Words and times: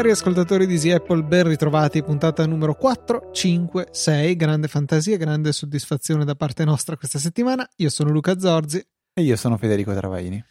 Cari 0.00 0.12
ascoltatori 0.12 0.66
di 0.66 0.72
Easy 0.72 0.90
Apple, 0.92 1.22
ben 1.22 1.46
ritrovati, 1.46 2.02
puntata 2.02 2.46
numero 2.46 2.74
4, 2.74 3.28
5, 3.32 3.88
6, 3.90 4.34
grande 4.34 4.66
fantasia, 4.66 5.18
grande 5.18 5.52
soddisfazione 5.52 6.24
da 6.24 6.34
parte 6.34 6.64
nostra 6.64 6.96
questa 6.96 7.18
settimana. 7.18 7.68
Io 7.76 7.90
sono 7.90 8.10
Luca 8.10 8.38
Zorzi. 8.38 8.82
E 9.12 9.22
io 9.22 9.36
sono 9.36 9.58
Federico 9.58 9.92
Travaini. 9.92 10.42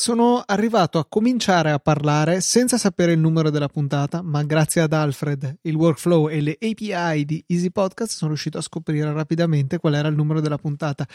Sono 0.00 0.42
arrivato 0.46 0.98
a 0.98 1.04
cominciare 1.04 1.70
a 1.70 1.78
parlare 1.78 2.40
senza 2.40 2.78
sapere 2.78 3.12
il 3.12 3.18
numero 3.18 3.50
della 3.50 3.68
puntata, 3.68 4.22
ma 4.22 4.42
grazie 4.44 4.80
ad 4.80 4.94
Alfred, 4.94 5.58
il 5.60 5.74
workflow 5.74 6.30
e 6.30 6.40
le 6.40 6.56
API 6.58 7.26
di 7.26 7.44
Easy 7.46 7.70
Podcast 7.70 8.12
sono 8.12 8.30
riuscito 8.30 8.56
a 8.56 8.62
scoprire 8.62 9.12
rapidamente 9.12 9.76
qual 9.76 9.94
era 9.94 10.08
il 10.08 10.14
numero 10.14 10.40
della 10.40 10.56
puntata. 10.56 11.06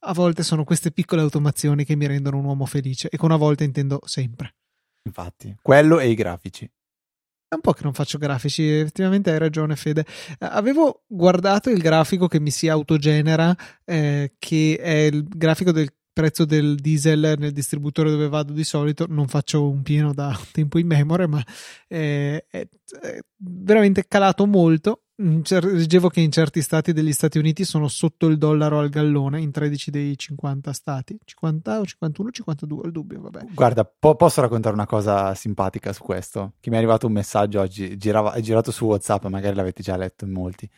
A 0.00 0.12
volte 0.12 0.42
sono 0.42 0.64
queste 0.64 0.90
piccole 0.90 1.22
automazioni 1.22 1.84
che 1.84 1.94
mi 1.94 2.08
rendono 2.08 2.38
un 2.38 2.46
uomo 2.46 2.66
felice 2.66 3.08
e 3.10 3.16
con 3.16 3.30
a 3.30 3.36
volte 3.36 3.62
intendo 3.62 4.00
sempre. 4.06 4.56
Infatti, 5.04 5.54
quello 5.62 6.00
e 6.00 6.10
i 6.10 6.16
grafici. 6.16 6.64
È 6.64 7.54
un 7.54 7.60
po' 7.60 7.74
che 7.74 7.84
non 7.84 7.94
faccio 7.94 8.18
grafici, 8.18 8.68
effettivamente 8.68 9.30
hai 9.30 9.38
ragione 9.38 9.76
Fede. 9.76 10.04
Avevo 10.40 11.04
guardato 11.06 11.70
il 11.70 11.80
grafico 11.80 12.26
che 12.26 12.40
mi 12.40 12.50
si 12.50 12.68
autogenera, 12.68 13.56
eh, 13.84 14.32
che 14.36 14.80
è 14.82 14.90
il 15.12 15.28
grafico 15.28 15.70
del 15.70 15.92
prezzo 16.12 16.44
del 16.44 16.76
diesel 16.76 17.34
nel 17.38 17.52
distributore 17.52 18.10
dove 18.10 18.28
vado 18.28 18.52
di 18.52 18.64
solito. 18.64 19.06
Non 19.08 19.28
faccio 19.28 19.68
un 19.68 19.82
pieno 19.82 20.12
da 20.12 20.38
tempo 20.52 20.78
in 20.78 20.86
memoria, 20.86 21.26
ma 21.26 21.42
è, 21.86 22.44
è, 22.48 22.68
è 23.00 23.18
veramente 23.36 24.06
calato 24.06 24.46
molto. 24.46 25.02
Leggevo 25.14 26.08
che 26.08 26.20
in 26.20 26.32
certi 26.32 26.60
stati 26.62 26.92
degli 26.92 27.12
Stati 27.12 27.38
Uniti 27.38 27.64
sono 27.64 27.86
sotto 27.86 28.26
il 28.26 28.38
dollaro 28.38 28.80
al 28.80 28.88
gallone, 28.88 29.40
in 29.40 29.52
13 29.52 29.90
dei 29.92 30.18
50 30.18 30.72
stati, 30.72 31.16
50 31.22 31.78
o 31.78 31.84
51 31.84 32.30
52, 32.30 32.86
il 32.86 32.92
dubbio, 32.92 33.20
vabbè. 33.20 33.46
Guarda, 33.52 33.84
po- 33.84 34.16
posso 34.16 34.40
raccontare 34.40 34.74
una 34.74 34.86
cosa 34.86 35.32
simpatica 35.34 35.92
su 35.92 36.02
questo? 36.02 36.54
Che 36.58 36.70
mi 36.70 36.76
è 36.76 36.78
arrivato 36.78 37.06
un 37.06 37.12
messaggio 37.12 37.60
oggi, 37.60 37.96
girava, 37.98 38.32
è 38.32 38.40
girato 38.40 38.72
su 38.72 38.84
WhatsApp, 38.86 39.26
magari 39.26 39.54
l'avete 39.54 39.82
già 39.82 39.96
letto 39.96 40.24
in 40.24 40.32
molti, 40.32 40.68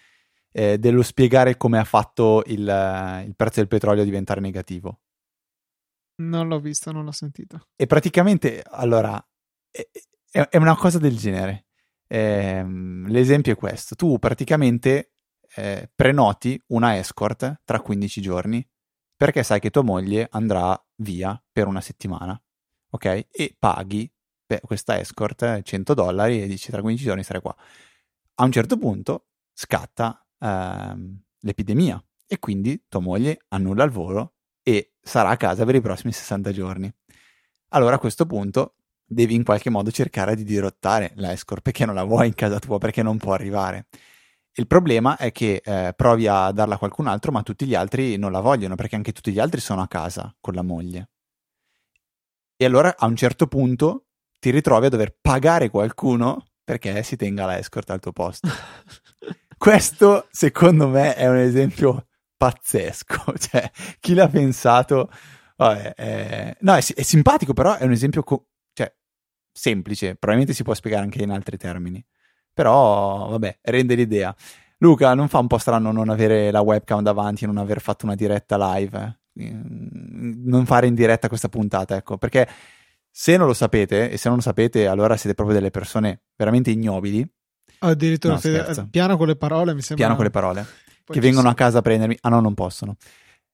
eh, 0.53 0.79
dello 0.79 1.03
spiegare 1.03 1.57
come 1.57 1.79
ha 1.79 1.85
fatto 1.85 2.43
il, 2.47 3.23
il 3.27 3.35
prezzo 3.37 3.61
del 3.61 3.69
petrolio 3.69 4.05
diventare 4.05 4.41
negativo. 4.41 4.99
Non 6.17 6.49
l'ho 6.49 6.61
visto, 6.61 6.93
non 6.93 7.05
l'ho 7.05 7.13
sentito. 7.13 7.69
E 7.77 7.87
praticamente, 7.87 8.63
allora, 8.63 9.23
è, 9.71 9.89
è 10.49 10.57
una 10.57 10.77
cosa 10.77 10.99
del 10.99 11.17
genere. 11.17 11.67
Eh, 12.07 12.65
l'esempio 13.07 13.53
è 13.53 13.57
questo: 13.57 13.95
tu 13.95 14.19
praticamente 14.19 15.13
eh, 15.57 15.91
prenoti 15.95 16.61
una 16.69 16.97
escort 16.99 17.63
tra 17.65 17.81
15 17.81 18.21
giorni 18.21 18.67
perché 19.17 19.43
sai 19.43 19.61
che 19.61 19.71
tua 19.71 19.83
moglie 19.83 20.29
andrà 20.31 20.79
via 20.97 21.41
per 21.53 21.67
una 21.67 21.81
settimana, 21.81 22.41
ok? 22.91 23.27
E 23.31 23.57
paghi 23.59 24.11
questa 24.63 25.01
escort 25.01 25.63
100 25.63 25.95
dollari 25.95 26.43
e 26.43 26.47
dici 26.47 26.71
tra 26.71 26.81
15 26.81 27.05
giorni 27.05 27.25
sarai 27.25 27.41
qua. 27.41 27.57
A 28.37 28.45
un 28.45 28.53
certo 28.53 28.77
punto 28.77 29.29
scatta 29.53 30.25
ehm, 30.39 31.23
l'epidemia 31.41 32.05
e 32.27 32.39
quindi 32.39 32.85
tua 32.89 33.01
moglie 33.01 33.45
annulla 33.49 33.85
il 33.85 33.91
volo 33.91 34.34
e 34.65 34.95
sarà 35.01 35.29
a 35.29 35.37
casa 35.37 35.65
per 35.65 35.77
i 35.77 35.81
prossimi 35.81 36.13
60 36.13 36.51
giorni. 36.51 36.93
Allora 37.69 37.97
a 37.97 37.99
questo 37.99 38.27
punto 38.27 38.75
devi 39.05 39.35
in 39.35 39.45
qualche 39.45 39.71
modo 39.71 39.91
cercare 39.91 40.35
di 40.35 40.43
dirottare 40.43 41.13
la 41.17 41.31
escort 41.31 41.63
perché 41.63 41.85
non 41.85 41.95
la 41.95 42.05
vuoi 42.05 42.27
in 42.27 42.35
casa 42.35 42.59
tua, 42.59 42.79
perché 42.79 43.03
non 43.03 43.19
può 43.19 43.35
arrivare. 43.35 43.87
Il 44.57 44.67
problema 44.67 45.17
è 45.17 45.33
che 45.33 45.61
eh, 45.65 45.93
provi 45.95 46.27
a 46.27 46.51
darla 46.51 46.75
a 46.75 46.79
qualcun 46.79 47.07
altro, 47.07 47.31
ma 47.31 47.43
tutti 47.43 47.67
gli 47.67 47.75
altri 47.75 48.17
non 48.17 48.33
la 48.33 48.41
vogliono 48.41 48.77
perché 48.77 48.97
anche 48.97 49.13
tutti 49.13 49.33
gli 49.33 49.39
altri 49.39 49.61
sono 49.61 49.83
a 49.83 49.89
casa 49.89 50.35
con 50.41 50.55
la 50.55 50.63
moglie. 50.63 51.11
E 52.57 52.65
allora 52.65 52.95
a 52.97 53.07
un 53.07 53.17
certo 53.17 53.47
punto 53.49 54.07
ti 54.39 54.51
ritrovi 54.51 54.87
a 54.87 54.91
dover 54.91 55.17
pagare 55.21 55.71
qualcuno 55.71 56.47
perché 56.63 57.03
si 57.03 57.17
tenga 57.17 57.45
la 57.45 57.59
escort 57.59 57.91
al 57.91 58.01
tuo 58.01 58.13
posto. 58.13 58.49
Questo, 59.59 60.29
secondo 60.31 60.89
me, 60.89 61.15
è 61.15 61.29
un 61.29 61.37
esempio 61.37 62.07
pazzesco. 62.37 63.35
Cioè, 63.39 63.71
chi 64.01 64.15
l'ha 64.15 64.29
pensato? 64.29 65.11
Vabbè, 65.57 65.95
è... 65.95 66.57
No, 66.61 66.75
è, 66.75 66.85
è, 66.95 67.03
simpatico, 67.03 67.53
però 67.53 67.77
è 67.77 67.85
un 67.85 67.93
esempio 67.93 68.23
co- 68.23 68.49
cioè, 68.73 68.93
semplice. 69.53 70.17
Probabilmente 70.17 70.55
si 70.55 70.63
può 70.63 70.75
spiegare 70.75 71.05
anche 71.05 71.23
in 71.23 71.31
altri 71.31 71.57
termini. 71.57 72.05
Però, 72.53 73.29
vabbè, 73.29 73.59
rende 73.63 73.95
l'idea. 73.95 74.35
Luca, 74.79 75.15
non 75.15 75.29
fa 75.29 75.39
un 75.39 75.47
po' 75.47 75.59
strano 75.59 75.93
non 75.93 76.09
avere 76.09 76.51
la 76.51 76.61
webcam 76.61 77.03
davanti 77.03 77.45
e 77.45 77.47
non 77.47 77.59
aver 77.59 77.81
fatto 77.81 78.05
una 78.05 78.15
diretta 78.15 78.57
live? 78.75 79.19
Eh? 79.37 79.53
Non 79.53 80.65
fare 80.67 80.87
in 80.87 80.95
diretta 80.95 81.29
questa 81.29 81.49
puntata, 81.49 81.97
ecco, 81.97 82.19
perché 82.19 82.49
se 83.11 83.37
non 83.37 83.47
lo 83.47 83.55
sapete, 83.55 84.11
e 84.11 84.17
se 84.17 84.29
non 84.29 84.37
lo 84.37 84.43
sapete, 84.43 84.87
allora 84.87 85.17
siete 85.17 85.35
proprio 85.35 85.57
delle 85.57 85.71
persone 85.71 86.23
veramente 86.37 86.71
ignobili. 86.71 87.27
Addirittura, 87.81 88.35
no, 88.35 88.41
fede, 88.41 88.87
piano 88.91 89.17
con 89.17 89.27
le 89.27 89.37
parole, 89.37 89.75
mi 89.75 89.81
sembra. 89.81 90.07
Piano 90.07 90.15
con 90.17 90.25
le 90.25 90.31
parole 90.31 90.67
che 91.07 91.21
vengono 91.21 91.49
a 91.49 91.55
casa 91.55 91.79
a 91.79 91.83
prendermi. 91.83 92.17
Ah 92.21 92.29
no, 92.29 92.41
non 92.41 92.55
possono. 92.55 92.97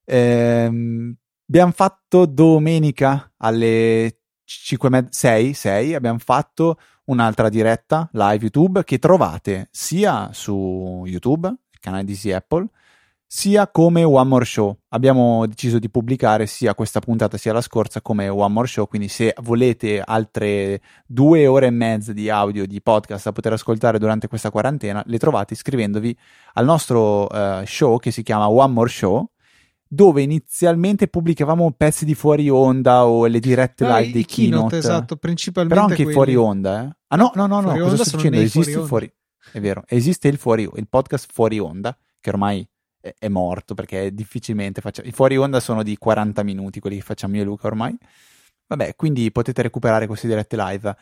Ehm, 0.04 1.14
abbiamo 1.48 1.72
fatto 1.72 2.26
domenica 2.26 3.32
alle 3.38 4.20
5, 4.44 5.06
6, 5.10 5.54
6, 5.54 5.94
abbiamo 5.94 6.18
fatto 6.18 6.78
un'altra 7.04 7.48
diretta 7.48 8.08
live 8.12 8.42
YouTube 8.42 8.84
che 8.84 8.98
trovate 8.98 9.68
sia 9.70 10.30
su 10.32 11.02
YouTube, 11.06 11.48
il 11.48 11.78
canale 11.78 12.04
di 12.04 12.32
Apple, 12.32 12.66
sia 13.32 13.68
come 13.68 14.02
One 14.02 14.28
More 14.28 14.44
Show. 14.44 14.76
Abbiamo 14.88 15.46
deciso 15.46 15.78
di 15.78 15.88
pubblicare 15.88 16.46
sia 16.46 16.74
questa 16.74 16.98
puntata 16.98 17.36
sia 17.36 17.52
la 17.52 17.60
scorsa 17.60 18.02
come 18.02 18.26
One 18.26 18.52
More 18.52 18.66
Show, 18.66 18.88
quindi 18.88 19.06
se 19.06 19.32
volete 19.42 20.02
altre 20.04 20.80
due 21.06 21.46
ore 21.46 21.66
e 21.66 21.70
mezza 21.70 22.12
di 22.12 22.28
audio 22.28 22.66
di 22.66 22.82
podcast 22.82 23.26
da 23.26 23.32
poter 23.32 23.52
ascoltare 23.52 24.00
durante 24.00 24.26
questa 24.26 24.50
quarantena, 24.50 25.00
le 25.06 25.16
trovate 25.18 25.54
iscrivendovi 25.54 26.14
al 26.54 26.64
nostro 26.64 27.26
uh, 27.26 27.64
show 27.64 28.00
che 28.00 28.10
si 28.10 28.24
chiama 28.24 28.50
One 28.50 28.72
More 28.72 28.88
Show 28.88 29.30
dove 29.86 30.22
inizialmente 30.22 31.06
pubblicavamo 31.06 31.72
pezzi 31.76 32.04
di 32.04 32.16
fuori 32.16 32.48
onda 32.48 33.06
o 33.06 33.26
le 33.26 33.38
dirette 33.38 33.86
no, 33.86 33.96
live 33.96 34.10
dei 34.10 34.24
keynote, 34.24 34.56
keynote, 34.56 34.76
esatto, 34.76 35.16
principalmente 35.16 35.76
però 35.76 35.86
anche 35.88 36.02
quelli... 36.02 36.16
fuori 36.16 36.34
onda, 36.34 36.82
eh? 36.82 36.96
Ah 37.06 37.16
no, 37.16 37.30
no, 37.34 37.46
no, 37.46 37.60
no, 37.60 37.78
cosa 37.78 38.04
sto 38.04 38.16
dicendo? 38.16 38.40
Esiste 38.40 38.72
fuori, 38.72 38.86
fuori... 38.88 39.14
È 39.52 39.60
vero, 39.60 39.84
esiste 39.86 40.26
il 40.26 40.36
fuori 40.36 40.68
il 40.74 40.88
podcast 40.88 41.30
fuori 41.32 41.60
onda 41.60 41.96
che 42.20 42.30
ormai 42.30 42.68
è, 43.00 43.28
morto 43.28 43.74
perché 43.74 44.12
difficilmente 44.14 44.80
facciamo. 44.80 45.08
I 45.08 45.12
fuori 45.12 45.36
onda 45.36 45.60
sono 45.60 45.82
di 45.82 45.96
40 45.96 46.42
minuti, 46.42 46.80
quelli 46.80 46.96
che 46.96 47.02
facciamo 47.02 47.36
io 47.36 47.42
e 47.42 47.44
Luca 47.44 47.66
ormai. 47.66 47.96
Vabbè, 48.66 48.94
quindi 48.94 49.32
potete 49.32 49.62
recuperare 49.62 50.06
queste 50.06 50.28
dirette 50.28 50.56
live. 50.56 50.96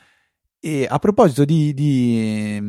E 0.60 0.86
a 0.88 0.98
proposito 0.98 1.44
di, 1.44 1.74
di, 1.74 2.60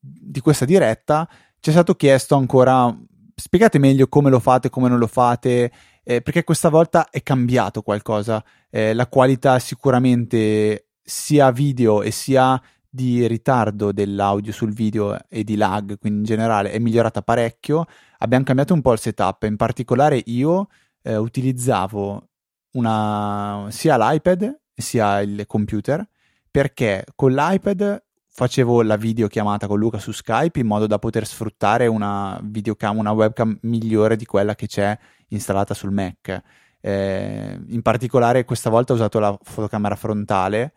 di 0.00 0.40
questa 0.40 0.64
diretta, 0.64 1.28
ci 1.60 1.70
è 1.70 1.72
stato 1.72 1.94
chiesto 1.94 2.36
ancora, 2.36 2.96
spiegate 3.34 3.78
meglio 3.78 4.08
come 4.08 4.30
lo 4.30 4.38
fate, 4.38 4.70
come 4.70 4.88
non 4.88 4.98
lo 4.98 5.06
fate, 5.06 5.72
eh, 6.04 6.22
perché 6.22 6.44
questa 6.44 6.68
volta 6.68 7.10
è 7.10 7.22
cambiato 7.22 7.82
qualcosa. 7.82 8.42
Eh, 8.70 8.94
la 8.94 9.06
qualità 9.08 9.58
sicuramente 9.58 10.88
sia 11.02 11.50
video 11.50 12.02
e 12.02 12.10
sia 12.10 12.60
di 12.94 13.26
ritardo 13.26 13.90
dell'audio 13.90 14.52
sul 14.52 14.74
video 14.74 15.18
e 15.28 15.44
di 15.44 15.56
lag, 15.56 15.98
quindi 15.98 16.18
in 16.18 16.24
generale 16.24 16.70
è 16.70 16.78
migliorata 16.78 17.22
parecchio. 17.22 17.86
Abbiamo 18.22 18.44
cambiato 18.44 18.72
un 18.72 18.82
po' 18.82 18.92
il 18.92 19.00
setup, 19.00 19.42
in 19.42 19.56
particolare 19.56 20.22
io 20.26 20.68
eh, 21.02 21.16
utilizzavo 21.16 22.28
una, 22.74 23.66
sia 23.70 23.96
l'iPad 23.98 24.60
sia 24.74 25.20
il 25.20 25.44
computer 25.46 26.06
perché 26.48 27.04
con 27.16 27.32
l'iPad 27.32 28.00
facevo 28.28 28.82
la 28.82 28.96
videochiamata 28.96 29.66
con 29.66 29.78
Luca 29.78 29.98
su 29.98 30.12
Skype 30.12 30.60
in 30.60 30.68
modo 30.68 30.86
da 30.86 31.00
poter 31.00 31.26
sfruttare 31.26 31.88
una 31.88 32.38
videocam, 32.44 32.98
una 32.98 33.10
webcam 33.10 33.58
migliore 33.62 34.14
di 34.14 34.24
quella 34.24 34.54
che 34.54 34.68
c'è 34.68 34.96
installata 35.28 35.74
sul 35.74 35.90
Mac. 35.90 36.42
Eh, 36.80 37.60
in 37.66 37.82
particolare 37.82 38.44
questa 38.44 38.70
volta 38.70 38.92
ho 38.92 38.96
usato 38.96 39.18
la 39.18 39.36
fotocamera 39.42 39.96
frontale 39.96 40.72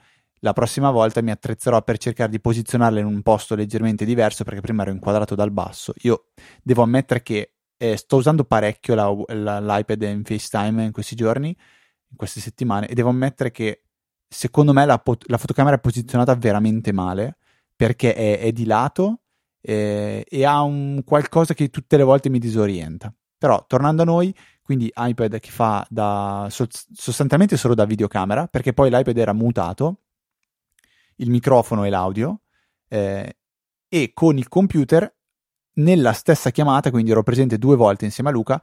la 0.46 0.54
prossima 0.54 0.92
volta 0.92 1.22
mi 1.22 1.32
attrezzerò 1.32 1.82
per 1.82 1.98
cercare 1.98 2.30
di 2.30 2.40
posizionarla 2.40 3.00
in 3.00 3.08
un 3.08 3.24
posto 3.24 3.56
leggermente 3.56 4.06
diverso 4.06 4.44
perché 4.44 4.62
prima 4.62 4.84
ero 4.84 4.92
inquadrato 4.92 5.34
dal 5.34 5.50
basso. 5.50 5.92
Io 6.04 6.28
devo 6.62 6.84
ammettere 6.84 7.24
che 7.24 7.54
eh, 7.76 7.98
sto 7.98 8.18
usando 8.18 8.44
parecchio 8.44 8.94
la, 8.94 9.12
la, 9.34 9.60
l'iPad 9.60 10.04
in 10.04 10.24
FaceTime 10.24 10.84
in 10.84 10.92
questi 10.92 11.16
giorni, 11.16 11.48
in 11.48 12.16
queste 12.16 12.40
settimane, 12.42 12.88
e 12.88 12.94
devo 12.94 13.10
ammettere 13.10 13.50
che 13.50 13.86
secondo 14.28 14.72
me 14.72 14.86
la, 14.86 15.02
la 15.26 15.38
fotocamera 15.40 15.78
è 15.78 15.80
posizionata 15.80 16.36
veramente 16.36 16.92
male 16.92 17.38
perché 17.76 18.14
è, 18.14 18.40
è 18.40 18.52
di 18.52 18.66
lato 18.66 19.22
eh, 19.62 20.24
e 20.30 20.46
ha 20.46 20.62
un 20.62 21.02
qualcosa 21.04 21.56
che 21.56 21.72
tutte 21.72 21.98
le 21.98 22.04
volte 22.04 22.30
mi 22.30 22.38
disorienta. 22.38 23.12
Però 23.36 23.66
tornando 23.68 24.04
a 24.04 24.06
noi, 24.06 24.34
quindi 24.62 24.92
iPad 24.96 25.40
che 25.40 25.50
fa 25.50 25.86
da 25.90 26.48
sostanzialmente 26.50 27.58
solo 27.58 27.74
da 27.74 27.86
videocamera, 27.86 28.46
perché 28.46 28.74
poi 28.74 28.92
l'iPad 28.92 29.18
era 29.18 29.34
mutato 29.34 30.02
il 31.18 31.30
microfono 31.30 31.84
e 31.86 31.90
l'audio 31.90 32.42
eh, 32.88 33.38
e 33.88 34.12
con 34.14 34.38
il 34.38 34.48
computer 34.48 35.14
nella 35.76 36.14
stessa 36.14 36.52
chiamata, 36.52 36.90
quindi 36.90 37.12
ero 37.12 37.24
presente 37.24 37.58
due 37.58 37.76
volte 37.76 38.06
insieme 38.06 38.30
a 38.30 38.34
Luca 38.34 38.62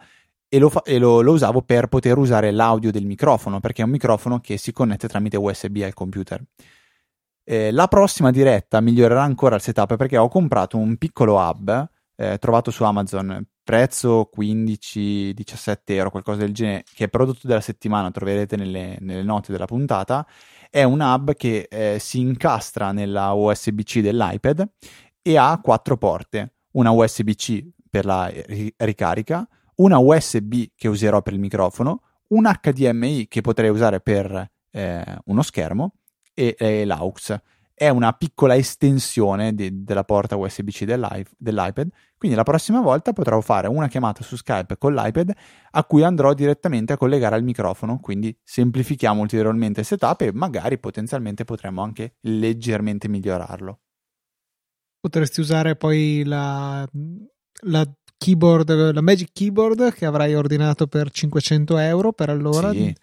e, 0.48 0.58
lo, 0.58 0.68
fa- 0.68 0.82
e 0.82 0.98
lo, 0.98 1.20
lo, 1.20 1.32
usavo 1.32 1.62
per 1.62 1.88
poter 1.88 2.18
usare 2.18 2.50
l'audio 2.50 2.90
del 2.90 3.06
microfono, 3.06 3.60
perché 3.60 3.82
è 3.82 3.84
un 3.84 3.90
microfono 3.90 4.40
che 4.40 4.56
si 4.58 4.72
connette 4.72 5.08
tramite 5.08 5.36
USB 5.36 5.78
al 5.82 5.94
computer. 5.94 6.42
Eh, 7.44 7.72
la 7.72 7.88
prossima 7.88 8.30
diretta 8.30 8.80
migliorerà 8.80 9.22
ancora 9.22 9.56
il 9.56 9.62
setup 9.62 9.96
perché 9.96 10.16
ho 10.16 10.28
comprato 10.28 10.76
un 10.76 10.96
piccolo 10.96 11.38
hub 11.38 11.90
eh, 12.14 12.38
trovato 12.38 12.70
su 12.70 12.84
Amazon, 12.84 13.44
prezzo 13.64 14.30
15-17 14.36 15.76
euro, 15.86 16.10
qualcosa 16.10 16.38
del 16.38 16.52
genere, 16.52 16.84
che 16.94 17.04
è 17.04 17.08
prodotto 17.08 17.46
della 17.46 17.60
settimana, 17.60 18.10
troverete 18.10 18.56
nelle, 18.56 18.96
nelle 19.00 19.22
note 19.22 19.52
della 19.52 19.64
puntata. 19.64 20.26
È 20.74 20.84
un 20.84 21.02
hub 21.02 21.34
che 21.34 21.68
eh, 21.70 21.98
si 21.98 22.20
incastra 22.20 22.92
nella 22.92 23.32
USB-C 23.32 24.00
dell'iPad 24.00 24.66
e 25.20 25.36
ha 25.36 25.60
quattro 25.62 25.98
porte, 25.98 26.54
una 26.70 26.90
USB-C 26.92 27.66
per 27.90 28.06
la 28.06 28.32
ricarica, 28.78 29.46
una 29.74 29.98
USB 29.98 30.62
che 30.74 30.88
userò 30.88 31.20
per 31.20 31.34
il 31.34 31.40
microfono, 31.40 32.00
un 32.28 32.50
HDMI 32.50 33.28
che 33.28 33.42
potrei 33.42 33.68
usare 33.68 34.00
per 34.00 34.50
eh, 34.70 35.18
uno 35.26 35.42
schermo 35.42 35.96
e, 36.32 36.56
e 36.58 36.86
l'AUX. 36.86 37.38
È 37.82 37.88
una 37.88 38.12
piccola 38.12 38.54
estensione 38.54 39.56
di, 39.56 39.82
della 39.82 40.04
porta 40.04 40.36
USB-C 40.36 40.84
dell'iPad, 40.84 41.88
quindi 42.16 42.36
la 42.36 42.44
prossima 42.44 42.80
volta 42.80 43.12
potrò 43.12 43.40
fare 43.40 43.66
una 43.66 43.88
chiamata 43.88 44.22
su 44.22 44.36
Skype 44.36 44.78
con 44.78 44.94
l'iPad 44.94 45.32
a 45.72 45.82
cui 45.82 46.04
andrò 46.04 46.32
direttamente 46.32 46.92
a 46.92 46.96
collegare 46.96 47.34
al 47.34 47.42
microfono, 47.42 47.98
quindi 47.98 48.38
semplifichiamo 48.40 49.20
ulteriormente 49.20 49.80
il 49.80 49.86
setup 49.86 50.20
e 50.20 50.32
magari 50.32 50.78
potenzialmente 50.78 51.42
potremo 51.42 51.82
anche 51.82 52.18
leggermente 52.20 53.08
migliorarlo. 53.08 53.80
Potresti 55.00 55.40
usare 55.40 55.74
poi 55.74 56.22
la, 56.24 56.88
la 57.62 57.92
keyboard, 58.16 58.92
la 58.92 59.00
Magic 59.00 59.30
Keyboard 59.32 59.92
che 59.92 60.06
avrai 60.06 60.36
ordinato 60.36 60.86
per 60.86 61.10
500 61.10 61.78
euro 61.78 62.12
per 62.12 62.30
allora. 62.30 62.70
Sì. 62.70 62.94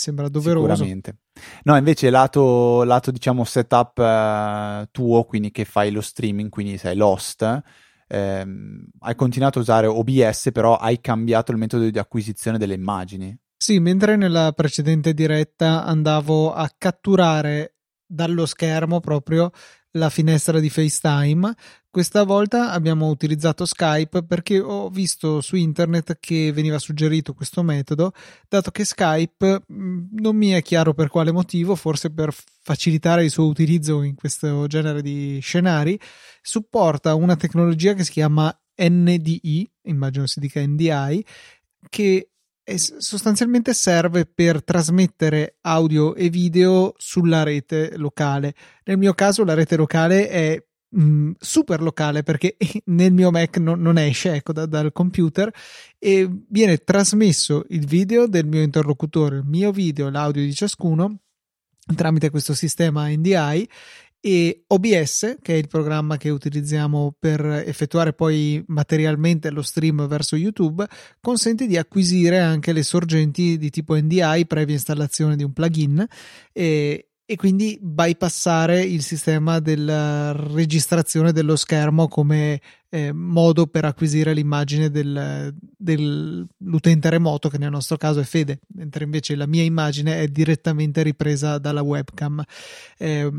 Sembra 0.00 0.30
doveroso. 0.30 0.66
Sicuramente. 0.76 1.18
No, 1.64 1.76
invece 1.76 2.08
lato, 2.08 2.84
lato 2.84 3.10
diciamo 3.10 3.44
setup 3.44 3.98
uh, 3.98 4.88
tuo, 4.90 5.24
quindi 5.24 5.50
che 5.50 5.66
fai 5.66 5.90
lo 5.90 6.00
streaming, 6.00 6.48
quindi 6.48 6.78
sei 6.78 6.96
lost, 6.96 7.62
ehm, 8.08 8.86
hai 9.00 9.14
continuato 9.14 9.58
a 9.58 9.60
usare 9.60 9.86
OBS, 9.86 10.52
però 10.52 10.78
hai 10.78 11.02
cambiato 11.02 11.52
il 11.52 11.58
metodo 11.58 11.90
di 11.90 11.98
acquisizione 11.98 12.56
delle 12.56 12.72
immagini. 12.72 13.38
Sì, 13.58 13.78
mentre 13.78 14.16
nella 14.16 14.52
precedente 14.52 15.12
diretta 15.12 15.84
andavo 15.84 16.50
a 16.50 16.70
catturare 16.78 17.74
dallo 18.06 18.46
schermo 18.46 19.00
proprio 19.00 19.50
la 19.92 20.10
finestra 20.10 20.60
di 20.60 20.70
FaceTime. 20.70 21.54
Questa 21.90 22.22
volta 22.22 22.70
abbiamo 22.70 23.08
utilizzato 23.08 23.64
Skype 23.64 24.22
perché 24.22 24.60
ho 24.60 24.88
visto 24.90 25.40
su 25.40 25.56
internet 25.56 26.18
che 26.20 26.52
veniva 26.52 26.78
suggerito 26.78 27.34
questo 27.34 27.62
metodo, 27.62 28.12
dato 28.48 28.70
che 28.70 28.84
Skype 28.84 29.64
mm, 29.72 30.06
non 30.12 30.36
mi 30.36 30.50
è 30.50 30.62
chiaro 30.62 30.94
per 30.94 31.08
quale 31.08 31.32
motivo, 31.32 31.74
forse 31.74 32.10
per 32.10 32.32
facilitare 32.62 33.24
il 33.24 33.30
suo 33.30 33.46
utilizzo 33.46 34.02
in 34.02 34.14
questo 34.14 34.66
genere 34.68 35.02
di 35.02 35.40
scenari, 35.40 35.98
supporta 36.40 37.14
una 37.14 37.36
tecnologia 37.36 37.94
che 37.94 38.04
si 38.04 38.12
chiama 38.12 38.56
NDI, 38.76 39.70
immagino 39.82 40.26
si 40.26 40.38
dica 40.38 40.64
NDI, 40.64 41.24
che 41.88 42.29
sostanzialmente 42.78 43.74
serve 43.74 44.26
per 44.26 44.62
trasmettere 44.62 45.56
audio 45.62 46.14
e 46.14 46.28
video 46.28 46.94
sulla 46.96 47.42
rete 47.42 47.96
locale. 47.96 48.54
Nel 48.84 48.98
mio 48.98 49.14
caso 49.14 49.44
la 49.44 49.54
rete 49.54 49.76
locale 49.76 50.28
è 50.28 50.62
mh, 50.90 51.02
mm, 51.02 51.30
super 51.38 51.80
locale 51.80 52.22
perché 52.22 52.56
nel 52.86 53.12
mio 53.12 53.30
Mac 53.30 53.56
non, 53.58 53.80
non 53.80 53.98
esce 53.98 54.34
ecco, 54.34 54.52
da, 54.52 54.66
dal 54.66 54.92
computer 54.92 55.52
e 55.98 56.28
viene 56.48 56.78
trasmesso 56.78 57.64
il 57.68 57.86
video 57.86 58.26
del 58.26 58.46
mio 58.46 58.62
interlocutore, 58.62 59.36
il 59.36 59.44
mio 59.44 59.70
video 59.72 60.10
l'audio 60.10 60.42
di 60.42 60.54
ciascuno 60.54 61.20
tramite 61.94 62.30
questo 62.30 62.54
sistema 62.54 63.08
NDI 63.08 63.68
e 64.20 64.64
OBS, 64.66 65.36
che 65.40 65.54
è 65.54 65.56
il 65.56 65.68
programma 65.68 66.18
che 66.18 66.28
utilizziamo 66.28 67.14
per 67.18 67.44
effettuare 67.66 68.12
poi 68.12 68.62
materialmente 68.66 69.50
lo 69.50 69.62
stream 69.62 70.06
verso 70.06 70.36
YouTube, 70.36 70.86
consente 71.20 71.66
di 71.66 71.78
acquisire 71.78 72.38
anche 72.38 72.72
le 72.72 72.82
sorgenti 72.82 73.56
di 73.56 73.70
tipo 73.70 73.96
NDI 73.96 74.46
previa 74.46 74.74
installazione 74.74 75.36
di 75.36 75.42
un 75.42 75.52
plugin 75.52 76.06
e, 76.52 77.08
e 77.24 77.36
quindi 77.36 77.78
bypassare 77.80 78.82
il 78.82 79.02
sistema 79.02 79.58
della 79.58 80.32
registrazione 80.32 81.32
dello 81.32 81.56
schermo 81.56 82.06
come 82.08 82.60
eh, 82.90 83.12
modo 83.12 83.68
per 83.68 83.84
acquisire 83.84 84.34
l'immagine 84.34 84.90
del, 84.90 85.54
dell'utente 85.78 87.08
remoto, 87.08 87.48
che 87.48 87.56
nel 87.56 87.70
nostro 87.70 87.96
caso 87.96 88.20
è 88.20 88.24
Fede, 88.24 88.60
mentre 88.74 89.04
invece 89.04 89.36
la 89.36 89.46
mia 89.46 89.62
immagine 89.62 90.20
è 90.20 90.26
direttamente 90.26 91.02
ripresa 91.02 91.58
dalla 91.58 91.82
webcam. 91.82 92.42
Eh, 92.98 93.30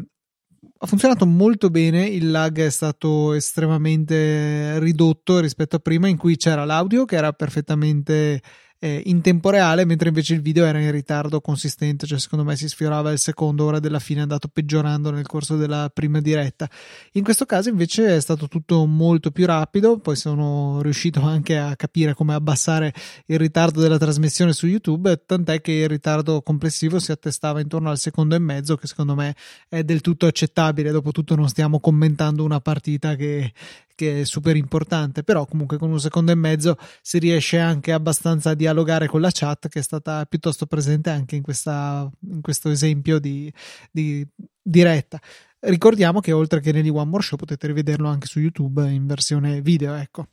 ha 0.78 0.86
funzionato 0.86 1.26
molto 1.26 1.70
bene, 1.70 2.06
il 2.06 2.30
lag 2.30 2.60
è 2.60 2.70
stato 2.70 3.34
estremamente 3.34 4.78
ridotto 4.80 5.40
rispetto 5.40 5.76
a 5.76 5.80
prima 5.80 6.08
in 6.08 6.18
cui 6.18 6.38
c'era 6.38 6.66
l'audio 6.66 7.06
che 7.06 7.16
era 7.16 7.34
perfettamente 7.34 8.42
eh, 8.84 9.04
in 9.06 9.22
tempo 9.22 9.52
reale, 9.52 9.86
mentre 9.86 10.08
invece 10.08 10.34
il 10.34 10.42
video 10.42 10.66
era 10.66 10.80
in 10.80 10.90
ritardo 10.90 11.40
consistente, 11.40 12.08
cioè 12.08 12.18
secondo 12.18 12.44
me 12.44 12.56
si 12.56 12.68
sfiorava 12.68 13.12
il 13.12 13.20
secondo 13.20 13.66
ora 13.66 13.80
della 13.80 14.00
fine, 14.00 14.20
è 14.20 14.24
andato 14.24 14.48
peggiorando 14.48 15.12
nel 15.12 15.28
corso 15.28 15.56
della 15.56 15.92
prima 15.94 16.20
diretta. 16.20 16.68
In 17.12 17.24
questo 17.24 17.46
caso 17.46 17.70
invece 17.70 18.16
è 18.16 18.20
stato 18.20 18.48
tutto 18.48 18.84
molto 18.88 19.30
più 19.30 19.46
rapido, 19.46 20.00
poi 20.00 20.16
sono 20.16 20.82
riuscito 20.82 21.22
anche 21.22 21.60
a 21.60 21.76
capire 21.76 22.16
come 22.16 22.34
abbassare 22.34 22.92
il 23.28 23.38
ritardo 23.38 23.82
della 23.82 24.00
trasmissione 24.00 24.52
su 24.52 24.66
YouTube, 24.66 25.26
tant'è 25.28 25.62
che 25.62 25.74
il 25.74 25.88
ritardo 25.88 26.42
complessivo 26.42 26.98
si 26.98 27.12
attestava 27.12 27.62
intorno 27.62 27.92
al 27.92 28.00
secondo 28.00 28.34
e 28.34 28.40
mezzo, 28.40 28.78
che 28.78 28.88
secondo 28.88 29.14
me 29.14 29.36
è 29.70 29.84
del 29.84 30.02
tutto 30.02 30.26
accettabile, 30.26 30.90
dopotutto 30.90 31.36
non 31.36 31.50
stiamo 31.50 31.80
commentando 31.80 32.44
una 32.44 32.60
partita 32.60 33.16
che, 33.16 33.54
che 33.94 34.22
è 34.22 34.26
super 34.26 34.56
importante, 34.56 35.22
però 35.22 35.46
comunque 35.46 35.78
con 35.78 35.92
un 35.92 36.00
secondo 36.00 36.32
e 36.32 36.36
mezzo 36.36 36.78
si 37.04 37.20
riesce 37.20 37.60
anche 37.60 37.92
abbastanza 37.92 38.50
a 38.50 38.54
dialogare 38.56 38.70
con 39.08 39.22
la 39.22 39.30
chat 39.32 39.68
che 39.68 39.80
è 39.80 39.82
stata 39.84 40.26
piuttosto 40.26 40.66
presente 40.66 41.10
anche 41.10 41.36
in, 41.36 41.42
questa, 41.42 42.10
in 42.30 42.42
questo 42.42 42.70
esempio 42.70 43.20
di, 43.20 43.52
di 43.92 44.26
diretta. 44.62 45.20
Ricordiamo 45.60 46.20
che 46.20 46.32
oltre 46.32 46.60
che 46.60 46.72
negli 46.72 46.90
One 46.90 47.10
More 47.10 47.24
Show 47.24 47.38
potete 47.38 47.68
rivederlo 47.68 48.08
anche 48.08 48.28
su 48.28 48.40
YouTube 48.40 48.90
in 48.90 49.06
versione 49.06 49.62
video, 49.62 49.94
ecco. 49.94 50.28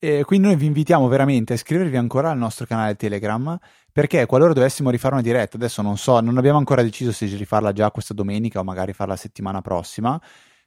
E 0.00 0.24
quindi 0.24 0.48
noi 0.48 0.56
vi 0.56 0.66
invitiamo 0.66 1.06
veramente 1.06 1.52
a 1.52 1.56
iscrivervi 1.56 1.96
ancora 1.96 2.30
al 2.30 2.38
nostro 2.38 2.66
canale 2.66 2.96
Telegram 2.96 3.56
perché 3.92 4.26
qualora 4.26 4.52
dovessimo 4.52 4.90
rifare 4.90 5.14
una 5.14 5.22
diretta, 5.22 5.56
adesso 5.56 5.82
non 5.82 5.96
so, 5.96 6.20
non 6.20 6.38
abbiamo 6.38 6.58
ancora 6.58 6.82
deciso 6.82 7.10
se 7.12 7.26
rifarla 7.26 7.72
già 7.72 7.90
questa 7.90 8.14
domenica 8.14 8.60
o 8.60 8.64
magari 8.64 8.92
farla 8.92 9.14
la 9.14 9.18
settimana 9.18 9.60
prossima, 9.60 10.20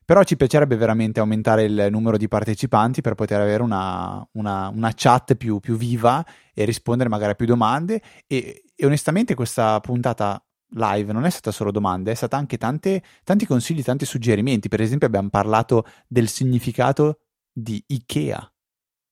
però 0.03 0.23
ci 0.23 0.35
piacerebbe 0.35 0.75
veramente 0.75 1.19
aumentare 1.19 1.63
il 1.63 1.87
numero 1.89 2.17
di 2.17 2.27
partecipanti 2.27 3.01
per 3.01 3.15
poter 3.15 3.39
avere 3.39 3.63
una, 3.63 4.27
una, 4.33 4.69
una 4.69 4.91
chat 4.95 5.35
più, 5.35 5.59
più, 5.59 5.75
viva 5.77 6.25
e 6.53 6.65
rispondere 6.65 7.09
magari 7.09 7.31
a 7.31 7.35
più 7.35 7.45
domande 7.45 8.01
e, 8.27 8.63
e, 8.75 8.85
onestamente 8.85 9.35
questa 9.35 9.79
puntata 9.79 10.43
live 10.73 11.11
non 11.13 11.25
è 11.25 11.29
stata 11.29 11.51
solo 11.51 11.71
domande, 11.71 12.11
è 12.11 12.15
stata 12.15 12.37
anche 12.37 12.57
tante, 12.57 13.03
tanti 13.23 13.45
consigli, 13.45 13.83
tanti 13.83 14.05
suggerimenti. 14.05 14.69
Per 14.69 14.81
esempio 14.81 15.07
abbiamo 15.07 15.29
parlato 15.29 15.85
del 16.07 16.27
significato 16.27 17.19
di 17.51 17.83
Ikea. 17.87 18.51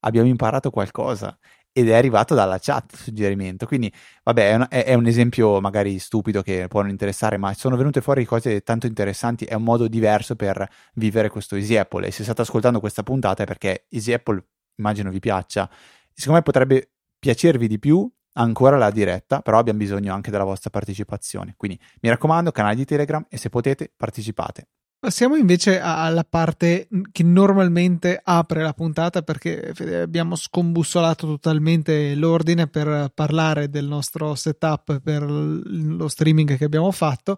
Abbiamo 0.01 0.29
imparato 0.29 0.69
qualcosa 0.69 1.37
ed 1.71 1.89
è 1.89 1.93
arrivato 1.93 2.33
dalla 2.35 2.57
chat 2.59 2.93
il 2.93 2.97
suggerimento. 2.97 3.65
Quindi, 3.65 3.91
vabbè, 4.23 4.49
è 4.49 4.55
un, 4.55 4.65
è, 4.69 4.83
è 4.85 4.93
un, 4.93 5.05
esempio 5.05 5.59
magari 5.61 5.99
stupido 5.99 6.41
che 6.41 6.67
può 6.67 6.81
non 6.81 6.89
interessare, 6.89 7.37
ma 7.37 7.53
sono 7.53 7.75
venute 7.77 8.01
fuori 8.01 8.25
cose 8.25 8.61
tanto 8.61 8.87
interessanti. 8.87 9.45
È 9.45 9.53
un 9.53 9.63
modo 9.63 9.87
diverso 9.87 10.35
per 10.35 10.67
vivere 10.95 11.29
questo 11.29 11.55
Easy 11.55 11.77
Apple. 11.77 12.07
E 12.07 12.11
se 12.11 12.23
state 12.23 12.41
ascoltando 12.41 12.79
questa 12.79 13.03
puntata 13.03 13.43
è 13.43 13.45
perché 13.45 13.85
Easy 13.89 14.13
Apple, 14.13 14.43
immagino 14.75 15.09
vi 15.09 15.19
piaccia. 15.19 15.69
Secondo 16.13 16.39
me 16.39 16.43
potrebbe 16.43 16.91
piacervi 17.19 17.67
di 17.67 17.79
più 17.79 18.09
ancora 18.33 18.77
la 18.77 18.91
diretta, 18.91 19.41
però 19.41 19.57
abbiamo 19.57 19.79
bisogno 19.79 20.13
anche 20.13 20.31
della 20.31 20.43
vostra 20.43 20.69
partecipazione. 20.69 21.53
Quindi 21.57 21.79
mi 22.01 22.09
raccomando, 22.09 22.51
canale 22.51 22.75
di 22.75 22.85
Telegram 22.85 23.25
e 23.29 23.37
se 23.37 23.49
potete 23.49 23.91
partecipate. 23.95 24.67
Passiamo 25.01 25.37
invece 25.37 25.79
alla 25.79 26.25
parte 26.25 26.89
che 27.13 27.23
normalmente 27.23 28.19
apre 28.21 28.63
la 28.63 28.73
puntata 28.73 29.21
perché 29.21 29.73
abbiamo 30.01 30.35
scombussolato 30.35 31.25
totalmente 31.25 32.15
l'ordine 32.15 32.67
per 32.67 33.09
parlare 33.13 33.69
del 33.69 33.85
nostro 33.85 34.35
setup 34.35 34.99
per 34.99 35.23
lo 35.23 36.09
streaming 36.09 36.57
che 36.57 36.65
abbiamo 36.65 36.91
fatto. 36.91 37.37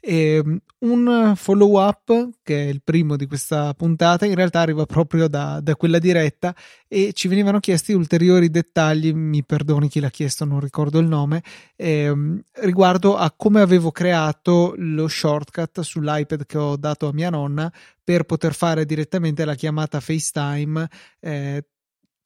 E 0.00 0.42
un 0.78 1.32
follow 1.36 1.80
up, 1.80 2.28
che 2.42 2.64
è 2.64 2.68
il 2.68 2.82
primo 2.82 3.14
di 3.14 3.26
questa 3.26 3.72
puntata, 3.74 4.26
in 4.26 4.34
realtà 4.34 4.58
arriva 4.58 4.84
proprio 4.84 5.28
da, 5.28 5.60
da 5.60 5.76
quella 5.76 6.00
diretta 6.00 6.56
e 6.88 7.12
ci 7.12 7.28
venivano 7.28 7.60
chiesti 7.60 7.92
ulteriori 7.92 8.48
dettagli, 8.48 9.12
mi 9.12 9.44
perdoni 9.44 9.88
chi 9.88 10.00
l'ha 10.00 10.10
chiesto, 10.10 10.44
non 10.44 10.60
ricordo 10.60 10.98
il 10.98 11.06
nome, 11.06 11.42
eh, 11.74 12.12
riguardo 12.60 13.16
a 13.16 13.32
come 13.32 13.60
avevo 13.60 13.90
creato 13.90 14.74
lo 14.76 15.08
shortcut 15.08 15.80
sull'iPad 15.80 16.46
che 16.46 16.58
ho 16.58 16.76
dato 16.76 17.08
a 17.08 17.12
mia 17.12 17.30
nonna 17.30 17.72
per 18.02 18.24
poter 18.24 18.54
fare 18.54 18.84
direttamente 18.84 19.44
la 19.44 19.54
chiamata 19.54 20.00
FaceTime 20.00 20.88
eh, 21.20 21.64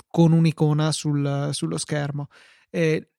con 0.08 0.32
un'icona 0.32 0.92
sul, 0.92 1.48
sullo 1.52 1.78
schermo. 1.78 2.28
Eh, 2.68 3.09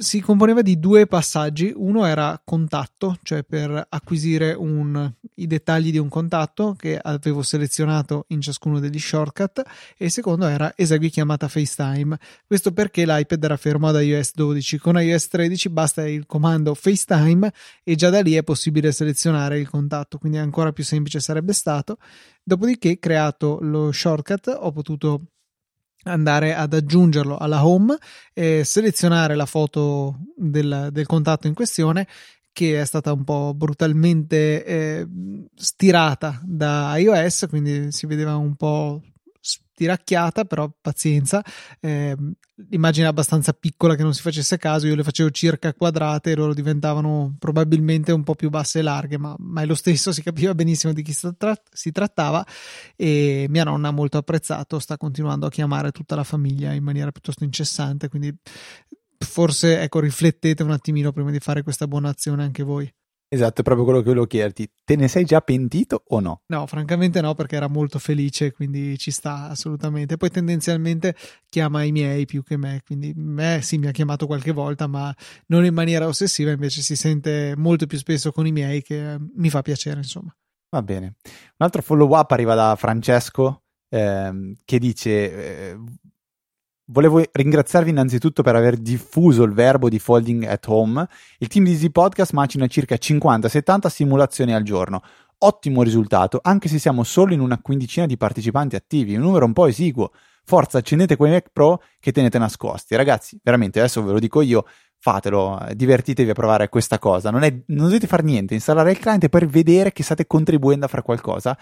si 0.00 0.20
componeva 0.20 0.62
di 0.62 0.78
due 0.78 1.06
passaggi. 1.06 1.72
Uno 1.74 2.06
era 2.06 2.40
contatto, 2.42 3.18
cioè 3.22 3.44
per 3.44 3.86
acquisire 3.88 4.54
un, 4.54 5.12
i 5.34 5.46
dettagli 5.46 5.90
di 5.90 5.98
un 5.98 6.08
contatto 6.08 6.74
che 6.76 6.98
avevo 6.98 7.42
selezionato 7.42 8.24
in 8.28 8.40
ciascuno 8.40 8.80
degli 8.80 8.98
shortcut, 8.98 9.62
e 9.96 10.06
il 10.06 10.10
secondo 10.10 10.46
era 10.46 10.72
esegui 10.74 11.10
chiamata 11.10 11.48
FaceTime. 11.48 12.18
Questo 12.46 12.72
perché 12.72 13.04
l'iPad 13.04 13.44
era 13.44 13.56
fermo 13.58 13.88
ad 13.88 14.02
iOS 14.02 14.32
12. 14.34 14.78
Con 14.78 15.00
iOS 15.00 15.28
13 15.28 15.68
basta 15.68 16.08
il 16.08 16.24
comando 16.24 16.74
FaceTime 16.74 17.52
e 17.84 17.94
già 17.94 18.08
da 18.08 18.22
lì 18.22 18.32
è 18.32 18.42
possibile 18.42 18.92
selezionare 18.92 19.58
il 19.58 19.68
contatto, 19.68 20.16
quindi 20.16 20.38
ancora 20.38 20.72
più 20.72 20.82
semplice 20.82 21.20
sarebbe 21.20 21.52
stato. 21.52 21.98
Dopodiché, 22.42 22.98
creato 22.98 23.58
lo 23.60 23.92
shortcut, 23.92 24.56
ho 24.58 24.72
potuto 24.72 25.24
andare 26.04 26.54
ad 26.54 26.72
aggiungerlo 26.72 27.36
alla 27.36 27.66
home 27.66 27.96
e 28.32 28.62
selezionare 28.64 29.34
la 29.34 29.46
foto 29.46 30.18
del, 30.36 30.88
del 30.92 31.06
contatto 31.06 31.46
in 31.46 31.54
questione 31.54 32.06
che 32.52 32.80
è 32.80 32.84
stata 32.84 33.12
un 33.12 33.24
po' 33.24 33.54
brutalmente 33.54 34.64
eh, 34.64 35.06
stirata 35.54 36.40
da 36.44 36.96
iOS, 36.96 37.46
quindi 37.48 37.92
si 37.92 38.06
vedeva 38.06 38.36
un 38.36 38.56
po' 38.56 39.02
stiracchiata, 39.80 40.44
però 40.44 40.70
pazienza. 40.80 41.42
Eh, 41.80 42.14
l'immagine 42.68 43.06
abbastanza 43.06 43.54
piccola 43.54 43.94
che 43.94 44.02
non 44.02 44.12
si 44.12 44.20
facesse 44.20 44.58
caso, 44.58 44.86
io 44.86 44.94
le 44.94 45.02
facevo 45.02 45.30
circa 45.30 45.72
quadrate 45.72 46.30
e 46.30 46.34
loro 46.34 46.52
diventavano 46.52 47.34
probabilmente 47.38 48.12
un 48.12 48.22
po' 48.22 48.34
più 48.34 48.50
basse 48.50 48.80
e 48.80 48.82
larghe, 48.82 49.16
ma, 49.16 49.34
ma 49.38 49.62
è 49.62 49.66
lo 49.66 49.74
stesso, 49.74 50.12
si 50.12 50.22
capiva 50.22 50.54
benissimo 50.54 50.92
di 50.92 51.02
chi 51.02 51.14
si 51.14 51.92
trattava 51.92 52.46
e 52.94 53.46
mia 53.48 53.64
nonna 53.64 53.88
ha 53.88 53.92
molto 53.92 54.18
apprezzato, 54.18 54.78
sta 54.78 54.98
continuando 54.98 55.46
a 55.46 55.50
chiamare 55.50 55.90
tutta 55.90 56.14
la 56.14 56.24
famiglia 56.24 56.72
in 56.72 56.84
maniera 56.84 57.10
piuttosto 57.10 57.44
incessante, 57.44 58.08
quindi 58.08 58.34
forse 59.18 59.80
ecco 59.80 60.00
riflettete 60.00 60.62
un 60.62 60.70
attimino 60.70 61.12
prima 61.12 61.30
di 61.30 61.38
fare 61.38 61.62
questa 61.62 61.86
buona 61.86 62.10
azione 62.10 62.42
anche 62.42 62.62
voi. 62.62 62.92
Esatto, 63.32 63.60
è 63.60 63.62
proprio 63.62 63.84
quello 63.84 64.00
che 64.00 64.06
volevo 64.06 64.26
chiederti. 64.26 64.68
Te 64.84 64.96
ne 64.96 65.06
sei 65.06 65.24
già 65.24 65.40
pentito 65.40 66.02
o 66.08 66.18
no? 66.18 66.42
No, 66.46 66.66
francamente 66.66 67.20
no, 67.20 67.34
perché 67.34 67.54
era 67.54 67.68
molto 67.68 68.00
felice, 68.00 68.50
quindi 68.50 68.98
ci 68.98 69.12
sta 69.12 69.48
assolutamente. 69.48 70.16
Poi 70.16 70.30
tendenzialmente 70.30 71.14
chiama 71.48 71.84
i 71.84 71.92
miei 71.92 72.24
più 72.24 72.42
che 72.42 72.56
me, 72.56 72.82
quindi 72.84 73.12
me 73.14 73.60
sì 73.62 73.78
mi 73.78 73.86
ha 73.86 73.92
chiamato 73.92 74.26
qualche 74.26 74.50
volta, 74.50 74.88
ma 74.88 75.14
non 75.46 75.64
in 75.64 75.74
maniera 75.74 76.08
ossessiva, 76.08 76.50
invece 76.50 76.82
si 76.82 76.96
sente 76.96 77.54
molto 77.56 77.86
più 77.86 77.98
spesso 77.98 78.32
con 78.32 78.48
i 78.48 78.52
miei 78.52 78.82
che 78.82 79.16
mi 79.36 79.48
fa 79.48 79.62
piacere, 79.62 79.98
insomma. 79.98 80.34
Va 80.70 80.82
bene. 80.82 81.14
Un 81.24 81.32
altro 81.58 81.82
follow 81.82 82.12
up 82.16 82.32
arriva 82.32 82.56
da 82.56 82.74
Francesco 82.74 83.62
ehm, 83.90 84.54
che 84.64 84.78
dice 84.80 85.70
eh, 85.70 85.78
Volevo 86.92 87.22
ringraziarvi 87.30 87.90
innanzitutto 87.90 88.42
per 88.42 88.56
aver 88.56 88.76
diffuso 88.76 89.44
il 89.44 89.52
verbo 89.52 89.88
di 89.88 90.00
folding 90.00 90.42
at 90.42 90.66
home. 90.66 91.06
Il 91.38 91.46
team 91.46 91.64
di 91.64 91.70
Easy 91.70 91.90
Podcast 91.90 92.32
macina 92.32 92.66
circa 92.66 92.96
50-70 92.96 93.86
simulazioni 93.86 94.52
al 94.52 94.64
giorno. 94.64 95.00
Ottimo 95.38 95.84
risultato, 95.84 96.40
anche 96.42 96.66
se 96.66 96.80
siamo 96.80 97.04
solo 97.04 97.32
in 97.32 97.38
una 97.38 97.60
quindicina 97.62 98.06
di 98.06 98.16
partecipanti 98.16 98.74
attivi, 98.74 99.14
un 99.14 99.22
numero 99.22 99.44
un 99.44 99.52
po' 99.52 99.66
esiguo. 99.66 100.10
Forza, 100.42 100.78
accendete 100.78 101.14
quei 101.14 101.30
Mac 101.30 101.50
Pro 101.52 101.80
che 102.00 102.10
tenete 102.10 102.38
nascosti. 102.38 102.96
Ragazzi, 102.96 103.38
veramente, 103.40 103.78
adesso 103.78 104.02
ve 104.02 104.10
lo 104.10 104.18
dico 104.18 104.40
io, 104.40 104.64
fatelo, 104.98 105.64
divertitevi 105.72 106.30
a 106.30 106.34
provare 106.34 106.68
questa 106.68 106.98
cosa. 106.98 107.30
Non, 107.30 107.44
è, 107.44 107.56
non 107.66 107.86
dovete 107.86 108.08
fare 108.08 108.24
niente, 108.24 108.54
installare 108.54 108.90
il 108.90 108.98
client 108.98 109.28
per 109.28 109.46
vedere 109.46 109.92
che 109.92 110.02
state 110.02 110.26
contribuendo 110.26 110.86
a 110.86 110.88
fare 110.88 111.04
qualcosa 111.04 111.56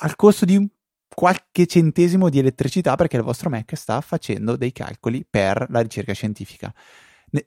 al 0.00 0.16
costo 0.16 0.44
di 0.44 0.56
un 0.56 0.66
qualche 1.14 1.66
centesimo 1.66 2.28
di 2.28 2.38
elettricità 2.38 2.94
perché 2.96 3.16
il 3.16 3.22
vostro 3.22 3.50
Mac 3.50 3.74
sta 3.76 4.00
facendo 4.00 4.56
dei 4.56 4.72
calcoli 4.72 5.26
per 5.28 5.66
la 5.70 5.80
ricerca 5.80 6.12
scientifica. 6.12 6.72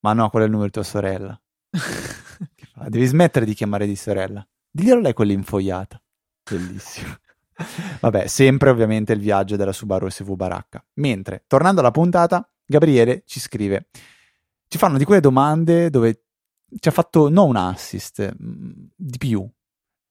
Ma 0.00 0.12
no, 0.12 0.28
quello 0.28 0.44
è 0.44 0.48
il 0.48 0.54
numero 0.54 0.70
di 0.70 0.74
tua 0.74 0.84
sorella. 0.84 1.40
Devi 2.88 3.06
smettere 3.06 3.44
di 3.44 3.54
chiamare 3.54 3.86
di 3.86 3.96
sorella. 3.96 4.46
Diglielo 4.70 5.00
lei 5.00 5.12
quell'infogliata. 5.12 6.00
Bellissimo. 6.48 7.16
Vabbè, 8.00 8.26
sempre 8.26 8.70
ovviamente 8.70 9.12
il 9.12 9.20
viaggio 9.20 9.56
della 9.56 9.72
Subaru 9.72 10.08
SV 10.08 10.34
Baracca. 10.34 10.84
Mentre, 10.94 11.44
tornando 11.46 11.80
alla 11.80 11.90
puntata, 11.90 12.48
Gabriele 12.64 13.22
ci 13.26 13.40
scrive: 13.40 13.88
Ci 14.68 14.78
fanno 14.78 14.98
di 14.98 15.04
quelle 15.04 15.20
domande 15.20 15.90
dove 15.90 16.24
ci 16.78 16.88
ha 16.88 16.92
fatto 16.92 17.28
non 17.28 17.48
un 17.48 17.56
assist, 17.56 18.34
mm, 18.40 18.70
di 18.94 19.18
più. 19.18 19.48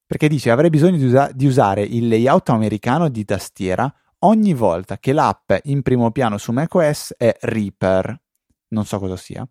Perché 0.06 0.28
dice: 0.28 0.52
Avrei 0.52 0.70
bisogno 0.70 0.98
di, 0.98 1.06
usa- 1.06 1.32
di 1.32 1.46
usare 1.46 1.84
il 1.84 2.08
layout 2.08 2.50
americano 2.50 3.10
di 3.10 3.24
tastiera 3.24 3.92
ogni 4.20 4.54
volta 4.54 4.98
che 4.98 5.14
l'app 5.14 5.52
in 5.64 5.82
primo 5.82 6.12
piano 6.12 6.38
su 6.38 6.52
macOS 6.52 7.16
è 7.18 7.36
Reaper. 7.40 8.22
Non 8.70 8.86
so 8.86 9.00
cosa 9.00 9.16
sia 9.16 9.48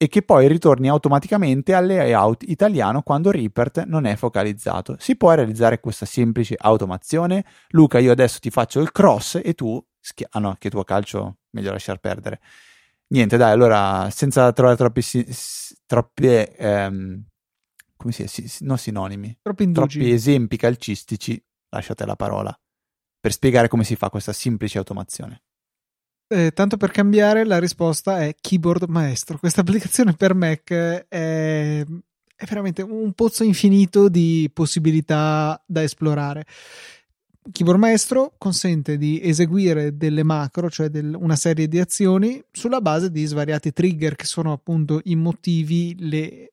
e 0.00 0.06
che 0.06 0.22
poi 0.22 0.46
ritorni 0.46 0.88
automaticamente 0.88 1.74
al 1.74 1.86
layout 1.86 2.44
italiano 2.44 3.02
quando 3.02 3.32
Reaper 3.32 3.84
non 3.86 4.04
è 4.04 4.14
focalizzato. 4.14 4.94
Si 5.00 5.16
può 5.16 5.32
realizzare 5.34 5.80
questa 5.80 6.06
semplice 6.06 6.54
automazione? 6.56 7.44
Luca, 7.70 7.98
io 7.98 8.12
adesso 8.12 8.38
ti 8.38 8.50
faccio 8.50 8.80
il 8.80 8.92
cross 8.92 9.40
e 9.42 9.54
tu... 9.54 9.84
Schia- 10.00 10.28
ah 10.30 10.38
no, 10.38 10.54
che 10.56 10.70
tuo 10.70 10.84
calcio 10.84 11.38
meglio 11.50 11.72
lasciar 11.72 11.98
perdere. 11.98 12.40
Niente, 13.08 13.36
dai, 13.36 13.50
allora, 13.50 14.08
senza 14.10 14.52
trovare 14.52 14.76
troppi... 14.76 15.02
troppe... 15.84 16.56
Ehm, 16.56 17.24
come 17.96 18.12
si 18.12 18.22
dice? 18.22 18.64
Non 18.64 18.78
sinonimi. 18.78 19.38
Troppi, 19.42 19.72
troppi 19.72 20.12
esempi 20.12 20.56
calcistici, 20.56 21.44
lasciate 21.70 22.06
la 22.06 22.14
parola, 22.14 22.56
per 23.18 23.32
spiegare 23.32 23.66
come 23.66 23.82
si 23.82 23.96
fa 23.96 24.08
questa 24.10 24.32
semplice 24.32 24.78
automazione. 24.78 25.42
Eh, 26.30 26.50
tanto 26.52 26.76
per 26.76 26.90
cambiare, 26.90 27.46
la 27.46 27.58
risposta 27.58 28.22
è 28.22 28.34
Keyboard 28.38 28.84
Maestro. 28.88 29.38
Questa 29.38 29.62
applicazione 29.62 30.12
per 30.12 30.34
Mac 30.34 30.70
è, 30.70 31.06
è 31.08 32.44
veramente 32.46 32.82
un 32.82 33.12
pozzo 33.14 33.44
infinito 33.44 34.10
di 34.10 34.50
possibilità 34.52 35.62
da 35.66 35.82
esplorare. 35.82 36.44
Keyboard 37.50 37.80
Maestro 37.80 38.34
consente 38.36 38.98
di 38.98 39.18
eseguire 39.22 39.96
delle 39.96 40.22
macro, 40.22 40.68
cioè 40.68 40.90
del, 40.90 41.16
una 41.18 41.34
serie 41.34 41.66
di 41.66 41.78
azioni, 41.80 42.44
sulla 42.52 42.82
base 42.82 43.10
di 43.10 43.24
svariati 43.24 43.72
trigger 43.72 44.14
che 44.14 44.26
sono 44.26 44.52
appunto 44.52 45.00
i 45.04 45.16
motivi, 45.16 45.96
le 45.98 46.52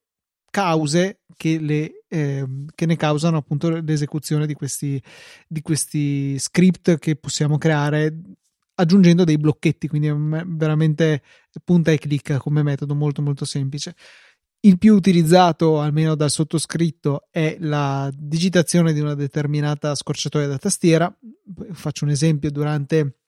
cause 0.50 1.20
che, 1.36 1.60
le, 1.60 2.06
eh, 2.08 2.46
che 2.74 2.86
ne 2.86 2.96
causano 2.96 3.36
appunto 3.36 3.82
l'esecuzione 3.82 4.48
di 4.48 4.54
questi, 4.54 5.02
di 5.50 5.62
questi 5.62 6.40
script 6.40 6.98
che 6.98 7.18
possiamo 7.18 7.58
creare 7.58 8.22
aggiungendo 8.76 9.24
dei 9.24 9.38
blocchetti, 9.38 9.88
quindi 9.88 10.08
è 10.08 10.14
veramente 10.16 11.22
punta 11.64 11.92
e 11.92 11.98
clicca 11.98 12.38
come 12.38 12.64
metodo 12.64 12.96
molto 12.96 13.22
molto 13.22 13.46
semplice. 13.46 13.96
Il 14.62 14.78
più 14.78 14.96
utilizzato, 14.96 15.80
almeno 15.80 16.16
dal 16.16 16.32
sottoscritto, 16.32 17.28
è 17.30 17.56
la 17.60 18.12
digitazione 18.16 18.94
di 18.94 19.00
una 19.00 19.14
determinata 19.14 19.94
scorciatoia 19.94 20.48
da 20.48 20.58
tastiera. 20.58 21.16
Faccio 21.74 22.06
un 22.06 22.12
esempio 22.12 22.50
durante 22.50 23.20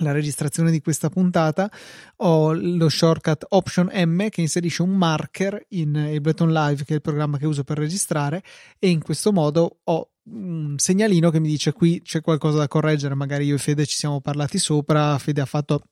la 0.00 0.12
registrazione 0.12 0.70
di 0.70 0.80
questa 0.80 1.08
puntata 1.08 1.70
ho 2.16 2.52
lo 2.52 2.88
shortcut 2.88 3.44
Option 3.50 3.90
M 3.92 4.28
che 4.28 4.40
inserisce 4.40 4.82
un 4.82 4.96
marker 4.96 5.66
in 5.70 5.94
Ableton 5.94 6.52
Live 6.52 6.84
che 6.84 6.92
è 6.92 6.96
il 6.96 7.02
programma 7.02 7.38
che 7.38 7.46
uso 7.46 7.64
per 7.64 7.78
registrare 7.78 8.42
e 8.78 8.88
in 8.88 9.02
questo 9.02 9.32
modo 9.32 9.80
ho 9.84 10.10
un 10.24 10.74
segnalino 10.76 11.30
che 11.30 11.40
mi 11.40 11.48
dice 11.48 11.72
qui 11.72 12.02
c'è 12.02 12.20
qualcosa 12.20 12.58
da 12.58 12.68
correggere 12.68 13.14
magari 13.14 13.46
io 13.46 13.54
e 13.54 13.58
Fede 13.58 13.86
ci 13.86 13.96
siamo 13.96 14.20
parlati 14.20 14.58
sopra 14.58 15.18
Fede 15.18 15.40
ha 15.40 15.46
fatto 15.46 15.82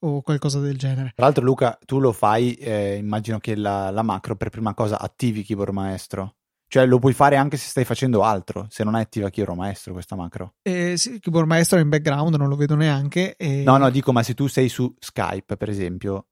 o 0.00 0.22
qualcosa 0.22 0.60
del 0.60 0.76
genere. 0.76 1.12
Tra 1.14 1.26
l'altro, 1.26 1.44
Luca, 1.44 1.78
tu 1.84 2.00
lo 2.00 2.12
fai, 2.12 2.54
eh, 2.54 2.96
immagino 2.96 3.38
che 3.38 3.54
la, 3.54 3.90
la, 3.90 4.02
macro 4.02 4.36
per 4.36 4.50
prima 4.50 4.74
cosa 4.74 4.98
attivi 4.98 5.42
Keyboard 5.42 5.72
Maestro. 5.72 6.34
Cioè 6.70 6.84
lo 6.84 6.98
puoi 6.98 7.14
fare 7.14 7.36
anche 7.36 7.56
se 7.56 7.68
stai 7.68 7.84
facendo 7.84 8.22
altro, 8.22 8.66
se 8.68 8.84
non 8.84 8.94
è 8.94 9.00
attiva 9.00 9.30
Keyboard 9.30 9.58
Maestro 9.58 9.94
questa 9.94 10.16
macro. 10.16 10.54
Eh, 10.62 10.98
sì, 10.98 11.18
Keyboard 11.18 11.46
Maestro 11.46 11.78
è 11.78 11.82
in 11.82 11.88
background, 11.88 12.34
non 12.34 12.48
lo 12.48 12.56
vedo 12.56 12.74
neanche. 12.74 13.36
E... 13.36 13.62
No, 13.62 13.78
no, 13.78 13.88
dico, 13.88 14.12
ma 14.12 14.22
se 14.22 14.34
tu 14.34 14.48
sei 14.48 14.68
su 14.68 14.94
Skype, 14.98 15.56
per 15.56 15.70
esempio, 15.70 16.26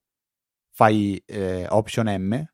fai 0.73 1.23
eh, 1.25 1.67
Option 1.69 2.07
M 2.07 2.45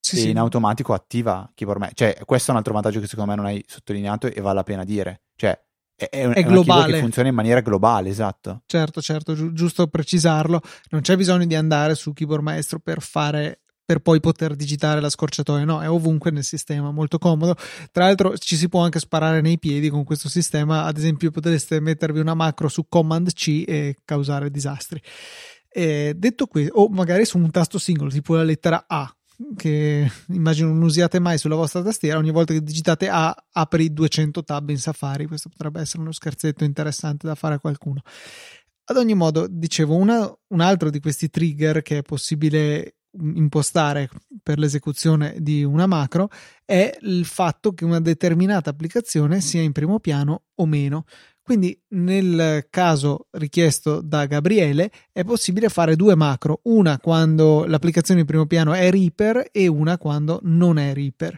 sì, 0.00 0.16
sì. 0.16 0.30
in 0.30 0.38
automatico 0.38 0.94
attiva 0.94 1.50
Keyboard 1.54 1.80
Maestro. 1.80 2.06
Cioè, 2.06 2.24
questo 2.24 2.48
è 2.48 2.50
un 2.52 2.58
altro 2.58 2.72
vantaggio 2.72 3.00
che 3.00 3.06
secondo 3.06 3.30
me 3.30 3.36
non 3.36 3.46
hai 3.46 3.64
sottolineato 3.66 4.26
e 4.26 4.40
vale 4.40 4.56
la 4.56 4.62
pena 4.62 4.84
dire. 4.84 5.22
Cioè, 5.36 5.58
è, 5.94 6.08
è, 6.08 6.28
è 6.28 6.42
globale. 6.42 6.94
che 6.94 7.00
funziona 7.00 7.28
in 7.28 7.34
maniera 7.34 7.60
globale, 7.60 8.08
esatto. 8.08 8.62
Certo, 8.66 9.02
certo, 9.02 9.34
gi- 9.34 9.52
giusto 9.52 9.86
precisarlo. 9.86 10.60
Non 10.90 11.02
c'è 11.02 11.16
bisogno 11.16 11.44
di 11.44 11.54
andare 11.54 11.94
su 11.94 12.12
Keyboard 12.12 12.42
Maestro 12.42 12.78
per 12.78 13.02
fare 13.02 13.60
per 13.90 13.98
poi 13.98 14.20
poter 14.20 14.54
digitare 14.54 15.00
la 15.00 15.10
scorciatoia, 15.10 15.64
no, 15.64 15.82
è 15.82 15.90
ovunque 15.90 16.30
nel 16.30 16.44
sistema, 16.44 16.92
molto 16.92 17.18
comodo. 17.18 17.56
Tra 17.90 18.04
l'altro 18.04 18.38
ci 18.38 18.54
si 18.54 18.68
può 18.68 18.84
anche 18.84 19.00
sparare 19.00 19.40
nei 19.40 19.58
piedi 19.58 19.88
con 19.88 20.04
questo 20.04 20.28
sistema, 20.28 20.84
ad 20.84 20.96
esempio 20.96 21.32
potreste 21.32 21.80
mettervi 21.80 22.20
una 22.20 22.34
macro 22.34 22.68
su 22.68 22.86
Command 22.88 23.32
C 23.32 23.64
e 23.66 23.96
causare 24.04 24.48
disastri. 24.48 25.02
E 25.68 26.14
detto 26.16 26.46
questo, 26.46 26.74
o 26.74 26.88
magari 26.88 27.24
su 27.24 27.36
un 27.36 27.50
tasto 27.50 27.80
singolo, 27.80 28.10
tipo 28.10 28.36
la 28.36 28.44
lettera 28.44 28.84
A, 28.86 29.12
che 29.56 30.10
immagino 30.28 30.68
non 30.68 30.82
usiate 30.82 31.18
mai 31.18 31.38
sulla 31.38 31.54
vostra 31.54 31.82
tastiera, 31.82 32.18
ogni 32.18 32.30
volta 32.30 32.52
che 32.52 32.62
digitate 32.62 33.08
A 33.08 33.34
apri 33.52 33.92
200 33.92 34.44
tab 34.44 34.68
in 34.70 34.78
Safari. 34.78 35.26
Questo 35.26 35.48
potrebbe 35.48 35.80
essere 35.80 36.02
uno 36.02 36.12
scherzetto 36.12 36.64
interessante 36.64 37.26
da 37.26 37.34
fare 37.34 37.54
a 37.54 37.60
qualcuno. 37.60 38.02
Ad 38.84 38.96
ogni 38.96 39.14
modo, 39.14 39.46
dicevo, 39.48 39.94
una, 39.94 40.30
un 40.48 40.60
altro 40.60 40.90
di 40.90 41.00
questi 41.00 41.30
trigger 41.30 41.82
che 41.82 41.98
è 41.98 42.02
possibile 42.02 42.96
impostare 43.12 44.08
per 44.42 44.58
l'esecuzione 44.58 45.36
di 45.40 45.64
una 45.64 45.86
macro 45.86 46.30
è 46.64 46.96
il 47.00 47.24
fatto 47.24 47.72
che 47.72 47.84
una 47.84 48.00
determinata 48.00 48.70
applicazione 48.70 49.40
sia 49.40 49.62
in 49.62 49.72
primo 49.72 49.98
piano 49.98 50.44
o 50.54 50.66
meno. 50.66 51.04
Quindi 51.50 51.76
nel 51.88 52.68
caso 52.70 53.26
richiesto 53.32 54.00
da 54.00 54.26
Gabriele 54.26 54.88
è 55.10 55.24
possibile 55.24 55.68
fare 55.68 55.96
due 55.96 56.14
macro, 56.14 56.60
una 56.66 57.00
quando 57.00 57.64
l'applicazione 57.64 58.20
in 58.20 58.26
primo 58.26 58.46
piano 58.46 58.72
è 58.72 58.88
Reaper 58.88 59.48
e 59.50 59.66
una 59.66 59.98
quando 59.98 60.38
non 60.44 60.78
è 60.78 60.94
Reaper. 60.94 61.36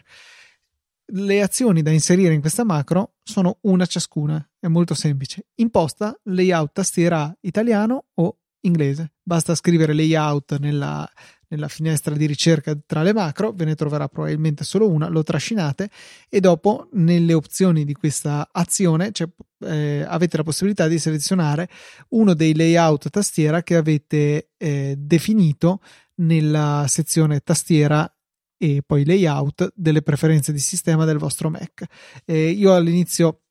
Le 1.05 1.41
azioni 1.41 1.81
da 1.81 1.89
inserire 1.89 2.31
in 2.31 2.41
questa 2.41 2.63
macro 2.63 3.13
sono 3.23 3.57
una 3.61 3.87
ciascuna, 3.87 4.47
è 4.59 4.67
molto 4.67 4.93
semplice. 4.93 5.47
Imposta 5.55 6.15
layout 6.25 6.73
tastiera 6.73 7.35
italiano 7.39 8.09
o 8.13 8.37
inglese. 8.59 9.13
Basta 9.23 9.55
scrivere 9.55 9.93
layout 9.93 10.59
nella, 10.59 11.09
nella 11.53 11.67
finestra 11.67 12.15
di 12.15 12.25
ricerca 12.25 12.75
tra 12.85 13.03
le 13.03 13.13
macro, 13.13 13.51
ve 13.51 13.65
ne 13.65 13.75
troverà 13.75 14.07
probabilmente 14.07 14.63
solo 14.63 14.89
una, 14.89 15.07
lo 15.07 15.21
trascinate 15.21 15.89
e 16.27 16.39
dopo 16.39 16.89
nelle 16.93 17.33
opzioni 17.33 17.85
di 17.85 17.93
questa 17.93 18.49
azione 18.51 19.11
cioè, 19.11 19.29
eh, 19.59 20.03
avete 20.07 20.37
la 20.37 20.43
possibilità 20.43 20.87
di 20.87 20.97
selezionare 20.97 21.69
uno 22.09 22.33
dei 22.33 22.55
layout 22.55 23.09
tastiera 23.09 23.61
che 23.61 23.75
avete 23.75 24.49
eh, 24.57 24.95
definito 24.97 25.81
nella 26.15 26.85
sezione 26.87 27.39
tastiera 27.39 28.11
e 28.57 28.81
poi 28.85 29.05
layout 29.05 29.73
delle 29.75 30.01
preferenze 30.01 30.51
di 30.51 30.59
sistema 30.59 31.05
del 31.05 31.17
vostro 31.17 31.49
Mac. 31.49 31.83
Eh, 32.25 32.49
io 32.49 32.73
all'inizio 32.73 33.42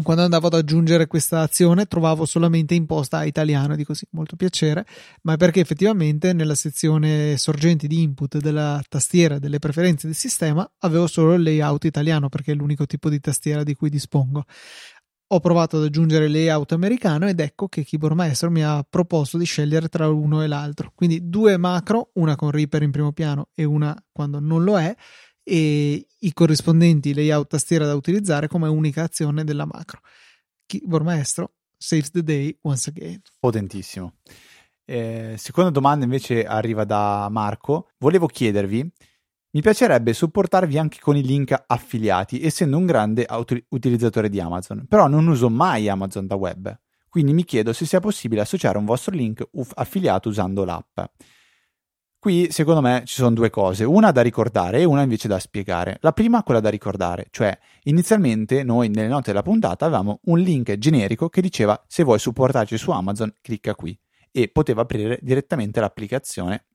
quando 0.00 0.22
andavo 0.22 0.46
ad 0.46 0.54
aggiungere 0.54 1.06
questa 1.06 1.40
azione 1.40 1.84
trovavo 1.84 2.24
solamente 2.24 2.74
imposta 2.74 3.18
a 3.18 3.24
italiano, 3.24 3.76
di 3.76 3.84
così 3.84 4.06
molto 4.12 4.36
piacere, 4.36 4.86
ma 5.22 5.36
perché 5.36 5.60
effettivamente 5.60 6.32
nella 6.32 6.54
sezione 6.54 7.36
sorgenti 7.36 7.86
di 7.86 8.00
input 8.00 8.38
della 8.38 8.82
tastiera 8.88 9.38
delle 9.38 9.58
preferenze 9.58 10.06
del 10.06 10.16
sistema 10.16 10.68
avevo 10.78 11.06
solo 11.06 11.34
il 11.34 11.42
layout 11.42 11.84
italiano 11.84 12.30
perché 12.30 12.52
è 12.52 12.54
l'unico 12.54 12.86
tipo 12.86 13.10
di 13.10 13.20
tastiera 13.20 13.62
di 13.62 13.74
cui 13.74 13.90
dispongo. 13.90 14.44
Ho 15.32 15.40
provato 15.40 15.76
ad 15.76 15.84
aggiungere 15.84 16.28
layout 16.28 16.72
americano 16.72 17.28
ed 17.28 17.40
ecco 17.40 17.68
che 17.68 17.84
Keyboard 17.84 18.16
Maestro 18.16 18.50
mi 18.50 18.62
ha 18.62 18.84
proposto 18.88 19.36
di 19.36 19.44
scegliere 19.44 19.88
tra 19.88 20.06
l'uno 20.06 20.42
e 20.42 20.46
l'altro. 20.46 20.92
Quindi 20.94 21.28
due 21.28 21.56
macro, 21.58 22.10
una 22.14 22.34
con 22.36 22.50
Reaper 22.50 22.82
in 22.82 22.90
primo 22.90 23.12
piano 23.12 23.48
e 23.54 23.64
una 23.64 23.94
quando 24.10 24.40
non 24.40 24.62
lo 24.62 24.78
è, 24.78 24.94
e 25.42 26.06
i 26.18 26.32
corrispondenti 26.32 27.14
layout 27.14 27.48
tastiera 27.48 27.86
da 27.86 27.94
utilizzare 27.94 28.48
come 28.48 28.68
unica 28.68 29.02
azione 29.02 29.44
della 29.44 29.66
macro. 29.66 30.00
Keyboard 30.66 31.04
Maestro 31.04 31.54
saves 31.76 32.10
the 32.10 32.22
day 32.22 32.56
once 32.62 32.88
again. 32.88 33.20
Potentissimo. 33.38 34.14
Eh, 34.84 35.34
seconda 35.38 35.70
domanda 35.70 36.04
invece 36.04 36.44
arriva 36.44 36.84
da 36.84 37.28
Marco. 37.30 37.90
Volevo 37.98 38.26
chiedervi, 38.26 38.90
mi 39.54 39.60
piacerebbe 39.60 40.12
supportarvi 40.12 40.78
anche 40.78 40.98
con 41.00 41.16
i 41.16 41.22
link 41.22 41.54
affiliati, 41.66 42.42
essendo 42.42 42.78
un 42.78 42.86
grande 42.86 43.26
ut- 43.28 43.64
utilizzatore 43.68 44.28
di 44.28 44.40
Amazon, 44.40 44.86
però 44.88 45.08
non 45.08 45.26
uso 45.26 45.50
mai 45.50 45.88
Amazon 45.88 46.26
da 46.26 46.36
web. 46.36 46.74
Quindi 47.08 47.34
mi 47.34 47.44
chiedo 47.44 47.74
se 47.74 47.84
sia 47.84 48.00
possibile 48.00 48.40
associare 48.40 48.78
un 48.78 48.86
vostro 48.86 49.14
link 49.14 49.46
uff- 49.52 49.72
affiliato 49.74 50.30
usando 50.30 50.64
l'app. 50.64 50.98
Qui 52.22 52.52
secondo 52.52 52.80
me 52.80 53.02
ci 53.04 53.16
sono 53.16 53.32
due 53.32 53.50
cose, 53.50 53.82
una 53.82 54.12
da 54.12 54.20
ricordare 54.22 54.78
e 54.78 54.84
una 54.84 55.02
invece 55.02 55.26
da 55.26 55.40
spiegare. 55.40 55.98
La 56.02 56.12
prima 56.12 56.44
quella 56.44 56.60
da 56.60 56.68
ricordare, 56.68 57.26
cioè 57.32 57.58
inizialmente 57.82 58.62
noi 58.62 58.88
nelle 58.90 59.08
note 59.08 59.32
della 59.32 59.42
puntata 59.42 59.86
avevamo 59.86 60.20
un 60.26 60.38
link 60.38 60.78
generico 60.78 61.28
che 61.28 61.40
diceva 61.40 61.82
se 61.88 62.04
vuoi 62.04 62.20
supportarci 62.20 62.78
su 62.78 62.92
Amazon 62.92 63.34
clicca 63.40 63.74
qui 63.74 63.98
e 64.30 64.46
poteva 64.50 64.82
aprire 64.82 65.18
direttamente 65.20 65.80
l'applicazione 65.80 66.66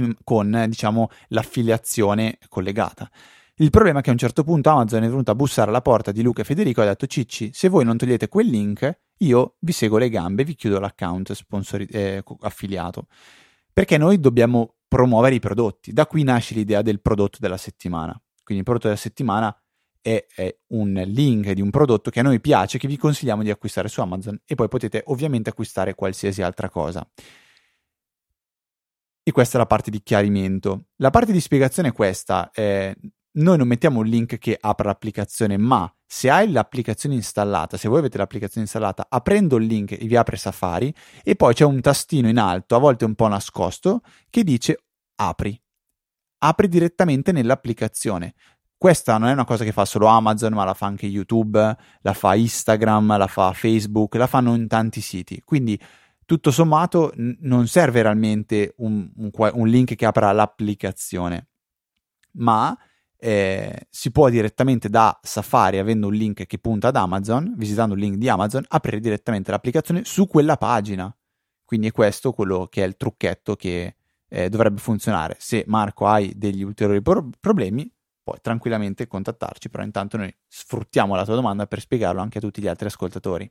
mm, 0.00 0.10
con 0.22 0.66
diciamo 0.68 1.08
l'affiliazione 1.30 2.38
collegata. 2.48 3.10
Il 3.56 3.70
problema 3.70 3.98
è 3.98 4.02
che 4.02 4.10
a 4.10 4.12
un 4.12 4.18
certo 4.18 4.44
punto 4.44 4.70
Amazon 4.70 5.02
è 5.02 5.08
venuto 5.08 5.32
a 5.32 5.34
bussare 5.34 5.68
alla 5.68 5.82
porta 5.82 6.12
di 6.12 6.22
Luca 6.22 6.42
e 6.42 6.44
Federico 6.44 6.82
e 6.82 6.84
ha 6.84 6.88
detto 6.90 7.08
Cicci, 7.08 7.50
se 7.52 7.68
voi 7.68 7.84
non 7.84 7.96
togliete 7.96 8.28
quel 8.28 8.46
link, 8.46 9.00
io 9.16 9.56
vi 9.58 9.72
seguo 9.72 9.98
le 9.98 10.10
gambe 10.10 10.42
e 10.42 10.44
vi 10.44 10.54
chiudo 10.54 10.78
l'account 10.78 11.32
sponsori- 11.32 11.86
eh, 11.86 12.22
affiliato. 12.42 13.08
Perché 13.76 13.98
noi 13.98 14.18
dobbiamo 14.18 14.75
promuovere 14.88 15.34
i 15.34 15.40
prodotti. 15.40 15.92
Da 15.92 16.06
qui 16.06 16.22
nasce 16.22 16.54
l'idea 16.54 16.82
del 16.82 17.00
prodotto 17.00 17.38
della 17.40 17.56
settimana. 17.56 18.12
Quindi 18.42 18.62
il 18.62 18.64
prodotto 18.64 18.88
della 18.88 19.00
settimana 19.00 19.56
è, 20.00 20.24
è, 20.34 20.56
un 20.68 20.92
link 21.06 21.50
di 21.50 21.60
un 21.60 21.70
prodotto 21.70 22.10
che 22.10 22.20
a 22.20 22.22
noi 22.22 22.40
piace, 22.40 22.78
che 22.78 22.86
vi 22.86 22.96
consigliamo 22.96 23.42
di 23.42 23.50
acquistare 23.50 23.88
su 23.88 24.00
Amazon 24.00 24.40
e 24.44 24.54
poi 24.54 24.68
potete 24.68 25.02
ovviamente 25.06 25.50
acquistare 25.50 25.94
qualsiasi 25.94 26.42
altra 26.42 26.68
cosa. 26.68 27.08
E 29.28 29.32
questa 29.32 29.56
è 29.56 29.60
la 29.60 29.66
parte 29.66 29.90
di 29.90 30.00
chiarimento. 30.02 30.90
La 30.96 31.10
parte 31.10 31.32
di 31.32 31.40
spiegazione 31.40 31.88
è 31.88 31.92
questa. 31.92 32.50
Eh, 32.52 32.94
noi 33.36 33.58
non 33.58 33.66
mettiamo 33.66 34.00
un 34.00 34.06
link 34.06 34.38
che 34.38 34.56
apra 34.58 34.88
l'applicazione, 34.88 35.56
ma 35.56 35.90
se 36.06 36.30
hai 36.30 36.50
l'applicazione 36.50 37.14
installata, 37.16 37.76
se 37.76 37.88
voi 37.88 37.98
avete 37.98 38.18
l'applicazione 38.18 38.62
installata, 38.62 39.06
aprendo 39.08 39.56
il 39.56 39.66
link 39.66 39.96
vi 39.96 40.16
apre 40.16 40.36
Safari 40.36 40.94
e 41.22 41.34
poi 41.36 41.52
c'è 41.52 41.64
un 41.64 41.80
tastino 41.80 42.28
in 42.28 42.38
alto, 42.38 42.76
a 42.76 42.78
volte 42.78 43.04
un 43.04 43.14
po' 43.14 43.28
nascosto, 43.28 44.02
che 44.30 44.44
dice 44.44 44.84
apri. 45.16 45.60
Apri 46.38 46.68
direttamente 46.68 47.32
nell'applicazione. 47.32 48.34
Questa 48.78 49.16
non 49.16 49.28
è 49.28 49.32
una 49.32 49.44
cosa 49.44 49.64
che 49.64 49.72
fa 49.72 49.84
solo 49.84 50.06
Amazon, 50.06 50.52
ma 50.52 50.64
la 50.64 50.74
fa 50.74 50.86
anche 50.86 51.06
YouTube, 51.06 51.76
la 52.00 52.12
fa 52.12 52.34
Instagram, 52.34 53.16
la 53.16 53.26
fa 53.26 53.52
Facebook, 53.52 54.14
la 54.14 54.26
fanno 54.26 54.54
in 54.54 54.68
tanti 54.68 55.00
siti. 55.00 55.40
Quindi 55.44 55.78
tutto 56.24 56.50
sommato 56.50 57.12
n- 57.16 57.36
non 57.40 57.66
serve 57.68 58.02
realmente 58.02 58.74
un, 58.78 59.10
un, 59.16 59.30
un 59.32 59.68
link 59.68 59.94
che 59.94 60.06
apra 60.06 60.30
l'applicazione, 60.32 61.48
ma 62.32 62.76
eh, 63.18 63.86
si 63.90 64.10
può 64.10 64.28
direttamente 64.28 64.88
da 64.88 65.18
Safari, 65.22 65.78
avendo 65.78 66.08
un 66.08 66.14
link 66.14 66.46
che 66.46 66.58
punta 66.58 66.88
ad 66.88 66.96
Amazon, 66.96 67.54
visitando 67.56 67.94
il 67.94 68.00
link 68.00 68.16
di 68.16 68.28
Amazon, 68.28 68.64
aprire 68.68 69.00
direttamente 69.00 69.50
l'applicazione 69.50 70.04
su 70.04 70.26
quella 70.26 70.56
pagina. 70.56 71.14
Quindi 71.64 71.88
è 71.88 71.92
questo 71.92 72.32
quello 72.32 72.66
che 72.70 72.84
è 72.84 72.86
il 72.86 72.96
trucchetto 72.96 73.56
che 73.56 73.96
eh, 74.28 74.48
dovrebbe 74.48 74.80
funzionare. 74.80 75.36
Se 75.38 75.64
Marco 75.66 76.06
hai 76.06 76.32
degli 76.36 76.62
ulteriori 76.62 77.02
pro- 77.02 77.30
problemi, 77.40 77.90
puoi 78.22 78.38
tranquillamente 78.40 79.06
contattarci, 79.06 79.68
però 79.70 79.82
intanto 79.82 80.16
noi 80.16 80.34
sfruttiamo 80.46 81.14
la 81.14 81.24
tua 81.24 81.34
domanda 81.34 81.66
per 81.66 81.80
spiegarlo 81.80 82.20
anche 82.20 82.38
a 82.38 82.40
tutti 82.40 82.60
gli 82.60 82.68
altri 82.68 82.86
ascoltatori. 82.86 83.50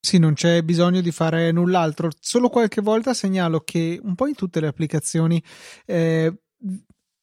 Sì, 0.00 0.18
non 0.18 0.34
c'è 0.34 0.62
bisogno 0.62 1.00
di 1.00 1.10
fare 1.10 1.50
null'altro. 1.50 2.10
Solo 2.20 2.48
qualche 2.48 2.80
volta 2.80 3.12
segnalo 3.14 3.60
che 3.60 3.98
un 4.02 4.14
po' 4.14 4.26
in 4.26 4.34
tutte 4.34 4.60
le 4.60 4.68
applicazioni 4.68 5.42
eh, 5.84 6.32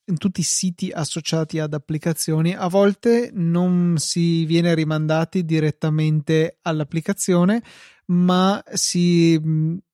in 0.06 0.18
tutti 0.18 0.42
i 0.42 0.44
siti 0.44 0.90
associati 0.92 1.60
ad 1.60 1.74
applicazioni, 1.74 2.54
a 2.54 2.68
volte 2.68 3.32
non 3.34 3.96
si 3.98 4.46
viene 4.46 4.74
rimandati 4.74 5.46
direttamente 5.46 6.58
all'applicazione, 6.62 7.64
ma 8.08 8.62
si, 8.74 9.40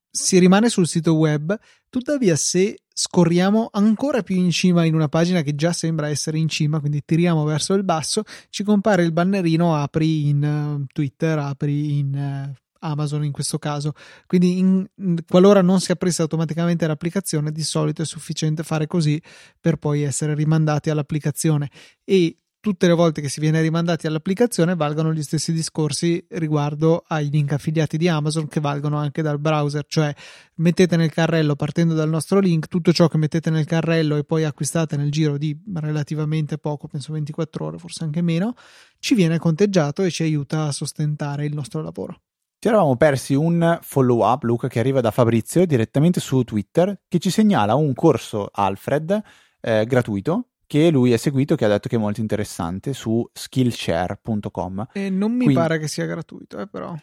si 0.09 0.39
rimane 0.39 0.69
sul 0.69 0.87
sito 0.87 1.15
web. 1.15 1.57
Tuttavia, 1.89 2.35
se 2.35 2.79
scorriamo 2.91 3.69
ancora 3.71 4.23
più 4.23 4.35
in 4.35 4.51
cima 4.51 4.83
in 4.83 4.93
una 4.93 5.07
pagina 5.07 5.41
che 5.41 5.55
già 5.55 5.71
sembra 5.71 6.09
essere 6.09 6.37
in 6.37 6.49
cima, 6.49 6.79
quindi 6.79 7.01
tiriamo 7.05 7.43
verso 7.43 7.73
il 7.73 7.83
basso, 7.83 8.23
ci 8.49 8.63
compare 8.63 9.03
il 9.03 9.11
bannerino 9.11 9.75
apri 9.75 10.27
in 10.27 10.43
uh, 10.43 10.85
Twitter, 10.91 11.37
apri 11.37 11.99
in 11.99 12.51
uh, 12.53 12.68
Amazon 12.79 13.23
in 13.23 13.31
questo 13.31 13.57
caso. 13.57 13.93
Quindi, 14.25 14.57
in, 14.57 14.87
qualora 15.27 15.61
non 15.61 15.79
si 15.79 15.91
aprisse 15.91 16.21
automaticamente 16.21 16.87
l'applicazione, 16.87 17.51
di 17.51 17.63
solito 17.63 18.01
è 18.01 18.05
sufficiente 18.05 18.63
fare 18.63 18.87
così 18.87 19.21
per 19.59 19.77
poi 19.77 20.03
essere 20.03 20.33
rimandati 20.33 20.89
all'applicazione. 20.89 21.69
E 22.03 22.37
tutte 22.61 22.87
le 22.87 22.93
volte 22.93 23.21
che 23.21 23.29
si 23.29 23.39
viene 23.39 23.61
rimandati 23.61 24.05
all'applicazione 24.05 24.75
valgono 24.75 25.13
gli 25.13 25.23
stessi 25.23 25.53
discorsi 25.53 26.23
riguardo 26.31 27.03
ai 27.07 27.29
link 27.29 27.53
affiliati 27.53 27.97
di 27.97 28.07
Amazon 28.07 28.47
che 28.47 28.59
valgono 28.59 28.97
anche 28.97 29.21
dal 29.21 29.39
browser, 29.39 29.85
cioè 29.87 30.13
mettete 30.55 30.97
nel 30.97 31.11
carrello 31.11 31.55
partendo 31.55 31.93
dal 31.93 32.09
nostro 32.09 32.39
link 32.39 32.67
tutto 32.67 32.91
ciò 32.91 33.07
che 33.07 33.17
mettete 33.17 33.49
nel 33.49 33.65
carrello 33.65 34.17
e 34.17 34.23
poi 34.23 34.43
acquistate 34.43 34.97
nel 34.97 35.11
giro 35.11 35.37
di 35.37 35.57
relativamente 35.75 36.57
poco, 36.57 36.87
penso 36.87 37.13
24 37.13 37.65
ore, 37.65 37.77
forse 37.77 38.03
anche 38.03 38.21
meno, 38.21 38.53
ci 38.99 39.15
viene 39.15 39.37
conteggiato 39.39 40.03
e 40.03 40.11
ci 40.11 40.23
aiuta 40.23 40.65
a 40.65 40.71
sostentare 40.71 41.45
il 41.45 41.53
nostro 41.53 41.81
lavoro. 41.81 42.21
Ci 42.61 42.67
eravamo 42.67 42.97
persi 42.97 43.35
un 43.35 43.79
follow 43.81 44.21
up, 44.21 44.43
Luca, 44.43 44.67
che 44.67 44.79
arriva 44.79 44.99
da 44.99 45.11
Fabrizio 45.11 45.65
direttamente 45.65 46.19
su 46.19 46.43
Twitter, 46.43 47.03
che 47.07 47.17
ci 47.17 47.29
segnala 47.29 47.75
un 47.75 47.93
corso 47.93 48.49
Alfred 48.51 49.21
eh, 49.61 49.85
gratuito 49.85 50.49
che 50.67 50.89
lui 50.89 51.13
ha 51.13 51.17
seguito 51.17 51.55
che 51.55 51.63
ha 51.63 51.69
detto 51.69 51.87
che 51.87 51.95
è 51.95 51.99
molto 51.99 52.19
interessante 52.19 52.91
su 52.91 53.25
skillshare.com. 53.31 54.89
E 54.91 55.09
non 55.09 55.31
mi 55.31 55.45
Quindi... 55.45 55.53
pare 55.53 55.79
che 55.79 55.87
sia 55.87 56.05
gratuito, 56.05 56.59
eh, 56.59 56.67
però. 56.67 56.93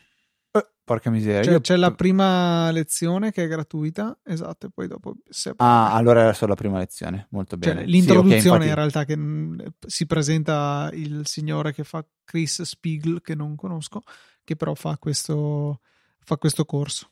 Eh, 0.51 0.67
porca 0.85 1.09
miseria. 1.09 1.43
Cioè, 1.43 1.55
Io... 1.55 1.61
C'è 1.61 1.77
la 1.77 1.95
prima 1.95 2.71
lezione 2.71 3.33
che 3.33 3.45
è 3.45 3.49
gratuita, 3.49 4.19
esatto, 4.25 4.67
e 4.67 4.71
poi 4.75 4.89
dopo... 4.89 5.15
Se... 5.27 5.55
Ah, 5.57 5.95
allora 5.95 6.21
era 6.21 6.33
solo 6.35 6.51
la 6.51 6.57
prima 6.57 6.77
lezione, 6.77 7.29
molto 7.31 7.57
cioè, 7.59 7.73
bene. 7.73 7.81
Cioè, 7.87 7.91
l'introduzione 7.91 8.41
sì, 8.41 8.47
okay, 8.49 8.59
infatti... 8.59 8.69
in 8.69 8.75
realtà 8.75 9.05
che 9.07 9.17
mh, 9.17 9.67
si 9.87 10.05
presenta 10.05 10.91
il 10.93 11.27
signore 11.27 11.73
che 11.73 11.83
fa 11.83 12.05
Chris 12.25 12.61
Spiegel, 12.61 13.23
che 13.23 13.35
non 13.35 13.57
conosco, 13.57 14.03
che 14.47 14.57
però 14.57 14.75
fa 14.75 14.97
questo, 14.97 15.81
fa 16.21 16.37
questo 16.39 16.65
corso. 16.65 17.11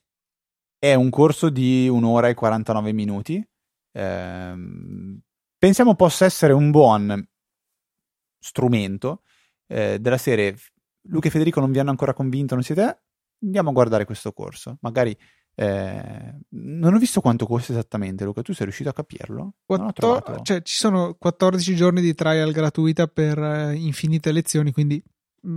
È 0.79 0.95
un 0.95 1.11
corso 1.11 1.51
di 1.51 1.89
un'ora 1.89 2.29
e 2.29 2.35
49 2.35 2.93
minuti. 2.93 3.47
Ehm, 3.93 5.21
pensiamo 5.59 5.95
possa 5.95 6.25
essere 6.25 6.53
un 6.53 6.71
buon 6.71 7.27
strumento 8.39 9.23
eh, 9.67 9.99
della 9.99 10.19
serie 10.19 10.57
Luca 11.09 11.29
e 11.29 11.31
Federico 11.31 11.61
non 11.61 11.73
vi 11.73 11.79
hanno 11.79 11.91
ancora 11.91 12.15
convinto, 12.15 12.55
non 12.55 12.63
siete? 12.63 13.03
Andiamo 13.43 13.71
a 13.71 13.73
guardare 13.73 14.05
questo 14.05 14.33
corso. 14.33 14.79
Magari 14.81 15.17
eh, 15.57 16.35
non 16.49 16.95
ho 16.95 16.99
visto 16.99 17.21
quanto 17.21 17.47
costa 17.47 17.73
esattamente, 17.73 18.25
Luca. 18.25 18.43
Tu 18.43 18.55
sei 18.55 18.65
riuscito 18.65 18.89
a 18.89 18.95
capirlo? 18.95 19.55
Quattor- 19.65 20.43
cioè, 20.43 20.63
ci 20.63 20.77
sono 20.77 21.15
14 21.15 21.75
giorni 21.75 22.01
di 22.01 22.15
trial 22.15 22.53
gratuita 22.53 23.07
per 23.07 23.39
eh, 23.39 23.75
infinite 23.75 24.33
lezioni. 24.33 24.73
Quindi 24.73 25.03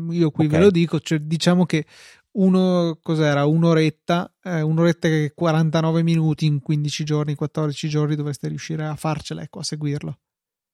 io 0.09 0.31
qui 0.31 0.45
okay. 0.45 0.57
ve 0.57 0.63
lo 0.65 0.71
dico. 0.71 0.99
Cioè, 0.99 1.19
diciamo 1.19 1.65
che 1.65 1.85
uno 2.33 2.99
cos'era 3.01 3.45
un'oretta, 3.45 4.33
eh, 4.43 4.61
un'oretta 4.61 5.07
e 5.07 5.31
49 5.33 6.03
minuti 6.03 6.45
in 6.45 6.61
15 6.61 7.03
giorni, 7.03 7.35
14 7.35 7.87
giorni 7.87 8.15
dovreste 8.15 8.47
riuscire 8.47 8.85
a 8.85 8.95
farcela, 8.95 9.41
ecco, 9.41 9.59
a 9.59 9.63
seguirlo. 9.63 10.19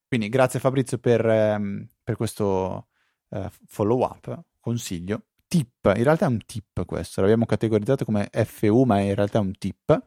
Quindi 0.06 0.28
grazie 0.28 0.60
Fabrizio 0.60 0.98
per, 0.98 1.26
ehm, 1.26 1.86
per 2.02 2.16
questo 2.16 2.88
eh, 3.30 3.50
follow 3.66 4.02
up, 4.02 4.42
consiglio. 4.60 5.22
Tip, 5.46 5.92
in 5.96 6.02
realtà 6.02 6.26
è 6.26 6.28
un 6.28 6.44
tip 6.44 6.84
questo, 6.84 7.20
l'abbiamo 7.20 7.46
categorizzato 7.46 8.04
come 8.04 8.28
FU, 8.44 8.82
ma 8.84 9.00
in 9.00 9.14
realtà 9.14 9.38
è 9.38 9.42
un 9.42 9.52
tip. 9.56 10.02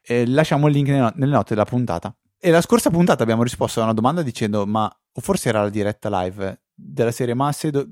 Eh, 0.00 0.26
lasciamo 0.26 0.68
il 0.68 0.74
link 0.74 0.88
nelle, 0.88 1.12
nelle 1.16 1.32
note 1.32 1.54
della 1.54 1.66
puntata. 1.66 2.14
E 2.38 2.50
la 2.50 2.60
scorsa 2.60 2.90
puntata 2.90 3.22
abbiamo 3.22 3.42
risposto 3.42 3.80
a 3.80 3.84
una 3.84 3.92
domanda 3.92 4.22
dicendo, 4.22 4.66
ma 4.66 4.90
o 5.12 5.20
forse 5.20 5.48
era 5.48 5.62
la 5.62 5.70
diretta 5.70 6.22
live, 6.22 6.60
della 6.76 7.10
serie, 7.10 7.34
ma 7.34 7.50
se 7.52 7.70
do... 7.70 7.86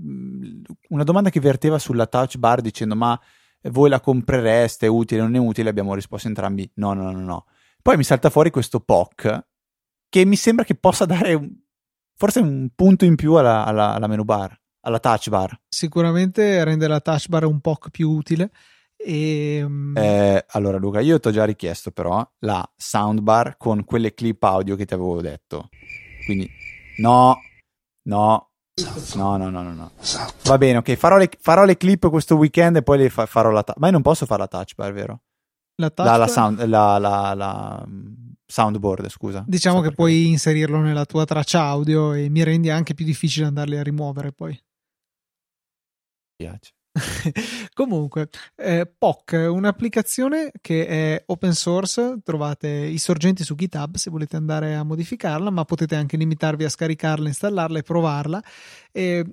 una 0.88 1.04
domanda 1.04 1.30
che 1.30 1.40
verteva 1.40 1.78
sulla 1.78 2.06
touch 2.06 2.36
bar 2.36 2.60
dicendo 2.60 2.94
ma 2.94 3.18
voi 3.70 3.88
la 3.88 4.00
comprereste, 4.00 4.86
è 4.86 4.88
utile 4.90 5.22
o 5.22 5.24
non 5.24 5.34
è 5.36 5.38
utile? 5.38 5.70
Abbiamo 5.70 5.94
risposto 5.94 6.28
entrambi 6.28 6.70
no, 6.74 6.92
no, 6.92 7.10
no, 7.10 7.20
no. 7.20 7.46
Poi 7.82 7.96
mi 7.96 8.04
salta 8.04 8.30
fuori 8.30 8.50
questo 8.50 8.80
POC 8.80 9.44
che 10.08 10.24
mi 10.24 10.36
sembra 10.36 10.64
che 10.64 10.74
possa 10.74 11.06
dare 11.06 11.34
un... 11.34 11.50
forse 12.14 12.40
un 12.40 12.68
punto 12.74 13.04
in 13.04 13.16
più 13.16 13.34
alla, 13.34 13.64
alla, 13.64 13.94
alla 13.94 14.06
menu 14.06 14.24
bar, 14.24 14.56
alla 14.80 15.00
touch 15.00 15.30
bar. 15.30 15.58
Sicuramente 15.66 16.62
rende 16.62 16.86
la 16.86 17.00
touch 17.00 17.28
bar 17.28 17.44
un 17.44 17.60
POC 17.60 17.90
più 17.90 18.10
utile. 18.10 18.50
E... 18.96 19.56
Ehm, 19.56 19.96
eh, 19.96 20.44
allora 20.50 20.78
Luca, 20.78 21.00
io 21.00 21.18
ti 21.18 21.28
ho 21.28 21.30
già 21.30 21.44
richiesto 21.44 21.90
però 21.90 22.26
la 22.40 22.70
soundbar 22.76 23.56
con 23.56 23.84
quelle 23.84 24.14
clip 24.14 24.42
audio 24.42 24.76
che 24.76 24.84
ti 24.84 24.94
avevo 24.94 25.20
detto. 25.20 25.68
Quindi 26.26 26.48
no, 26.98 27.38
no, 28.02 28.53
No, 29.14 29.36
no, 29.36 29.50
no, 29.50 29.62
no, 29.62 29.72
no. 29.72 29.92
Va 30.44 30.58
bene, 30.58 30.78
ok. 30.78 30.94
Farò 30.94 31.16
le, 31.16 31.30
farò 31.38 31.64
le 31.64 31.76
clip 31.76 32.08
questo 32.08 32.34
weekend 32.34 32.76
e 32.76 32.82
poi 32.82 32.98
le 32.98 33.08
fa, 33.08 33.24
farò 33.26 33.50
la. 33.50 33.62
Ta- 33.62 33.74
ma 33.76 33.86
io 33.86 33.92
non 33.92 34.02
posso 34.02 34.26
fare 34.26 34.40
la 34.40 34.48
touch 34.48 34.74
bar, 34.74 34.92
vero? 34.92 35.22
La 35.76 35.90
touch 35.90 36.06
la, 36.06 36.16
la, 36.16 36.26
sound, 36.26 36.64
la, 36.64 36.98
la, 36.98 37.34
la, 37.34 37.86
soundboard, 38.44 39.08
scusa. 39.08 39.44
Diciamo 39.46 39.76
so 39.76 39.82
che 39.82 39.88
perché. 39.88 40.02
puoi 40.02 40.26
inserirlo 40.28 40.80
nella 40.80 41.04
tua 41.04 41.24
traccia 41.24 41.62
audio 41.62 42.14
e 42.14 42.28
mi 42.28 42.42
rendi 42.42 42.68
anche 42.68 42.94
più 42.94 43.04
difficile 43.04 43.46
andarli 43.46 43.76
a 43.76 43.82
rimuovere 43.82 44.32
poi. 44.32 44.50
Mi 44.50 44.60
piace. 46.36 46.72
Comunque, 47.74 48.28
eh, 48.54 48.86
POC, 48.86 49.48
un'applicazione 49.50 50.52
che 50.60 50.86
è 50.86 51.22
open 51.26 51.52
source, 51.52 52.18
trovate 52.22 52.68
i 52.68 52.98
sorgenti 52.98 53.42
su 53.42 53.54
GitHub 53.54 53.96
se 53.96 54.10
volete 54.10 54.36
andare 54.36 54.74
a 54.76 54.84
modificarla, 54.84 55.50
ma 55.50 55.64
potete 55.64 55.96
anche 55.96 56.16
limitarvi 56.16 56.64
a 56.64 56.68
scaricarla, 56.68 57.28
installarla 57.28 57.78
e 57.78 57.82
provarla. 57.82 58.42
Eh, 58.92 59.24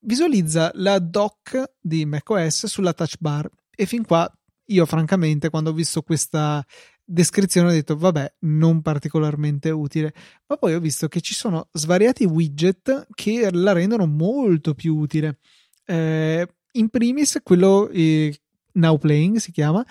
visualizza 0.00 0.70
la 0.74 0.98
dock 0.98 1.72
di 1.80 2.04
macOS 2.04 2.66
sulla 2.66 2.92
touch 2.92 3.16
bar 3.18 3.48
e 3.74 3.86
fin 3.86 4.04
qua 4.04 4.30
io 4.68 4.86
francamente 4.86 5.50
quando 5.50 5.70
ho 5.70 5.72
visto 5.72 6.02
questa 6.02 6.64
descrizione 7.04 7.68
ho 7.68 7.72
detto 7.72 7.96
vabbè 7.96 8.34
non 8.40 8.82
particolarmente 8.82 9.70
utile 9.70 10.12
ma 10.46 10.56
poi 10.56 10.74
ho 10.74 10.80
visto 10.80 11.08
che 11.08 11.20
ci 11.20 11.34
sono 11.34 11.68
svariati 11.72 12.24
widget 12.24 13.06
che 13.14 13.50
la 13.52 13.72
rendono 13.72 14.06
molto 14.06 14.74
più 14.74 14.96
utile 14.96 15.38
eh, 15.84 16.48
in 16.78 16.88
primis 16.88 17.40
quello 17.42 17.88
eh, 17.88 18.36
Now 18.72 18.98
Playing 18.98 19.36
si 19.36 19.52
chiama 19.52 19.84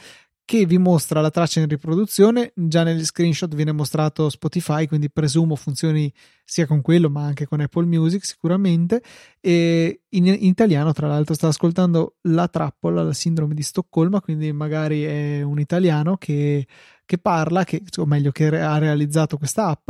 che 0.45 0.67
vi 0.67 0.78
mostra 0.78 1.21
la 1.21 1.32
traccia 1.32 1.60
in 1.60 1.67
riproduzione. 1.67 2.54
Già 2.56 2.84
negli 2.84 3.04
screenshot 3.04 3.54
viene 3.56 3.71
mostrato 3.71 4.30
Spotify, 4.30 4.86
quindi 4.86 5.10
presumo 5.10 5.56
funzioni 5.56 6.13
sia 6.43 6.67
con 6.67 6.82
quello, 6.82 7.10
ma 7.10 7.26
anche 7.26 7.48
con 7.48 7.60
Apple 7.62 7.86
Music 7.86 8.24
sicuramente. 8.24 9.02
E 9.41 10.02
in, 10.10 10.28
in 10.28 10.43
italiano, 10.43 10.93
tra 10.93 11.08
l'altro, 11.08 11.34
sta 11.34 11.48
ascoltando 11.48 12.17
la 12.24 12.48
trappola, 12.48 13.02
la 13.02 13.13
sindrome 13.13 13.56
di 13.56 13.63
Stoccolma, 13.63 14.21
quindi 14.21 14.52
magari 14.54 15.04
è 15.04 15.41
un 15.41 15.60
italiano 15.60 16.15
che, 16.17 16.67
che 17.06 17.17
parla, 17.17 17.63
che, 17.63 17.82
o 17.98 18.06
meglio, 18.06 18.32
che 18.32 18.45
ha 18.45 18.78
realizzato 18.78 19.38
questa 19.38 19.65
app. 19.69 19.89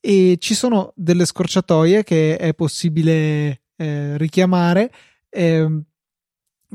E 0.00 0.36
ci 0.40 0.54
sono 0.54 0.92
delle 0.96 1.24
scorciatoie 1.24 2.02
che 2.02 2.36
è 2.36 2.54
possibile 2.54 3.62
eh, 3.76 4.18
richiamare. 4.18 4.90
Eh, 5.30 5.84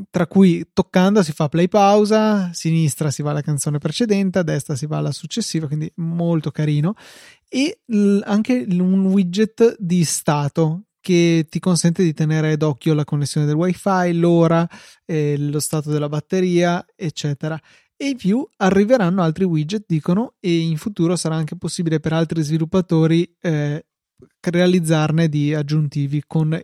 tra 0.10 0.28
cui 0.28 0.68
toccando 0.74 1.24
si 1.24 1.32
fa 1.32 1.50
play 1.50 1.68
pausa, 1.68 2.52
sinistra 2.54 3.12
si 3.12 3.22
va 3.22 3.32
alla 3.32 3.42
canzone 3.42 3.78
precedente, 3.78 4.40
a 4.40 4.44
destra 4.44 4.76
si 4.76 4.86
va 4.86 4.98
alla 4.98 5.12
successiva, 5.12 5.68
quindi 5.68 5.92
molto 5.96 6.52
carino. 6.52 6.94
E 7.48 7.80
l- 7.86 8.20
anche 8.24 8.66
un 8.70 9.06
widget 9.06 9.76
di 9.80 10.04
stato 10.04 10.84
che 11.00 11.48
ti 11.50 11.60
consente 11.60 12.04
di 12.04 12.14
tenere 12.14 12.58
d'occhio 12.58 12.94
la 12.94 13.06
connessione 13.06 13.48
del 13.48 13.56
wifi, 13.56 14.14
l'ora, 14.14 14.68
eh, 15.06 15.38
lo 15.38 15.60
stato 15.60 15.90
della 15.90 16.10
batteria, 16.10 16.86
eccetera. 16.96 17.60
E 17.96 18.10
in 18.10 18.18
più 18.18 18.48
arriveranno 18.58 19.22
altri 19.24 19.46
widget, 19.46 19.86
dicono, 19.88 20.34
e 20.40 20.58
in 20.58 20.78
futuro 20.78 21.16
sarà 21.16 21.36
anche 21.36 21.56
possibile 21.56 22.00
per 22.00 22.14
altri 22.14 22.44
sviluppatori 22.44 23.36
eh, 23.40 23.86
realizzarne 24.42 25.30
di 25.30 25.54
aggiuntivi 25.54 26.24
con 26.28 26.60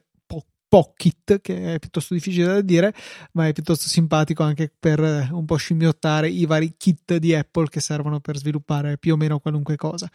Pocket, 0.73 1.39
che 1.39 1.75
è 1.75 1.77
piuttosto 1.77 2.15
difficile 2.15 2.47
da 2.47 2.62
dire, 2.62 2.95
ma 3.33 3.47
è 3.47 3.53
piuttosto 3.53 3.88
simpatico 3.88 4.41
anche 4.41 4.73
per 4.79 4.99
eh, 5.03 5.29
un 5.31 5.45
po' 5.45 5.55
scimmiottare 5.55 6.27
i 6.27 6.47
vari 6.47 6.73
kit 6.75 7.17
di 7.17 7.36
Apple 7.36 7.69
che 7.69 7.79
servono 7.79 8.19
per 8.19 8.38
sviluppare 8.38 8.97
più 8.97 9.13
o 9.13 9.15
meno 9.15 9.38
qualunque 9.38 9.75
cosa. 9.75 10.09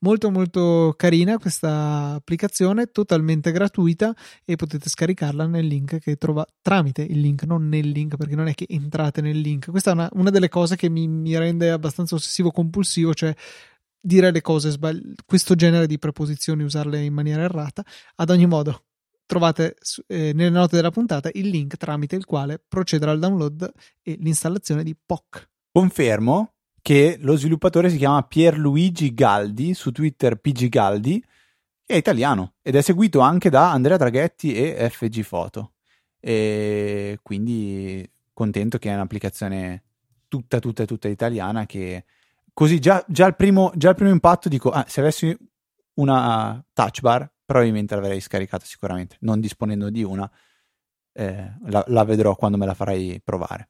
Molto 0.00 0.30
molto 0.30 0.92
carina 0.98 1.38
questa 1.38 2.12
applicazione, 2.16 2.90
totalmente 2.92 3.52
gratuita 3.52 4.14
e 4.44 4.56
potete 4.56 4.90
scaricarla 4.90 5.46
nel 5.46 5.66
link 5.66 5.98
che 5.98 6.16
trova 6.16 6.46
tramite 6.60 7.00
il 7.00 7.18
link, 7.18 7.44
non 7.44 7.70
nel 7.70 7.88
link, 7.88 8.16
perché 8.16 8.34
non 8.34 8.48
è 8.48 8.52
che 8.52 8.66
entrate 8.68 9.22
nel 9.22 9.38
link. 9.40 9.70
Questa 9.70 9.92
è 9.92 9.94
una, 9.94 10.10
una 10.12 10.28
delle 10.28 10.50
cose 10.50 10.76
che 10.76 10.90
mi, 10.90 11.08
mi 11.08 11.38
rende 11.38 11.70
abbastanza 11.70 12.16
ossessivo 12.16 12.50
compulsivo, 12.50 13.14
cioè 13.14 13.34
dire 13.98 14.30
le 14.30 14.42
cose 14.42 14.68
sbagliate, 14.68 15.14
questo 15.24 15.54
genere 15.54 15.86
di 15.86 15.98
preposizioni, 15.98 16.64
usarle 16.64 17.02
in 17.02 17.14
maniera 17.14 17.44
errata. 17.44 17.82
Ad 18.16 18.28
ogni 18.28 18.46
modo, 18.46 18.88
trovate 19.32 19.76
eh, 20.08 20.32
nelle 20.34 20.50
note 20.50 20.76
della 20.76 20.90
puntata 20.90 21.30
il 21.32 21.48
link 21.48 21.76
tramite 21.76 22.16
il 22.16 22.26
quale 22.26 22.62
procedere 22.66 23.10
al 23.12 23.18
download 23.18 23.72
e 24.02 24.16
l'installazione 24.20 24.82
di 24.82 24.94
POC. 24.94 25.48
Confermo 25.72 26.52
che 26.82 27.16
lo 27.20 27.36
sviluppatore 27.36 27.88
si 27.88 27.96
chiama 27.96 28.22
Pierluigi 28.24 29.14
Galdi, 29.14 29.72
su 29.72 29.90
Twitter 29.90 30.36
PG 30.36 30.68
Galdi, 30.68 31.24
è 31.86 31.94
italiano 31.94 32.54
ed 32.60 32.74
è 32.74 32.82
seguito 32.82 33.20
anche 33.20 33.48
da 33.48 33.70
Andrea 33.70 33.96
Draghetti 33.96 34.54
e 34.54 34.90
FG 34.90 35.26
Photo. 35.26 35.72
E 36.20 37.18
quindi 37.22 38.08
contento 38.34 38.78
che 38.78 38.90
è 38.90 38.94
un'applicazione 38.94 39.82
tutta, 40.28 40.58
tutta, 40.58 40.84
tutta 40.84 41.08
italiana 41.08 41.64
che 41.64 42.04
così 42.52 42.78
già, 42.80 43.02
già, 43.08 43.26
il, 43.26 43.34
primo, 43.34 43.72
già 43.76 43.90
il 43.90 43.94
primo 43.94 44.10
impatto 44.10 44.48
dico, 44.48 44.70
ah, 44.70 44.84
se 44.86 45.00
avessi 45.00 45.34
una 45.94 46.62
touch 46.74 47.00
bar 47.00 47.31
probabilmente 47.52 47.94
l'avrei 47.94 48.18
scaricata 48.18 48.64
sicuramente, 48.64 49.16
non 49.20 49.38
disponendo 49.38 49.90
di 49.90 50.02
una, 50.02 50.30
eh, 51.12 51.52
la, 51.66 51.84
la, 51.88 52.04
vedrò 52.04 52.34
quando 52.34 52.56
me 52.56 52.64
la 52.64 52.72
farai 52.72 53.20
provare, 53.22 53.68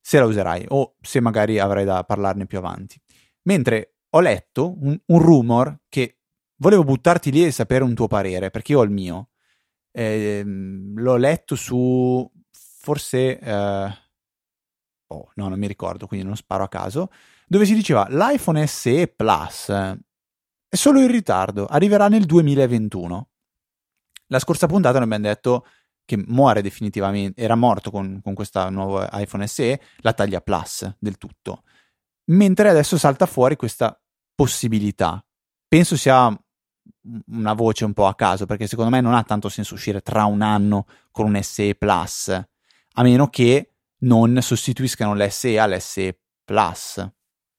se 0.00 0.18
la 0.18 0.24
userai 0.24 0.64
o 0.68 0.96
se 0.98 1.20
magari 1.20 1.58
avrai 1.58 1.84
da 1.84 2.04
parlarne 2.04 2.46
più 2.46 2.56
avanti. 2.56 2.98
Mentre 3.42 3.96
ho 4.08 4.20
letto 4.20 4.78
un, 4.80 4.98
un 5.04 5.18
rumor 5.18 5.80
che 5.90 6.20
volevo 6.56 6.84
buttarti 6.84 7.30
lì 7.30 7.44
e 7.44 7.50
sapere 7.50 7.84
un 7.84 7.92
tuo 7.92 8.06
parere, 8.06 8.50
perché 8.50 8.72
io 8.72 8.78
ho 8.78 8.84
il 8.84 8.90
mio. 8.90 9.28
Eh, 9.90 10.42
l'ho 10.42 11.16
letto 11.16 11.54
su 11.54 12.30
forse... 12.50 13.38
Eh, 13.38 13.98
oh, 15.08 15.30
no, 15.34 15.48
non 15.48 15.58
mi 15.58 15.66
ricordo, 15.66 16.06
quindi 16.06 16.24
non 16.24 16.36
sparo 16.36 16.64
a 16.64 16.68
caso, 16.68 17.10
dove 17.46 17.66
si 17.66 17.74
diceva 17.74 18.06
l'iPhone 18.08 18.66
SE 18.66 19.08
Plus 19.08 19.70
è 20.72 20.76
solo 20.76 21.00
in 21.00 21.08
ritardo, 21.08 21.66
arriverà 21.66 22.08
nel 22.08 22.24
2021. 22.24 23.28
La 24.28 24.38
scorsa 24.38 24.66
puntata 24.66 24.94
noi 24.94 25.04
abbiamo 25.04 25.26
detto 25.26 25.66
che 26.06 26.16
muore 26.16 26.62
definitivamente, 26.62 27.38
era 27.42 27.56
morto 27.56 27.90
con, 27.90 28.22
con 28.22 28.32
questo 28.32 28.70
nuovo 28.70 29.06
iPhone 29.12 29.46
SE, 29.46 29.78
la 29.98 30.14
taglia 30.14 30.40
Plus 30.40 30.90
del 30.98 31.18
tutto. 31.18 31.64
Mentre 32.30 32.70
adesso 32.70 32.96
salta 32.96 33.26
fuori 33.26 33.54
questa 33.54 34.00
possibilità. 34.34 35.22
Penso 35.68 35.94
sia 35.98 36.34
una 37.26 37.52
voce 37.52 37.84
un 37.84 37.92
po' 37.92 38.06
a 38.06 38.14
caso, 38.14 38.46
perché 38.46 38.66
secondo 38.66 38.90
me 38.90 39.02
non 39.02 39.12
ha 39.12 39.24
tanto 39.24 39.50
senso 39.50 39.74
uscire 39.74 40.00
tra 40.00 40.24
un 40.24 40.40
anno 40.40 40.86
con 41.10 41.26
un 41.26 41.38
SE 41.42 41.74
Plus, 41.74 42.28
a 42.28 43.02
meno 43.02 43.28
che 43.28 43.74
non 44.04 44.40
sostituiscano 44.40 45.14
l'SE 45.14 45.58
all'SE 45.58 46.18
Plus 46.42 47.12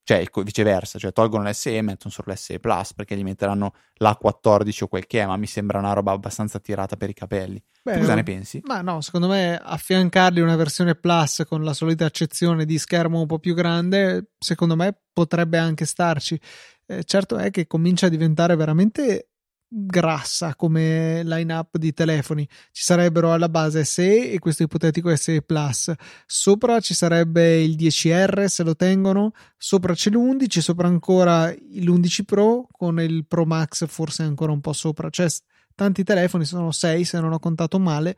cioè 0.04 0.26
viceversa, 0.44 1.00
cioè 1.00 1.14
tolgono 1.14 1.48
l'SE 1.50 1.78
e 1.78 1.82
mettono 1.82 2.12
solo 2.12 2.34
l'SE 2.34 2.60
Plus 2.60 2.94
perché 2.94 3.16
gli 3.16 3.24
metteranno 3.24 3.74
l'A14 4.02 4.84
o 4.84 4.88
quel 4.88 5.08
che 5.08 5.22
è, 5.22 5.26
ma 5.26 5.38
mi 5.38 5.48
sembra 5.48 5.80
una 5.80 5.94
roba 5.94 6.12
abbastanza 6.12 6.60
tirata 6.60 6.98
per 6.98 7.10
i 7.10 7.14
capelli. 7.14 7.64
Beh, 7.84 8.00
cosa 8.00 8.16
ne 8.16 8.24
pensi? 8.24 8.62
Ma 8.66 8.82
no, 8.82 9.02
secondo 9.02 9.28
me 9.28 9.58
affiancargli 9.58 10.40
una 10.40 10.58
versione 10.58 10.96
Plus 10.96 11.44
con 11.48 11.64
la 11.64 11.74
solita 11.74 12.06
accezione 12.06 12.66
di 12.66 12.78
schermo 12.78 13.22
un 13.22 13.28
po' 13.28 13.40
più 13.40 13.54
grande, 13.54 14.32
secondo 14.38 14.76
me 14.76 14.94
potrebbe 15.14 15.58
anche 15.58 15.86
starci. 15.86 16.40
Eh, 16.86 17.04
certo 17.06 17.38
è 17.38 17.50
che 17.50 17.66
comincia 17.66 18.08
a 18.08 18.10
diventare 18.10 18.58
veramente 18.58 19.30
grassa 19.76 20.56
come 20.56 21.24
line-up 21.24 21.78
di 21.78 21.94
telefoni. 21.94 22.48
Ci 22.72 22.84
sarebbero 22.84 23.34
alla 23.34 23.50
base 23.50 23.84
SE 23.84 24.32
e 24.32 24.40
questo 24.40 24.64
ipotetico 24.64 25.14
SE 25.16 25.42
Plus. 25.42 25.92
Sopra 26.26 26.80
ci 26.80 26.94
sarebbe 26.94 27.62
il 27.62 27.76
10R 27.76 28.46
se 28.46 28.64
lo 28.64 28.76
tengono, 28.76 29.32
sopra 29.58 29.94
c'è 29.94 30.12
l'11, 30.12 30.60
sopra 30.60 30.88
ancora 30.88 31.50
l'11 31.50 32.24
Pro 32.24 32.68
con 32.72 33.00
il 33.02 33.26
Pro 33.26 33.46
Max 33.46 33.88
forse 33.88 34.24
ancora 34.24 34.52
un 34.52 34.62
po' 34.62 34.74
sopra. 34.74 35.10
Cioè 35.10 35.28
tanti 35.76 36.04
telefoni, 36.04 36.46
sono 36.46 36.72
6 36.72 37.04
se 37.04 37.20
non 37.20 37.34
ho 37.34 37.40
contato 37.40 37.80
male. 37.80 38.16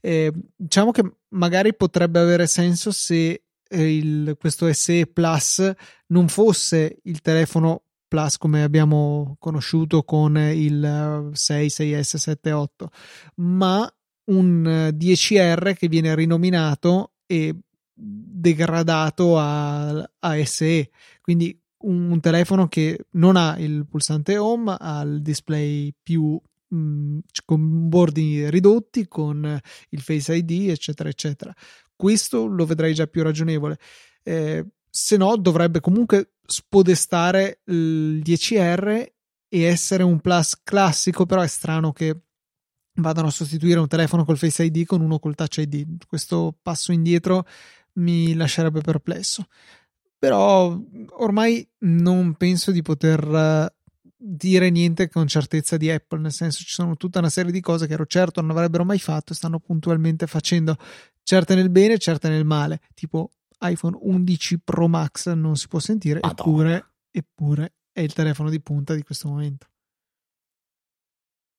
Eh, 0.00 0.32
diciamo 0.54 0.92
che 0.92 1.02
magari 1.30 1.74
potrebbe 1.74 2.20
avere 2.20 2.46
senso 2.46 2.92
se 2.92 3.42
eh, 3.68 3.96
il, 3.96 4.36
questo 4.38 4.72
SE 4.72 5.06
Plus 5.06 5.72
non 6.08 6.28
fosse 6.28 7.00
il 7.04 7.20
telefono 7.20 7.84
Plus 8.12 8.36
come 8.36 8.62
abbiamo 8.62 9.36
conosciuto 9.38 10.02
con 10.02 10.36
il 10.36 11.30
6, 11.32 11.66
6S, 11.66 12.16
7, 12.16 12.52
8, 12.52 12.90
ma 13.36 13.90
un 14.24 14.92
10R 14.94 15.74
che 15.74 15.88
viene 15.88 16.14
rinominato 16.14 17.14
e 17.24 17.56
degradato 17.94 19.38
a, 19.38 19.88
a 20.18 20.44
SE. 20.44 20.90
Quindi 21.22 21.58
un, 21.84 22.10
un, 22.10 22.20
telefono 22.20 22.68
che 22.68 23.06
non 23.12 23.36
ha 23.36 23.58
il 23.58 23.86
pulsante 23.88 24.36
home, 24.36 24.76
ha 24.78 25.00
il 25.00 25.22
display 25.22 25.90
più 26.02 26.38
mh, 26.68 26.76
mm, 26.76 27.18
con 27.46 27.88
bordi 27.88 28.50
ridotti, 28.50 29.08
con 29.08 29.58
il 29.88 30.00
Face 30.02 30.34
ID, 30.34 30.68
eccetera, 30.68 31.08
eccetera. 31.08 31.54
Questo 31.96 32.44
lo 32.44 32.66
vedrei 32.66 32.92
già 32.92 33.06
più 33.06 33.22
ragionevole. 33.22 33.78
Eh, 34.22 34.66
se 34.90 35.16
no, 35.16 35.34
dovrebbe 35.38 35.80
comunque 35.80 36.31
spodestare 36.44 37.60
il 37.66 38.20
10R 38.24 39.06
e 39.48 39.62
essere 39.62 40.02
un 40.02 40.20
plus 40.20 40.60
classico, 40.62 41.26
però 41.26 41.42
è 41.42 41.46
strano 41.46 41.92
che 41.92 42.18
vadano 42.94 43.28
a 43.28 43.30
sostituire 43.30 43.80
un 43.80 43.88
telefono 43.88 44.24
col 44.24 44.38
Face 44.38 44.64
ID 44.64 44.84
con 44.84 45.00
uno 45.00 45.18
col 45.18 45.34
Touch 45.34 45.58
ID. 45.58 46.06
Questo 46.06 46.56
passo 46.60 46.92
indietro 46.92 47.46
mi 47.94 48.34
lascerebbe 48.34 48.80
perplesso. 48.80 49.46
Però 50.18 50.78
ormai 51.18 51.68
non 51.80 52.34
penso 52.34 52.70
di 52.70 52.80
poter 52.80 53.24
eh, 53.24 53.74
dire 54.16 54.70
niente 54.70 55.08
con 55.08 55.26
certezza 55.26 55.76
di 55.76 55.90
Apple, 55.90 56.20
nel 56.20 56.32
senso 56.32 56.62
ci 56.62 56.70
sono 56.70 56.96
tutta 56.96 57.18
una 57.18 57.28
serie 57.28 57.50
di 57.50 57.60
cose 57.60 57.86
che 57.86 57.94
ero 57.94 58.06
certo 58.06 58.40
non 58.40 58.50
avrebbero 58.50 58.84
mai 58.84 59.00
fatto 59.00 59.32
e 59.32 59.36
stanno 59.36 59.58
puntualmente 59.58 60.28
facendo, 60.28 60.76
certe 61.24 61.56
nel 61.56 61.70
bene, 61.70 61.98
certe 61.98 62.28
nel 62.28 62.44
male, 62.44 62.80
tipo 62.94 63.32
iPhone 63.62 63.96
11 64.00 64.60
Pro 64.60 64.88
Max 64.88 65.32
non 65.32 65.56
si 65.56 65.68
può 65.68 65.78
sentire, 65.78 66.20
eppure, 66.20 66.94
eppure 67.10 67.74
è 67.92 68.00
il 68.00 68.12
telefono 68.12 68.50
di 68.50 68.60
punta 68.60 68.94
di 68.94 69.02
questo 69.02 69.28
momento. 69.28 69.66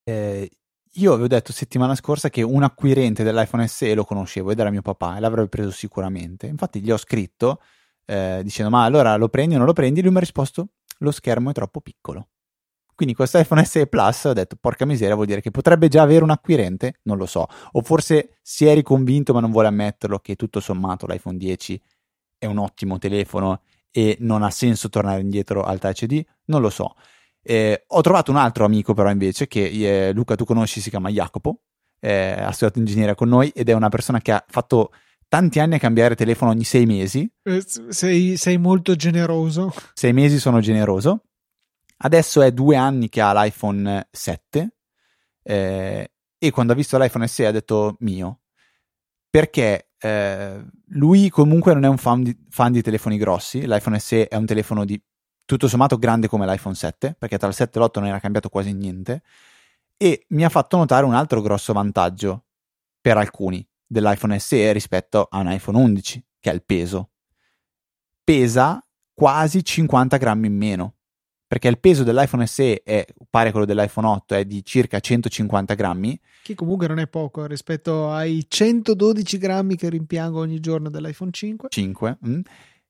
Eh, 0.04 0.50
io 0.98 1.12
avevo 1.14 1.28
detto 1.28 1.52
settimana 1.52 1.96
scorsa 1.96 2.30
che 2.30 2.42
un 2.42 2.62
acquirente 2.62 3.24
dell'iPhone 3.24 3.68
SE 3.68 3.96
lo 3.96 4.04
conoscevo 4.04 4.52
ed 4.52 4.60
era 4.60 4.70
mio 4.70 4.82
papà 4.82 5.18
e 5.18 5.20
l'avrebbe 5.20 5.50
preso 5.50 5.72
sicuramente. 5.72 6.46
Infatti 6.46 6.82
gli 6.82 6.92
ho 6.92 6.98
scritto 6.98 7.62
eh, 8.06 8.42
dicendo 8.44 8.70
ma 8.70 8.84
allora 8.84 9.16
lo 9.16 9.30
prendi 9.30 9.56
o 9.56 9.58
non 9.58 9.66
lo 9.66 9.74
prendi? 9.74 10.02
Lui 10.02 10.12
mi 10.12 10.18
ha 10.18 10.22
risposto 10.22 10.70
lo 11.00 11.12
schermo 11.12 11.50
è 11.50 11.54
troppo 11.54 11.82
piccolo. 11.82 12.28
Quindi 12.96 13.16
questo 13.16 13.40
iPhone 13.40 13.66
SE 13.66 13.88
Plus 13.88 14.26
ho 14.26 14.34
detto 14.34 14.56
porca 14.60 14.86
miseria 14.86 15.16
vuol 15.16 15.26
dire 15.26 15.42
che 15.42 15.50
potrebbe 15.50 15.88
già 15.88 16.04
avere 16.04 16.24
un 16.24 16.30
acquirente? 16.30 17.00
Non 17.04 17.18
lo 17.18 17.26
so. 17.26 17.48
O 17.72 17.82
forse 17.82 18.38
si 18.42 18.66
è 18.66 18.74
riconvinto 18.74 19.34
ma 19.34 19.40
non 19.40 19.52
vuole 19.52 19.68
ammetterlo 19.70 20.20
che 20.20 20.36
tutto 20.36 20.60
sommato 20.60 21.08
l'iPhone 21.08 21.38
10 21.38 21.82
è 22.44 22.46
un 22.46 22.58
ottimo 22.58 22.98
telefono 22.98 23.62
e 23.90 24.18
non 24.20 24.44
ha 24.44 24.50
senso 24.50 24.90
tornare 24.90 25.22
indietro 25.22 25.64
al 25.64 25.80
Touch 25.80 26.02
ID? 26.02 26.24
Non 26.46 26.62
lo 26.62 26.70
so. 26.70 26.96
Eh, 27.42 27.84
ho 27.88 28.02
trovato 28.02 28.32
un 28.32 28.38
altro 28.38 28.66
amico 28.66 28.94
però 28.94 29.10
invece 29.10 29.48
che 29.48 30.08
eh, 30.08 30.14
Luca 30.14 30.36
tu 30.36 30.46
conosci, 30.46 30.82
si 30.82 30.90
chiama 30.90 31.10
Jacopo, 31.10 31.62
eh, 32.00 32.32
ha 32.32 32.52
studiato 32.52 32.80
ingegneria 32.80 33.16
con 33.16 33.30
noi 33.30 33.50
ed 33.50 33.70
è 33.70 33.74
una 33.74 33.90
persona 33.90 34.20
che 34.20 34.34
ha 34.34 34.44
fatto 34.48 34.92
tanti 35.30 35.60
anni 35.60 35.76
a 35.76 35.80
cambiare 35.80 36.16
telefono 36.16 36.52
ogni 36.52 36.66
sei 36.66 36.86
mesi. 36.86 37.30
Eh, 37.44 37.64
sei, 37.90 38.36
sei 38.38 38.58
molto 38.58 38.96
generoso. 38.96 39.74
Sei 39.94 40.12
mesi 40.12 40.38
sono 40.38 40.60
generoso. 40.60 41.24
Adesso 41.98 42.42
è 42.42 42.52
due 42.52 42.76
anni 42.76 43.08
che 43.08 43.22
ha 43.22 43.34
l'iPhone 43.34 44.10
7 44.12 44.76
eh, 45.44 46.12
e 46.38 46.52
quando 46.52 46.74
ha 46.74 46.76
visto 46.76 46.98
l'iPhone 46.98 47.28
SE 47.28 47.46
ha 47.46 47.52
detto 47.52 47.96
mio. 48.00 48.42
Perché 49.30 49.93
eh, 50.04 50.62
lui 50.88 51.30
comunque 51.30 51.74
non 51.74 51.86
è 51.86 51.88
un 51.88 51.98
fan 51.98 52.24
di, 52.24 52.38
fan 52.50 52.74
di, 52.74 52.82
telefoni 52.82 53.18
grossi, 53.18 53.66
l'iPhone 53.66 53.98
SE 54.00 54.28
è 54.28 54.36
un 54.36 54.46
telefono 54.46 54.84
di 54.84 55.02
tutto 55.46 55.70
sommato 55.70 55.98
grande 55.98 56.28
come 56.28 56.46
l'iPhone 56.46 56.76
7, 56.76 57.16
perché 57.18 57.38
tra 57.38 57.48
il 57.48 57.54
7 57.54 57.80
e 57.80 57.82
l'8 57.82 58.00
non 58.00 58.08
era 58.10 58.20
cambiato 58.20 58.50
quasi 58.50 58.74
niente, 58.74 59.24
e 59.96 60.26
mi 60.30 60.44
ha 60.44 60.50
fatto 60.50 60.76
notare 60.76 61.06
un 61.06 61.14
altro 61.14 61.40
grosso 61.42 61.72
vantaggio 61.72 62.48
per 63.00 63.16
alcuni 63.16 63.66
dell'iPhone 63.86 64.38
SE 64.40 64.74
rispetto 64.74 65.26
a 65.32 65.40
un 65.40 65.50
iPhone 65.50 65.78
11, 65.78 66.26
che 66.42 66.52
è 66.52 66.54
il 66.54 66.64
peso. 66.64 67.12
Pesa 68.26 68.86
quasi 69.14 69.64
50 69.64 70.18
grammi 70.18 70.48
in 70.48 70.58
meno 70.58 70.96
perché 71.54 71.68
il 71.68 71.78
peso 71.78 72.02
dell'iPhone 72.02 72.48
SE 72.48 72.82
è 72.82 73.06
pari 73.30 73.50
a 73.50 73.52
quello 73.52 73.68
dell'iPhone 73.68 74.08
8, 74.08 74.34
è 74.34 74.44
di 74.44 74.66
circa 74.66 75.00
150 75.00 75.76
grammi. 75.76 76.20
Che 76.42 76.56
comunque 76.56 76.88
non 76.88 76.98
è 76.98 77.06
poco 77.06 77.46
rispetto 77.46 78.10
ai 78.10 78.44
112 78.48 79.38
grammi 79.38 79.76
che 79.76 79.88
rimpiango 79.88 80.40
ogni 80.40 80.60
giorno 80.60 80.90
dell'iPhone 80.90 81.30
5. 81.30 81.70
5. 81.70 82.18
Mm. 82.28 82.40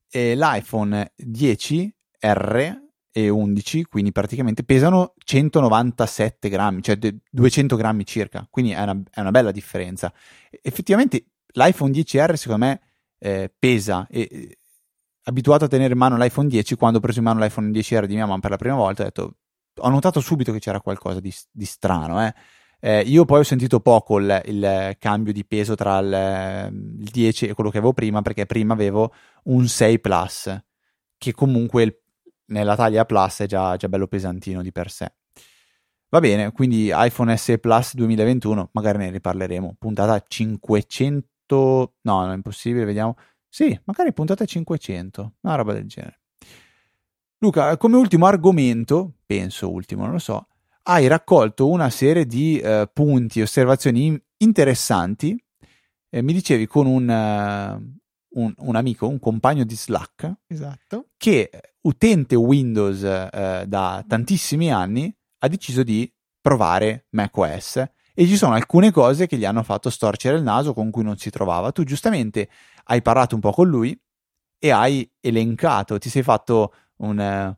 E 0.09 0.35
l'iPhone 0.37 1.11
10R 1.21 2.81
e 3.11 3.27
11, 3.27 3.83
quindi 3.83 4.13
praticamente 4.13 4.63
pesano 4.63 5.13
197 5.17 6.47
grammi, 6.47 6.81
cioè 6.83 6.97
200 7.29 7.75
grammi 7.75 8.05
circa, 8.05 8.47
quindi 8.49 8.71
è 8.71 8.81
una, 8.81 8.97
è 9.11 9.19
una 9.19 9.31
bella 9.31 9.51
differenza. 9.51 10.13
Effettivamente 10.61 11.25
l'iPhone 11.47 11.91
10R 11.91 12.35
secondo 12.35 12.65
me 12.65 12.79
eh, 13.19 13.53
pesa 13.59 14.07
e 14.09 14.59
abituato 15.23 15.65
a 15.65 15.67
tenere 15.67 15.93
in 15.93 15.99
mano 15.99 16.17
l'iPhone 16.17 16.47
10, 16.47 16.75
quando 16.75 16.97
ho 16.97 17.01
preso 17.01 17.19
in 17.19 17.25
mano 17.25 17.39
l'iPhone 17.39 17.69
10R 17.69 18.05
di 18.05 18.15
mia 18.15 18.25
mamma 18.25 18.39
per 18.39 18.51
la 18.51 18.57
prima 18.57 18.75
volta, 18.75 19.01
ho 19.01 19.05
detto, 19.05 19.35
ho 19.79 19.89
notato 19.89 20.19
subito 20.19 20.51
che 20.51 20.59
c'era 20.59 20.81
qualcosa 20.81 21.19
di, 21.19 21.33
di 21.51 21.65
strano, 21.65 22.25
eh. 22.25 22.33
Eh, 22.85 22.99
io 22.99 23.23
poi 23.23 23.39
ho 23.39 23.43
sentito 23.43 23.79
poco 23.79 24.19
il, 24.19 24.41
il 24.43 24.97
cambio 24.99 25.31
di 25.31 25.45
peso 25.45 25.73
tra 25.73 25.99
il, 25.99 26.97
il, 26.99 27.09
10 27.09 27.47
e 27.47 27.53
quello 27.53 27.69
che 27.69 27.77
avevo 27.77 27.93
prima, 27.93 28.21
perché 28.21 28.45
prima 28.45 28.73
avevo 28.73 29.13
un 29.43 29.65
6 29.69 30.01
Plus, 30.01 30.63
che 31.17 31.31
comunque 31.31 31.83
il, 31.83 31.97
nella 32.47 32.75
taglia 32.75 33.05
Plus 33.05 33.39
è 33.39 33.45
già, 33.45 33.77
già 33.77 33.87
bello 33.87 34.07
pesantino 34.07 34.61
di 34.61 34.73
per 34.73 34.91
sé. 34.91 35.13
Va 36.09 36.19
bene, 36.19 36.51
quindi 36.51 36.91
iPhone 36.93 37.35
SE 37.37 37.57
Plus 37.57 37.95
2021, 37.95 38.71
magari 38.73 38.97
ne 38.97 39.11
riparleremo. 39.11 39.77
Puntata 39.79 40.21
500, 40.21 41.93
no, 42.01 42.19
non 42.19 42.31
è 42.31 42.35
impossibile, 42.35 42.83
vediamo. 42.83 43.15
Sì, 43.53 43.79
magari 43.83 44.11
puntata 44.13 44.45
500, 44.45 45.33
una 45.41 45.53
roba 45.53 45.73
del 45.73 45.85
genere. 45.85 46.21
Luca, 47.37 47.77
come 47.77 47.97
ultimo 47.97 48.25
argomento, 48.25 49.17
penso 49.27 49.69
ultimo, 49.69 50.05
non 50.05 50.13
lo 50.13 50.17
so, 50.17 50.47
hai 50.85 51.05
raccolto 51.05 51.69
una 51.69 51.91
serie 51.91 52.25
di 52.25 52.59
uh, 52.63 52.89
punti, 52.91 53.43
osservazioni 53.43 54.19
interessanti. 54.37 55.39
Eh, 56.09 56.23
mi 56.23 56.33
dicevi 56.33 56.65
con 56.65 56.87
un, 56.87 57.07
uh, 57.07 58.41
un, 58.41 58.53
un, 58.57 58.75
amico, 58.75 59.07
un 59.07 59.19
compagno 59.19 59.65
di 59.65 59.75
Slack, 59.75 60.33
esatto. 60.47 61.09
che 61.15 61.51
utente 61.81 62.33
Windows 62.33 63.01
uh, 63.01 63.67
da 63.67 64.03
tantissimi 64.07 64.73
anni 64.73 65.15
ha 65.37 65.47
deciso 65.47 65.83
di 65.83 66.11
provare 66.41 67.05
macOS 67.11 67.83
e 68.15 68.27
ci 68.27 68.37
sono 68.37 68.53
alcune 68.53 68.91
cose 68.91 69.27
che 69.27 69.37
gli 69.37 69.45
hanno 69.45 69.63
fatto 69.63 69.89
storcere 69.89 70.37
il 70.37 70.43
naso 70.43 70.73
con 70.73 70.91
cui 70.91 71.03
non 71.03 71.17
si 71.17 71.29
trovava. 71.29 71.71
Tu 71.71 71.83
giustamente 71.83 72.49
hai 72.83 73.01
parlato 73.01 73.35
un 73.35 73.41
po' 73.41 73.51
con 73.51 73.67
lui 73.67 73.99
e 74.57 74.71
hai 74.71 75.09
elencato, 75.19 75.97
ti 75.97 76.09
sei 76.09 76.23
fatto 76.23 76.73
un... 76.97 77.55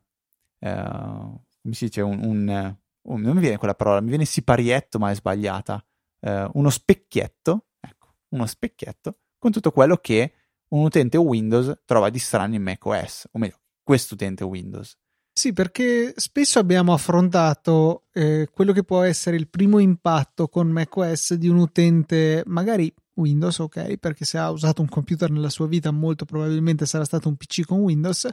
come 0.58 1.74
si 1.74 1.84
dice? 1.86 2.00
un, 2.00 2.20
un 2.22 2.76
oh, 3.02 3.16
non 3.16 3.34
mi 3.34 3.40
viene 3.40 3.58
quella 3.58 3.74
parola, 3.74 4.00
mi 4.00 4.08
viene 4.08 4.24
siparietto, 4.24 4.98
ma 4.98 5.10
è 5.10 5.14
sbagliata. 5.14 5.84
Eh, 6.20 6.48
uno 6.54 6.70
specchietto, 6.70 7.66
ecco, 7.80 8.14
uno 8.30 8.46
specchietto 8.46 9.18
con 9.38 9.52
tutto 9.52 9.70
quello 9.70 9.96
che 9.96 10.32
un 10.68 10.84
utente 10.84 11.16
Windows 11.16 11.82
trova 11.84 12.10
di 12.10 12.18
strano 12.18 12.54
in 12.54 12.62
macOS, 12.62 13.28
o 13.32 13.38
meglio, 13.38 13.60
questo 13.82 14.14
utente 14.14 14.42
Windows. 14.42 14.96
Sì, 15.32 15.52
perché 15.52 16.14
spesso 16.16 16.58
abbiamo 16.58 16.94
affrontato 16.94 18.06
eh, 18.12 18.48
quello 18.50 18.72
che 18.72 18.84
può 18.84 19.02
essere 19.02 19.36
il 19.36 19.48
primo 19.48 19.78
impatto 19.78 20.48
con 20.48 20.68
macOS 20.68 21.34
di 21.34 21.48
un 21.48 21.58
utente, 21.58 22.42
magari 22.46 22.92
Windows, 23.16 23.58
ok, 23.58 23.96
perché 23.96 24.24
se 24.24 24.38
ha 24.38 24.50
usato 24.50 24.82
un 24.82 24.88
computer 24.88 25.30
nella 25.30 25.50
sua 25.50 25.66
vita 25.66 25.90
molto 25.90 26.24
probabilmente 26.24 26.86
sarà 26.86 27.04
stato 27.04 27.28
un 27.28 27.36
PC 27.36 27.64
con 27.64 27.80
Windows, 27.80 28.28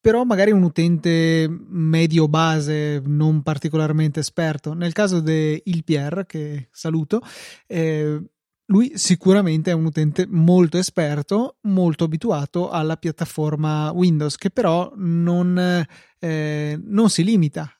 però 0.00 0.24
magari 0.24 0.50
un 0.50 0.62
utente 0.62 1.48
medio 1.48 2.28
base, 2.28 3.02
non 3.04 3.42
particolarmente 3.42 4.20
esperto. 4.20 4.74
Nel 4.74 4.92
caso 4.92 5.20
di 5.20 5.60
Il 5.64 5.84
Pierre, 5.84 6.26
che 6.26 6.68
saluto, 6.70 7.20
eh, 7.66 8.22
lui 8.66 8.92
sicuramente 8.94 9.70
è 9.70 9.74
un 9.74 9.86
utente 9.86 10.26
molto 10.28 10.78
esperto, 10.78 11.56
molto 11.62 12.04
abituato 12.04 12.70
alla 12.70 12.96
piattaforma 12.96 13.90
Windows, 13.92 14.36
che 14.36 14.50
però 14.50 14.92
non, 14.96 15.84
eh, 16.18 16.80
non 16.82 17.10
si 17.10 17.24
limita 17.24 17.77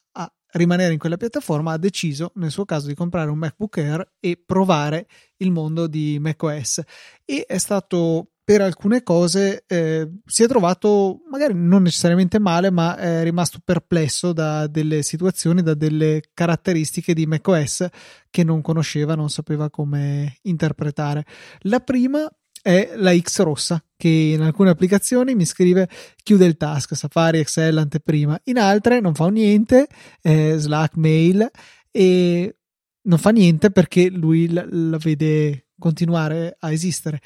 rimanere 0.58 0.92
in 0.92 0.98
quella 0.98 1.16
piattaforma, 1.16 1.72
ha 1.72 1.78
deciso 1.78 2.32
nel 2.34 2.50
suo 2.50 2.64
caso 2.64 2.86
di 2.86 2.94
comprare 2.94 3.30
un 3.30 3.38
MacBook 3.38 3.78
Air 3.78 4.12
e 4.20 4.42
provare 4.44 5.06
il 5.38 5.50
mondo 5.50 5.86
di 5.86 6.18
macOS. 6.20 6.82
E 7.24 7.44
è 7.46 7.58
stato 7.58 8.32
per 8.48 8.62
alcune 8.62 9.02
cose 9.02 9.64
eh, 9.66 10.10
si 10.24 10.42
è 10.42 10.46
trovato 10.46 11.20
magari 11.30 11.52
non 11.54 11.82
necessariamente 11.82 12.38
male, 12.38 12.70
ma 12.70 12.96
è 12.96 13.22
rimasto 13.22 13.58
perplesso 13.62 14.32
da 14.32 14.66
delle 14.66 15.02
situazioni, 15.02 15.62
da 15.62 15.74
delle 15.74 16.22
caratteristiche 16.32 17.12
di 17.12 17.26
macOS 17.26 17.86
che 18.30 18.44
non 18.44 18.62
conosceva, 18.62 19.14
non 19.14 19.28
sapeva 19.28 19.68
come 19.68 20.38
interpretare. 20.44 21.26
La 21.64 21.80
prima 21.80 22.26
è 22.62 22.92
la 22.96 23.16
X 23.16 23.40
rossa 23.40 23.82
che 23.96 24.08
in 24.08 24.42
alcune 24.42 24.70
applicazioni 24.70 25.34
mi 25.34 25.44
scrive 25.44 25.88
chiude 26.22 26.46
il 26.46 26.56
task 26.56 26.94
Safari, 26.96 27.38
Excel, 27.38 27.78
anteprima, 27.78 28.38
in 28.44 28.58
altre 28.58 29.00
non 29.00 29.14
fa 29.14 29.28
niente, 29.28 29.86
eh, 30.22 30.54
Slack, 30.56 30.96
mail 30.96 31.50
e 31.90 32.56
non 33.02 33.18
fa 33.18 33.30
niente 33.30 33.70
perché 33.70 34.08
lui 34.10 34.50
la, 34.52 34.64
la 34.68 34.98
vede 34.98 35.66
continuare 35.78 36.56
a 36.58 36.72
esistere 36.72 37.20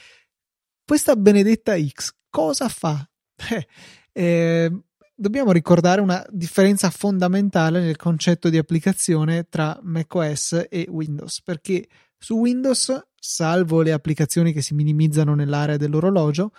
questa 0.85 1.17
benedetta 1.17 1.75
X 1.79 2.15
cosa 2.29 2.69
fa? 2.69 3.09
Eh, 3.49 3.67
eh, 4.13 4.83
dobbiamo 5.15 5.53
ricordare 5.53 6.01
una 6.01 6.25
differenza 6.31 6.91
fondamentale 6.91 7.81
nel 7.81 7.97
concetto 7.97 8.49
di 8.49 8.59
applicazione 8.59 9.47
tra 9.49 9.79
macOS 9.83 10.67
e 10.69 10.87
Windows, 10.91 11.41
perché 11.43 11.89
su 12.19 12.37
Windows, 12.37 12.95
salvo 13.25 13.83
le 13.83 13.93
applicazioni 13.93 14.53
che 14.53 14.63
si 14.63 14.75
minimizzano 14.75 15.37
nell'area 15.37 15.77
dell'orologio, 15.77 16.53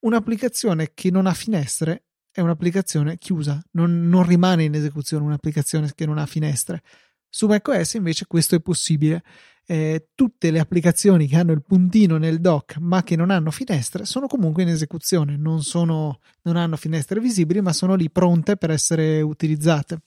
un'applicazione 0.00 0.92
che 0.94 1.10
non 1.10 1.26
ha 1.26 1.34
finestre 1.34 2.04
è 2.30 2.40
un'applicazione 2.40 3.18
chiusa, 3.18 3.62
non, 3.72 4.08
non 4.08 4.24
rimane 4.24 4.64
in 4.64 4.74
esecuzione 4.74 5.24
un'applicazione 5.24 5.92
che 5.94 6.06
non 6.06 6.16
ha 6.16 6.24
finestre. 6.24 6.82
Su 7.28 7.46
macOS 7.46 7.94
invece 7.94 8.26
questo 8.26 8.54
è 8.54 8.60
possibile 8.60 9.22
eh, 9.66 10.08
tutte 10.14 10.50
le 10.50 10.58
applicazioni 10.58 11.26
che 11.26 11.36
hanno 11.36 11.52
il 11.52 11.62
puntino 11.62 12.16
nel 12.16 12.40
dock 12.40 12.78
ma 12.78 13.02
che 13.02 13.16
non 13.16 13.30
hanno 13.30 13.50
finestre 13.50 14.06
sono 14.06 14.26
comunque 14.26 14.62
in 14.62 14.70
esecuzione, 14.70 15.36
non, 15.36 15.62
sono, 15.62 16.20
non 16.42 16.56
hanno 16.56 16.76
finestre 16.76 17.20
visibili 17.20 17.60
ma 17.60 17.74
sono 17.74 17.94
lì 17.94 18.08
pronte 18.10 18.56
per 18.56 18.70
essere 18.70 19.20
utilizzate. 19.20 20.00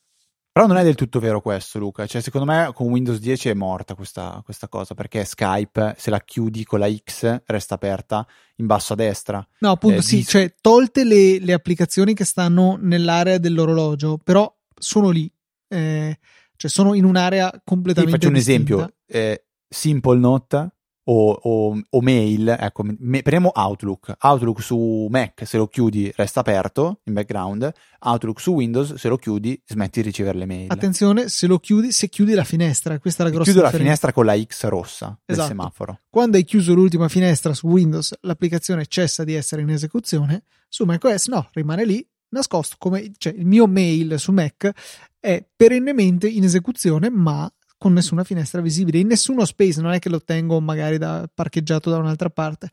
Però 0.59 0.73
non 0.73 0.81
è 0.81 0.83
del 0.83 0.95
tutto 0.95 1.21
vero 1.21 1.39
questo, 1.39 1.79
Luca. 1.79 2.05
Cioè, 2.05 2.19
secondo 2.19 2.45
me 2.45 2.71
con 2.73 2.89
Windows 2.89 3.19
10 3.19 3.47
è 3.47 3.53
morta 3.53 3.95
questa, 3.95 4.41
questa, 4.43 4.67
cosa 4.67 4.93
perché 4.93 5.23
Skype, 5.23 5.95
se 5.97 6.09
la 6.09 6.19
chiudi 6.19 6.65
con 6.65 6.79
la 6.79 6.93
X, 6.93 7.43
resta 7.45 7.75
aperta 7.75 8.27
in 8.57 8.65
basso 8.65 8.91
a 8.91 8.97
destra. 8.97 9.47
No, 9.59 9.71
appunto, 9.71 9.99
eh, 9.99 10.01
sì, 10.01 10.17
di... 10.17 10.25
cioè 10.25 10.53
tolte 10.59 11.05
le, 11.05 11.39
le, 11.39 11.53
applicazioni 11.53 12.13
che 12.13 12.25
stanno 12.25 12.77
nell'area 12.77 13.37
dell'orologio, 13.37 14.17
però 14.21 14.53
sono 14.77 15.11
lì, 15.11 15.31
eh, 15.69 16.19
cioè 16.57 16.69
sono 16.69 16.93
in 16.93 17.05
un'area 17.05 17.61
completamente. 17.63 18.17
Ti 18.17 18.25
faccio 18.25 18.33
distinta. 18.33 18.73
un 18.73 18.81
esempio. 18.81 18.95
Eh, 19.05 19.45
Simple 19.65 20.19
Note 20.19 20.71
o, 21.11 21.39
o, 21.41 21.81
o 21.89 22.01
mail, 22.01 22.55
ecco, 22.59 22.83
me, 22.83 23.21
prendiamo 23.23 23.49
Outlook. 23.49 24.15
Outlook 24.19 24.61
su 24.61 25.07
Mac, 25.09 25.43
se 25.45 25.57
lo 25.57 25.67
chiudi, 25.67 26.11
resta 26.15 26.41
aperto 26.41 27.01
in 27.05 27.13
background. 27.13 27.71
Outlook 28.01 28.39
su 28.39 28.53
Windows, 28.53 28.93
se 28.93 29.09
lo 29.09 29.17
chiudi, 29.17 29.59
smetti 29.65 30.01
di 30.01 30.07
ricevere 30.07 30.37
le 30.37 30.45
mail. 30.45 30.71
Attenzione, 30.71 31.27
se 31.27 31.47
lo 31.47 31.57
chiudi, 31.57 31.91
se 31.91 32.09
chiudi 32.09 32.33
la 32.33 32.43
finestra, 32.43 32.99
questa 32.99 33.23
è 33.23 33.25
la 33.25 33.31
grossa 33.31 33.51
Chiudo 33.51 33.65
differenza. 33.65 33.89
la 33.89 33.97
finestra 33.97 34.13
con 34.13 34.25
la 34.25 34.39
X 34.39 34.67
rossa 34.67 35.05
esatto. 35.05 35.21
del 35.25 35.57
semaforo. 35.57 35.99
Quando 36.09 36.37
hai 36.37 36.43
chiuso 36.43 36.73
l'ultima 36.75 37.09
finestra 37.09 37.53
su 37.53 37.67
Windows, 37.67 38.15
l'applicazione 38.21 38.85
cessa 38.85 39.23
di 39.23 39.33
essere 39.33 39.63
in 39.63 39.69
esecuzione. 39.69 40.43
Su 40.67 40.85
macOS 40.85 41.27
no, 41.27 41.49
rimane 41.53 41.85
lì 41.85 42.07
nascosto 42.29 42.75
come 42.77 43.11
cioè 43.17 43.33
il 43.33 43.47
mio 43.47 43.65
mail 43.65 44.19
su 44.19 44.31
Mac 44.31 44.71
è 45.19 45.43
perennemente 45.55 46.27
in 46.27 46.43
esecuzione, 46.43 47.09
ma 47.09 47.51
con 47.79 47.93
nessuna 47.93 48.23
finestra 48.23 48.61
visibile, 48.61 48.99
in 48.99 49.07
nessuno 49.07 49.45
space, 49.45 49.81
non 49.81 49.93
è 49.93 49.99
che 49.99 50.09
lo 50.09 50.21
tengo 50.21 50.59
magari 50.59 50.99
da, 50.99 51.27
parcheggiato 51.33 51.89
da 51.89 51.97
un'altra 51.97 52.29
parte. 52.29 52.69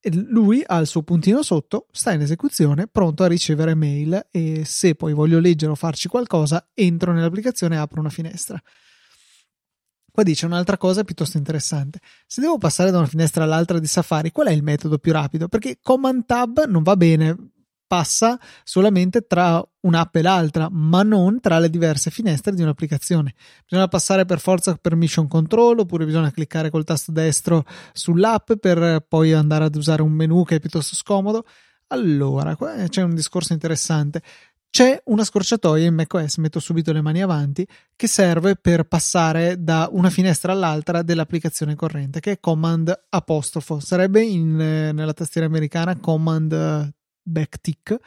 E 0.00 0.10
lui 0.12 0.64
ha 0.66 0.78
il 0.78 0.88
suo 0.88 1.02
puntino 1.02 1.42
sotto, 1.42 1.86
sta 1.92 2.12
in 2.12 2.22
esecuzione, 2.22 2.88
pronto 2.88 3.22
a 3.22 3.28
ricevere 3.28 3.74
mail 3.74 4.26
e 4.32 4.64
se 4.64 4.96
poi 4.96 5.12
voglio 5.12 5.38
leggere 5.38 5.70
o 5.70 5.76
farci 5.76 6.08
qualcosa, 6.08 6.70
entro 6.74 7.12
nell'applicazione 7.12 7.76
e 7.76 7.78
apro 7.78 8.00
una 8.00 8.08
finestra. 8.08 8.60
Qua 10.10 10.22
dice 10.24 10.46
un'altra 10.46 10.76
cosa 10.76 11.04
piuttosto 11.04 11.36
interessante. 11.36 12.00
Se 12.26 12.40
devo 12.40 12.58
passare 12.58 12.90
da 12.90 12.98
una 12.98 13.06
finestra 13.06 13.44
all'altra 13.44 13.78
di 13.78 13.86
Safari, 13.86 14.32
qual 14.32 14.48
è 14.48 14.52
il 14.52 14.62
metodo 14.62 14.98
più 14.98 15.12
rapido? 15.12 15.46
Perché 15.48 15.78
Command 15.80 16.24
Tab 16.26 16.64
non 16.66 16.82
va 16.82 16.96
bene, 16.96 17.51
passa 17.92 18.38
solamente 18.64 19.26
tra 19.26 19.62
un'app 19.80 20.16
e 20.16 20.22
l'altra, 20.22 20.68
ma 20.70 21.02
non 21.02 21.40
tra 21.40 21.58
le 21.58 21.68
diverse 21.68 22.10
finestre 22.10 22.54
di 22.54 22.62
un'applicazione. 22.62 23.34
Bisogna 23.68 23.86
passare 23.86 24.24
per 24.24 24.40
forza 24.40 24.74
per 24.80 24.96
mission 24.96 25.28
control 25.28 25.80
oppure 25.80 26.06
bisogna 26.06 26.30
cliccare 26.30 26.70
col 26.70 26.84
tasto 26.84 27.12
destro 27.12 27.66
sull'app 27.92 28.54
per 28.54 29.04
poi 29.06 29.34
andare 29.34 29.64
ad 29.64 29.74
usare 29.76 30.00
un 30.00 30.10
menu 30.10 30.42
che 30.42 30.54
è 30.54 30.58
piuttosto 30.58 30.94
scomodo. 30.94 31.44
Allora, 31.88 32.56
qua 32.56 32.72
c'è 32.88 33.02
un 33.02 33.14
discorso 33.14 33.52
interessante. 33.52 34.22
C'è 34.70 35.02
una 35.08 35.22
scorciatoia 35.22 35.84
in 35.84 35.94
macOS, 35.94 36.38
metto 36.38 36.60
subito 36.60 36.94
le 36.94 37.02
mani 37.02 37.20
avanti, 37.20 37.66
che 37.94 38.06
serve 38.06 38.56
per 38.56 38.84
passare 38.84 39.62
da 39.62 39.86
una 39.92 40.08
finestra 40.08 40.52
all'altra 40.52 41.02
dell'applicazione 41.02 41.74
corrente, 41.74 42.20
che 42.20 42.30
è 42.30 42.40
Command 42.40 42.90
apostrofo. 43.10 43.80
Sarebbe 43.80 44.22
in, 44.22 44.58
eh, 44.58 44.92
nella 44.92 45.12
tastiera 45.12 45.46
americana 45.46 45.94
Command 45.96 46.90
backtick 47.22 47.98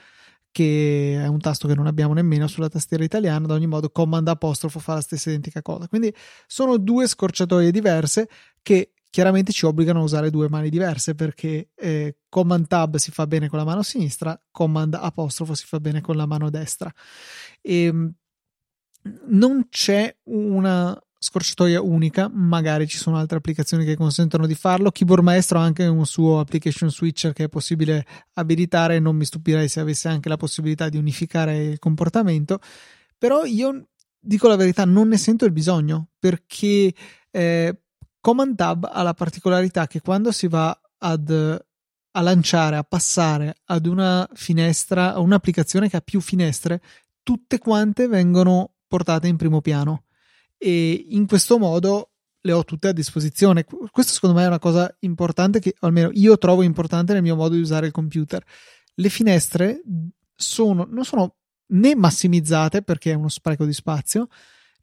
che 0.55 1.19
è 1.21 1.27
un 1.27 1.41
tasto 1.41 1.67
che 1.67 1.75
non 1.75 1.85
abbiamo 1.85 2.13
nemmeno 2.13 2.47
sulla 2.47 2.69
tastiera 2.69 3.03
italiana, 3.03 3.43
ad 3.43 3.51
ogni 3.51 3.67
modo 3.67 3.89
Command 3.89 4.25
apostrofo 4.29 4.79
fa 4.79 4.93
la 4.93 5.01
stessa 5.01 5.29
identica 5.29 5.61
cosa. 5.61 5.89
Quindi 5.89 6.15
sono 6.47 6.77
due 6.77 7.07
scorciatoie 7.07 7.71
diverse 7.71 8.29
che 8.61 8.93
chiaramente 9.09 9.51
ci 9.51 9.65
obbligano 9.65 9.99
a 9.99 10.03
usare 10.03 10.29
due 10.29 10.47
mani 10.47 10.69
diverse 10.69 11.13
perché 11.13 11.71
eh, 11.75 12.19
Command 12.29 12.67
Tab 12.67 12.95
si 12.95 13.11
fa 13.11 13.27
bene 13.27 13.49
con 13.49 13.59
la 13.59 13.65
mano 13.65 13.81
sinistra, 13.81 14.41
Command 14.49 14.93
apostrofo 14.93 15.55
si 15.55 15.65
fa 15.65 15.81
bene 15.81 15.99
con 15.99 16.15
la 16.15 16.25
mano 16.25 16.49
destra. 16.49 16.89
E 17.61 17.83
ehm, 17.83 18.13
non 19.27 19.67
c'è 19.69 20.15
una 20.23 20.97
scorciatoia 21.25 21.81
unica, 21.81 22.29
magari 22.31 22.87
ci 22.87 22.97
sono 22.97 23.17
altre 23.17 23.37
applicazioni 23.37 23.83
che 23.83 23.95
consentono 23.95 24.45
di 24.45 24.53
farlo. 24.53 24.91
Keyboard 24.91 25.23
Maestro 25.23 25.57
ha 25.57 25.63
anche 25.63 25.83
un 25.87 26.05
suo 26.05 26.39
application 26.39 26.91
switcher 26.91 27.33
che 27.33 27.45
è 27.45 27.49
possibile 27.49 28.05
abilitare, 28.33 28.99
non 28.99 29.15
mi 29.15 29.25
stupirei 29.25 29.67
se 29.67 29.79
avesse 29.79 30.07
anche 30.07 30.29
la 30.29 30.37
possibilità 30.37 30.87
di 30.87 30.97
unificare 30.97 31.63
il 31.63 31.79
comportamento, 31.79 32.59
però 33.17 33.43
io 33.43 33.87
dico 34.19 34.47
la 34.47 34.55
verità, 34.55 34.85
non 34.85 35.07
ne 35.07 35.17
sento 35.17 35.45
il 35.45 35.51
bisogno 35.51 36.09
perché 36.19 36.93
eh, 37.31 37.79
Command 38.21 38.55
Tab 38.55 38.87
ha 38.91 39.01
la 39.01 39.13
particolarità 39.15 39.87
che 39.87 40.01
quando 40.01 40.31
si 40.31 40.47
va 40.47 40.79
ad, 40.99 41.29
a 42.11 42.21
lanciare, 42.21 42.75
a 42.75 42.83
passare 42.83 43.55
ad 43.65 43.87
una 43.87 44.29
finestra, 44.33 45.15
a 45.15 45.19
un'applicazione 45.21 45.89
che 45.89 45.97
ha 45.97 46.01
più 46.01 46.21
finestre, 46.21 46.81
tutte 47.23 47.57
quante 47.57 48.07
vengono 48.07 48.73
portate 48.87 49.27
in 49.27 49.37
primo 49.37 49.61
piano 49.61 50.03
e 50.57 51.05
in 51.09 51.27
questo 51.27 51.57
modo 51.57 52.11
le 52.41 52.51
ho 52.51 52.63
tutte 52.63 52.89
a 52.89 52.93
disposizione. 52.93 53.65
Questo 53.65 54.13
secondo 54.13 54.35
me 54.35 54.43
è 54.43 54.47
una 54.47 54.59
cosa 54.59 54.93
importante 54.99 55.59
che 55.59 55.75
almeno 55.79 56.09
io 56.13 56.37
trovo 56.37 56.61
importante 56.61 57.13
nel 57.13 57.23
mio 57.23 57.35
modo 57.35 57.55
di 57.55 57.61
usare 57.61 57.87
il 57.87 57.91
computer. 57.91 58.43
Le 58.93 59.09
finestre 59.09 59.81
sono, 60.35 60.87
non 60.89 61.03
sono 61.03 61.35
né 61.67 61.95
massimizzate 61.95 62.83
perché 62.83 63.11
è 63.11 63.15
uno 63.15 63.29
spreco 63.29 63.65
di 63.65 63.73
spazio, 63.73 64.27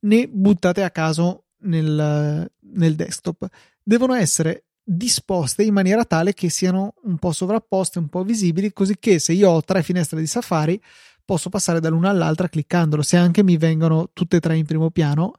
né 0.01 0.29
buttate 0.29 0.83
a 0.83 0.91
caso 0.91 1.45
nel, 1.59 2.51
nel 2.59 2.95
desktop. 2.95 3.47
Devono 3.83 4.15
essere 4.15 4.65
disposte 4.85 5.63
in 5.63 5.73
maniera 5.73 6.05
tale 6.05 6.35
che 6.35 6.51
siano 6.51 6.95
un 7.05 7.17
po' 7.19 7.31
sovrapposte, 7.31 8.01
un 8.01 8.09
po' 8.09 8.25
visibili, 8.25 8.73
così 8.73 8.99
che 8.99 9.21
se 9.21 9.33
io 9.33 9.51
ho 9.51 9.63
tre 9.63 9.83
finestre 9.85 10.19
di 10.19 10.27
Safari 10.27 10.83
posso 11.25 11.49
passare 11.49 11.79
dall'una 11.79 12.11
all'altra 12.11 12.49
cliccandolo. 12.49 13.03
Se 13.03 13.17
anche 13.17 13.45
mi 13.45 13.57
vengono 13.57 14.11
tutte 14.13 14.39
e 14.39 14.41
tre 14.41 14.57
in 14.57 14.67
primo 14.67 14.91
piano, 14.91 15.35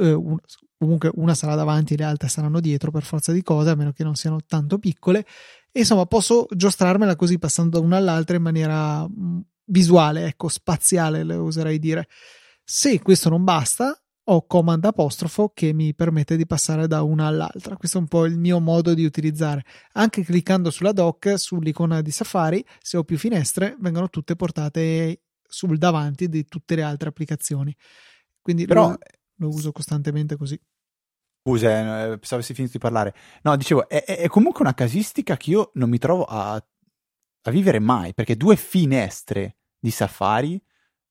eh, 0.00 0.12
un, 0.12 0.36
comunque 0.78 1.10
una 1.14 1.34
sarà 1.34 1.54
davanti 1.54 1.94
e 1.94 1.96
le 1.96 2.04
altre 2.04 2.28
saranno 2.28 2.60
dietro 2.60 2.90
per 2.90 3.02
forza 3.02 3.32
di 3.32 3.42
cose, 3.42 3.70
a 3.70 3.74
meno 3.74 3.92
che 3.92 4.04
non 4.04 4.14
siano 4.14 4.38
tanto 4.46 4.78
piccole. 4.78 5.26
E 5.72 5.80
insomma, 5.80 6.06
posso 6.06 6.46
giostrarmela 6.50 7.16
così 7.16 7.38
passando 7.38 7.78
da 7.78 7.84
una 7.84 7.96
all'altra 7.96 8.36
in 8.36 8.42
maniera 8.42 9.06
mm, 9.06 9.40
visuale, 9.66 10.26
ecco, 10.26 10.48
spaziale, 10.48 11.24
le 11.24 11.34
oserei 11.34 11.78
dire. 11.78 12.08
Se 12.64 13.00
questo 13.00 13.28
non 13.28 13.44
basta, 13.44 13.98
ho 14.28 14.46
command 14.46 14.84
apostrofo 14.84 15.52
che 15.54 15.72
mi 15.72 15.94
permette 15.94 16.36
di 16.36 16.46
passare 16.46 16.88
da 16.88 17.02
una 17.02 17.26
all'altra. 17.26 17.76
Questo 17.76 17.98
è 17.98 18.00
un 18.00 18.08
po' 18.08 18.24
il 18.24 18.38
mio 18.38 18.58
modo 18.58 18.92
di 18.92 19.04
utilizzare. 19.04 19.64
Anche 19.92 20.24
cliccando 20.24 20.70
sulla 20.70 20.92
dock, 20.92 21.38
sull'icona 21.38 22.00
di 22.00 22.10
Safari, 22.10 22.64
se 22.80 22.96
ho 22.96 23.04
più 23.04 23.18
finestre, 23.18 23.76
vengono 23.78 24.08
tutte 24.08 24.34
portate 24.34 25.20
sul 25.48 25.78
davanti 25.78 26.28
di 26.28 26.44
tutte 26.44 26.74
le 26.74 26.82
altre 26.82 27.08
applicazioni. 27.08 27.74
Quindi 28.40 28.66
Però, 28.66 28.96
lo, 29.36 29.48
uso 29.48 29.72
costantemente 29.72 30.36
così. 30.36 30.60
Scusa, 31.42 31.68
eh, 31.68 32.18
pensavo 32.18 32.36
avessi 32.36 32.54
finito 32.54 32.72
di 32.72 32.78
parlare. 32.78 33.14
No, 33.42 33.56
dicevo, 33.56 33.88
è, 33.88 34.04
è, 34.04 34.28
comunque 34.28 34.62
una 34.62 34.74
casistica 34.74 35.36
che 35.36 35.50
io 35.50 35.70
non 35.74 35.88
mi 35.88 35.98
trovo 35.98 36.24
a, 36.24 36.54
a 36.54 37.50
vivere 37.50 37.78
mai, 37.78 38.14
perché 38.14 38.36
due 38.36 38.56
finestre 38.56 39.58
di 39.78 39.90
Safari 39.90 40.60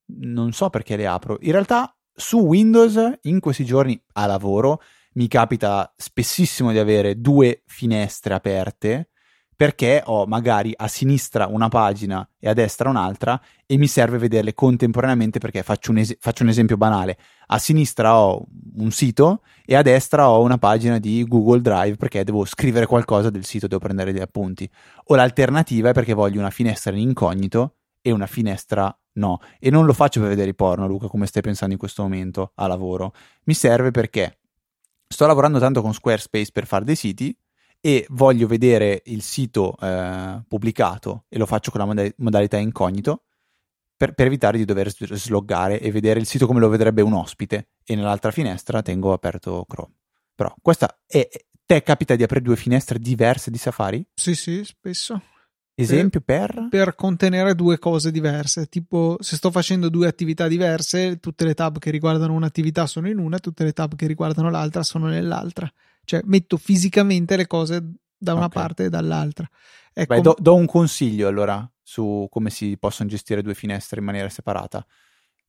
non 0.08 0.52
so 0.52 0.70
perché 0.70 0.96
le 0.96 1.08
apro. 1.08 1.38
In 1.42 1.52
realtà 1.52 1.98
su 2.14 2.40
Windows 2.40 3.20
in 3.24 3.40
questi 3.40 3.66
giorni 3.66 4.02
a 4.14 4.26
lavoro 4.26 4.82
mi 5.14 5.28
capita 5.28 5.94
spessissimo 5.96 6.72
di 6.72 6.80
avere 6.80 7.20
due 7.20 7.64
finestre 7.66 8.34
aperte 8.34 9.10
perché 9.56 10.02
ho 10.06 10.26
magari 10.26 10.74
a 10.76 10.88
sinistra 10.88 11.48
una 11.48 11.70
pagina 11.70 12.28
e 12.40 12.50
a 12.50 12.54
destra 12.54 12.90
un'altra 12.90 13.40
e 13.66 13.78
mi 13.78 13.88
serve 13.88 14.18
vederle 14.18 14.54
contemporaneamente 14.54 15.40
perché 15.40 15.64
faccio 15.64 15.92
un, 15.92 16.00
es- 16.00 16.18
faccio 16.20 16.44
un, 16.44 16.50
esempio 16.50 16.78
banale. 16.78 17.18
A 17.48 17.58
sinistra 17.58 18.18
ho 18.18 18.46
un 18.78 18.92
sito 18.92 19.42
e 19.66 19.76
a 19.76 19.82
destra 19.82 20.30
ho 20.30 20.42
una 20.42 20.58
pagina 20.58 21.00
di 21.00 21.24
Google 21.26 21.62
Drive 21.62 21.96
perché 21.96 22.24
devo 22.24 22.44
scrivere 22.46 22.86
qualcosa 22.86 23.30
del 23.30 23.46
sito, 23.46 23.68
devo 23.68 23.80
prendere 23.80 24.12
degli 24.12 24.22
appunti. 24.22 24.70
O 25.06 25.16
l'alternativa 25.16 25.90
è 25.90 25.94
perché 25.94 26.14
voglio 26.14 26.40
una 26.40 26.50
finestra 26.50 26.92
in 26.92 27.00
incognito 27.00 27.76
e 28.02 28.12
una 28.12 28.28
finestra 28.28 28.96
no. 29.14 29.40
E 29.60 29.70
non 29.70 29.86
lo 29.86 29.94
faccio 29.94 30.20
per 30.20 30.30
vedere 30.30 30.50
i 30.50 30.56
porno, 30.56 30.86
Luca, 30.86 31.08
come 31.08 31.28
stai 31.28 31.42
pensando 31.42 31.74
in 31.74 31.80
questo 31.80 32.04
momento 32.04 32.52
a 32.56 32.68
lavoro. 32.68 33.14
Mi 33.46 33.54
serve 33.54 33.92
perché 33.92 34.40
sto 35.08 35.26
lavorando 35.26 35.60
tanto 35.60 35.82
con 35.82 35.94
Squarespace 35.94 36.52
per 36.52 36.66
fare 36.68 36.84
dei 36.84 36.96
siti 36.96 37.36
e 37.86 38.08
voglio 38.10 38.48
vedere 38.48 39.04
il 39.06 39.22
sito 39.22 39.78
eh, 39.80 40.42
pubblicato 40.48 41.26
e 41.30 41.38
lo 41.38 41.46
faccio 41.46 41.70
con 41.70 41.82
la 41.82 41.86
mod- 41.86 42.16
modalità 42.18 42.58
incognito 42.58 43.26
per, 43.96 44.16
per, 44.16 44.26
evitare 44.26 44.58
di 44.58 44.66
dover 44.66 44.92
sloggare 44.92 45.80
e 45.80 45.92
vedere 45.92 46.20
il 46.20 46.26
sito 46.26 46.48
come 46.48 46.60
lo 46.60 46.68
vedrebbe 46.68 47.04
un 47.04 47.14
ospite 47.14 47.68
e 47.86 47.94
nell'altra 47.94 48.32
finestra 48.32 48.82
tengo 48.82 49.14
aperto 49.14 49.66
Chrome. 49.70 49.94
Però 50.34 50.52
questa 50.60 50.98
è... 51.06 51.30
Te 51.64 51.84
capita 51.84 52.16
di 52.16 52.24
aprire 52.24 52.44
due 52.44 52.56
finestre 52.56 52.98
diverse 52.98 53.52
di 53.52 53.58
Safari? 53.60 54.04
Sì, 54.16 54.34
sì, 54.34 54.64
spesso. 54.64 55.22
Esempio 55.76 56.22
per? 56.22 56.68
Per 56.70 56.96
contenere 56.96 57.54
due 57.54 57.78
cose 57.78 58.10
diverse, 58.12 58.68
tipo 58.68 59.18
se 59.20 59.36
sto 59.36 59.52
facendo 59.52 59.90
due 59.90 60.08
attività 60.08 60.48
diverse, 60.48 61.20
tutte 61.20 61.46
le 61.46 61.54
tab 61.54 61.78
che 61.78 61.92
riguardano 61.92 62.34
un'attività 62.34 62.88
sono 62.88 63.10
in 63.10 63.20
una, 63.20 63.38
tutte 63.38 63.64
le 63.64 63.74
tab 63.74 63.96
che 63.96 64.08
riguardano 64.08 64.50
l'altra 64.50 64.82
sono 64.82 65.06
nell'altra. 65.06 65.72
Cioè 66.06 66.22
metto 66.26 66.58
fisicamente 66.58 67.36
le 67.36 67.48
cose 67.48 67.96
da 68.18 68.34
una 68.34 68.46
okay. 68.46 68.62
parte 68.62 68.84
e 68.86 68.90
dall'altra. 68.90 69.48
Ecco, 69.94 70.14
Beh, 70.14 70.22
do, 70.22 70.36
do 70.40 70.56
un 70.56 70.66
consiglio 70.66 71.28
allora 71.28 71.70
su 71.82 72.28
come 72.30 72.50
si 72.50 72.78
possono 72.78 73.10
gestire 73.10 73.42
due 73.42 73.54
finestre 73.54 74.00
in 74.00 74.06
maniera 74.06 74.30
separata. 74.30 74.86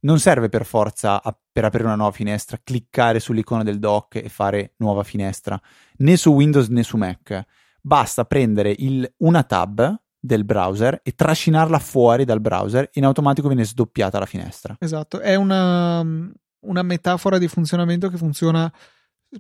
Non 0.01 0.19
serve 0.19 0.49
per 0.49 0.67
forza 0.67 1.23
a, 1.23 1.37
per 1.51 1.65
aprire 1.65 1.85
una 1.85 1.97
nuova 1.97 2.13
finestra 2.13 2.61
cliccare 2.63 3.19
sull'icona 3.19 3.63
del 3.63 3.79
dock 3.79 4.17
e 4.17 4.29
fare 4.29 4.75
nuova 4.77 5.03
finestra, 5.03 5.61
né 5.99 6.17
su 6.17 6.31
Windows 6.31 6.69
né 6.69 6.83
su 6.83 6.97
Mac. 6.97 7.45
Basta 7.81 8.25
prendere 8.25 8.75
il, 8.77 9.11
una 9.19 9.43
tab 9.43 10.01
del 10.27 10.45
browser 10.45 11.01
e 11.03 11.13
trascinarla 11.13 11.79
fuori 11.79 12.25
dal 12.25 12.41
browser, 12.41 12.91
in 12.95 13.05
automatico 13.05 13.49
viene 13.49 13.65
sdoppiata 13.65 14.19
la 14.19 14.27
finestra. 14.27 14.77
Esatto, 14.79 15.21
è 15.21 15.35
una, 15.37 16.01
una 16.01 16.83
metafora 16.83 17.39
di 17.39 17.49
funzionamento 17.49 18.09
che 18.09 18.17
funziona, 18.17 18.71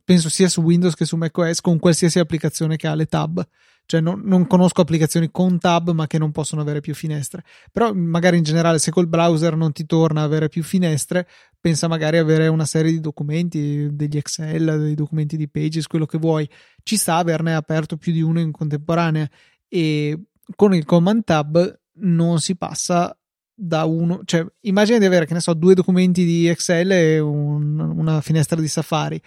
penso 0.04 0.28
sia 0.28 0.48
su 0.48 0.60
Windows 0.60 0.94
che 0.94 1.04
su 1.04 1.16
macOS, 1.16 1.60
con 1.60 1.78
qualsiasi 1.78 2.18
applicazione 2.18 2.76
che 2.76 2.86
ha 2.86 2.94
le 2.94 3.06
tab. 3.06 3.46
Cioè 3.86 4.00
non, 4.00 4.20
non, 4.24 4.48
conosco 4.48 4.80
applicazioni 4.80 5.30
con 5.30 5.60
tab 5.60 5.92
ma 5.92 6.08
che 6.08 6.18
non 6.18 6.32
possono 6.32 6.60
avere 6.60 6.80
più 6.80 6.92
finestre. 6.92 7.44
Però 7.70 7.92
magari 7.94 8.36
in 8.36 8.42
generale 8.42 8.80
se 8.80 8.90
col 8.90 9.06
browser 9.06 9.56
non 9.56 9.70
ti 9.70 9.86
torna 9.86 10.22
a 10.22 10.24
avere 10.24 10.48
più 10.48 10.64
finestre, 10.64 11.28
pensa 11.60 11.86
magari 11.86 12.18
avere 12.18 12.48
una 12.48 12.64
serie 12.64 12.90
di 12.90 13.00
documenti, 13.00 13.88
degli 13.92 14.16
Excel, 14.16 14.80
dei 14.80 14.94
documenti 14.94 15.36
di 15.36 15.48
Pages, 15.48 15.86
quello 15.86 16.06
che 16.06 16.18
vuoi. 16.18 16.48
Ci 16.82 16.96
sta 16.96 17.16
averne 17.16 17.54
aperto 17.54 17.96
più 17.96 18.12
di 18.12 18.22
uno 18.22 18.40
in 18.40 18.50
contemporanea 18.50 19.28
e 19.68 20.20
con 20.56 20.74
il 20.74 20.84
command 20.84 21.22
tab 21.22 21.80
non 21.98 22.40
si 22.40 22.56
passa 22.56 23.16
da 23.58 23.84
uno, 23.84 24.20
cioè 24.24 24.44
immagina 24.62 24.98
di 24.98 25.06
avere, 25.06 25.24
che 25.24 25.32
ne 25.32 25.40
so, 25.40 25.54
due 25.54 25.74
documenti 25.74 26.24
di 26.24 26.46
Excel 26.46 26.92
e 26.92 27.18
un, 27.18 27.78
una 27.78 28.20
finestra 28.20 28.60
di 28.60 28.68
Safari. 28.68 29.20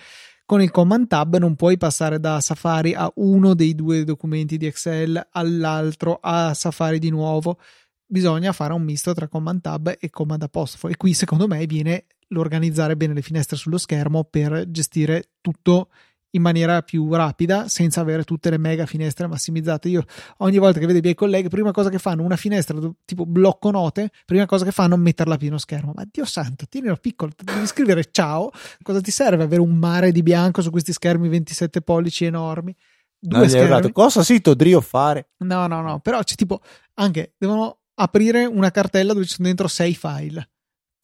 Con 0.49 0.63
il 0.63 0.71
command 0.71 1.05
tab 1.05 1.37
non 1.37 1.55
puoi 1.55 1.77
passare 1.77 2.19
da 2.19 2.41
Safari 2.41 2.95
a 2.95 3.07
uno 3.17 3.53
dei 3.53 3.75
due 3.75 4.03
documenti 4.03 4.57
di 4.57 4.65
Excel 4.65 5.27
all'altro 5.33 6.17
a 6.19 6.55
Safari 6.55 6.97
di 6.97 7.11
nuovo. 7.11 7.59
Bisogna 8.03 8.51
fare 8.51 8.73
un 8.73 8.81
misto 8.81 9.13
tra 9.13 9.27
command 9.27 9.61
tab 9.61 9.95
e 9.99 10.09
command 10.09 10.41
apostrofo. 10.41 10.87
E 10.87 10.97
qui 10.97 11.13
secondo 11.13 11.45
me 11.45 11.63
viene 11.67 12.07
l'organizzare 12.29 12.97
bene 12.97 13.13
le 13.13 13.21
finestre 13.21 13.57
sullo 13.57 13.77
schermo 13.77 14.23
per 14.23 14.71
gestire 14.71 15.33
tutto 15.39 15.89
in 16.31 16.41
maniera 16.41 16.81
più 16.81 17.11
rapida 17.13 17.67
senza 17.67 18.01
avere 18.01 18.23
tutte 18.23 18.49
le 18.49 18.57
mega 18.57 18.85
finestre 18.85 19.27
massimizzate. 19.27 19.89
Io 19.89 20.03
ogni 20.37 20.57
volta 20.57 20.79
che 20.79 20.85
vedo 20.85 20.99
i 20.99 21.01
miei 21.01 21.15
colleghi, 21.15 21.49
prima 21.49 21.71
cosa 21.71 21.89
che 21.89 21.97
fanno 21.97 22.23
una 22.23 22.35
finestra 22.35 22.77
tipo 23.05 23.25
blocco 23.25 23.71
note, 23.71 24.11
prima 24.25 24.45
cosa 24.45 24.65
che 24.65 24.71
fanno 24.71 24.95
è 24.95 24.97
metterla 24.97 25.35
a 25.35 25.37
pieno 25.37 25.57
schermo. 25.57 25.93
Ma 25.95 26.03
Dio 26.09 26.25
santo, 26.25 26.65
tienilo 26.67 26.95
piccolo, 26.97 27.31
devi 27.35 27.65
scrivere 27.65 28.09
ciao. 28.11 28.51
Cosa 28.81 29.01
ti 29.01 29.11
serve 29.11 29.43
avere 29.43 29.61
un 29.61 29.75
mare 29.75 30.11
di 30.11 30.21
bianco 30.21 30.61
su 30.61 30.69
questi 30.69 30.93
schermi 30.93 31.27
27 31.29 31.81
pollici 31.81 32.25
enormi? 32.25 32.75
Due 33.17 33.39
no, 33.39 33.47
schermi. 33.47 33.91
Cosa 33.91 34.23
si 34.23 34.39
Todrio 34.41 34.81
fare? 34.81 35.29
No, 35.37 35.67
no, 35.67 35.81
no, 35.81 35.99
però 35.99 36.21
c'è 36.21 36.35
tipo 36.35 36.61
anche 36.95 37.33
devono 37.37 37.79
aprire 37.95 38.45
una 38.45 38.71
cartella 38.71 39.13
dove 39.13 39.25
ci 39.25 39.33
sono 39.33 39.47
dentro 39.47 39.67
sei 39.67 39.93
file 39.93 40.49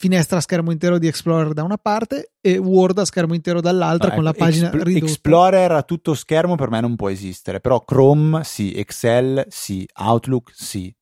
finestra 0.06 0.38
a 0.38 0.42
schermo 0.42 0.72
intero 0.72 1.00
di 1.00 1.08
Explorer 1.08 1.54
da 1.54 1.64
una 1.64 1.78
parte 1.78 2.34
e 2.40 2.58
Word 2.60 3.00
a 3.00 3.06
schermo 3.06 3.34
intero 3.34 3.60
dall'altra 3.60 4.10
no, 4.10 4.16
con 4.16 4.28
ecco, 4.28 4.38
la 4.38 4.46
pagina 4.46 4.68
Expl- 4.68 4.84
ridotta. 4.84 5.06
Explorer 5.06 5.72
a 5.72 5.82
tutto 5.82 6.14
schermo 6.14 6.56
per 6.56 6.70
me 6.70 6.80
non 6.80 6.96
può 6.96 7.10
esistere, 7.10 7.60
però 7.60 7.84
Chrome 7.84 8.44
sì, 8.44 8.74
Excel 8.74 9.46
sì, 9.50 9.88
Outlook 9.96 10.52
sì. 10.54 10.96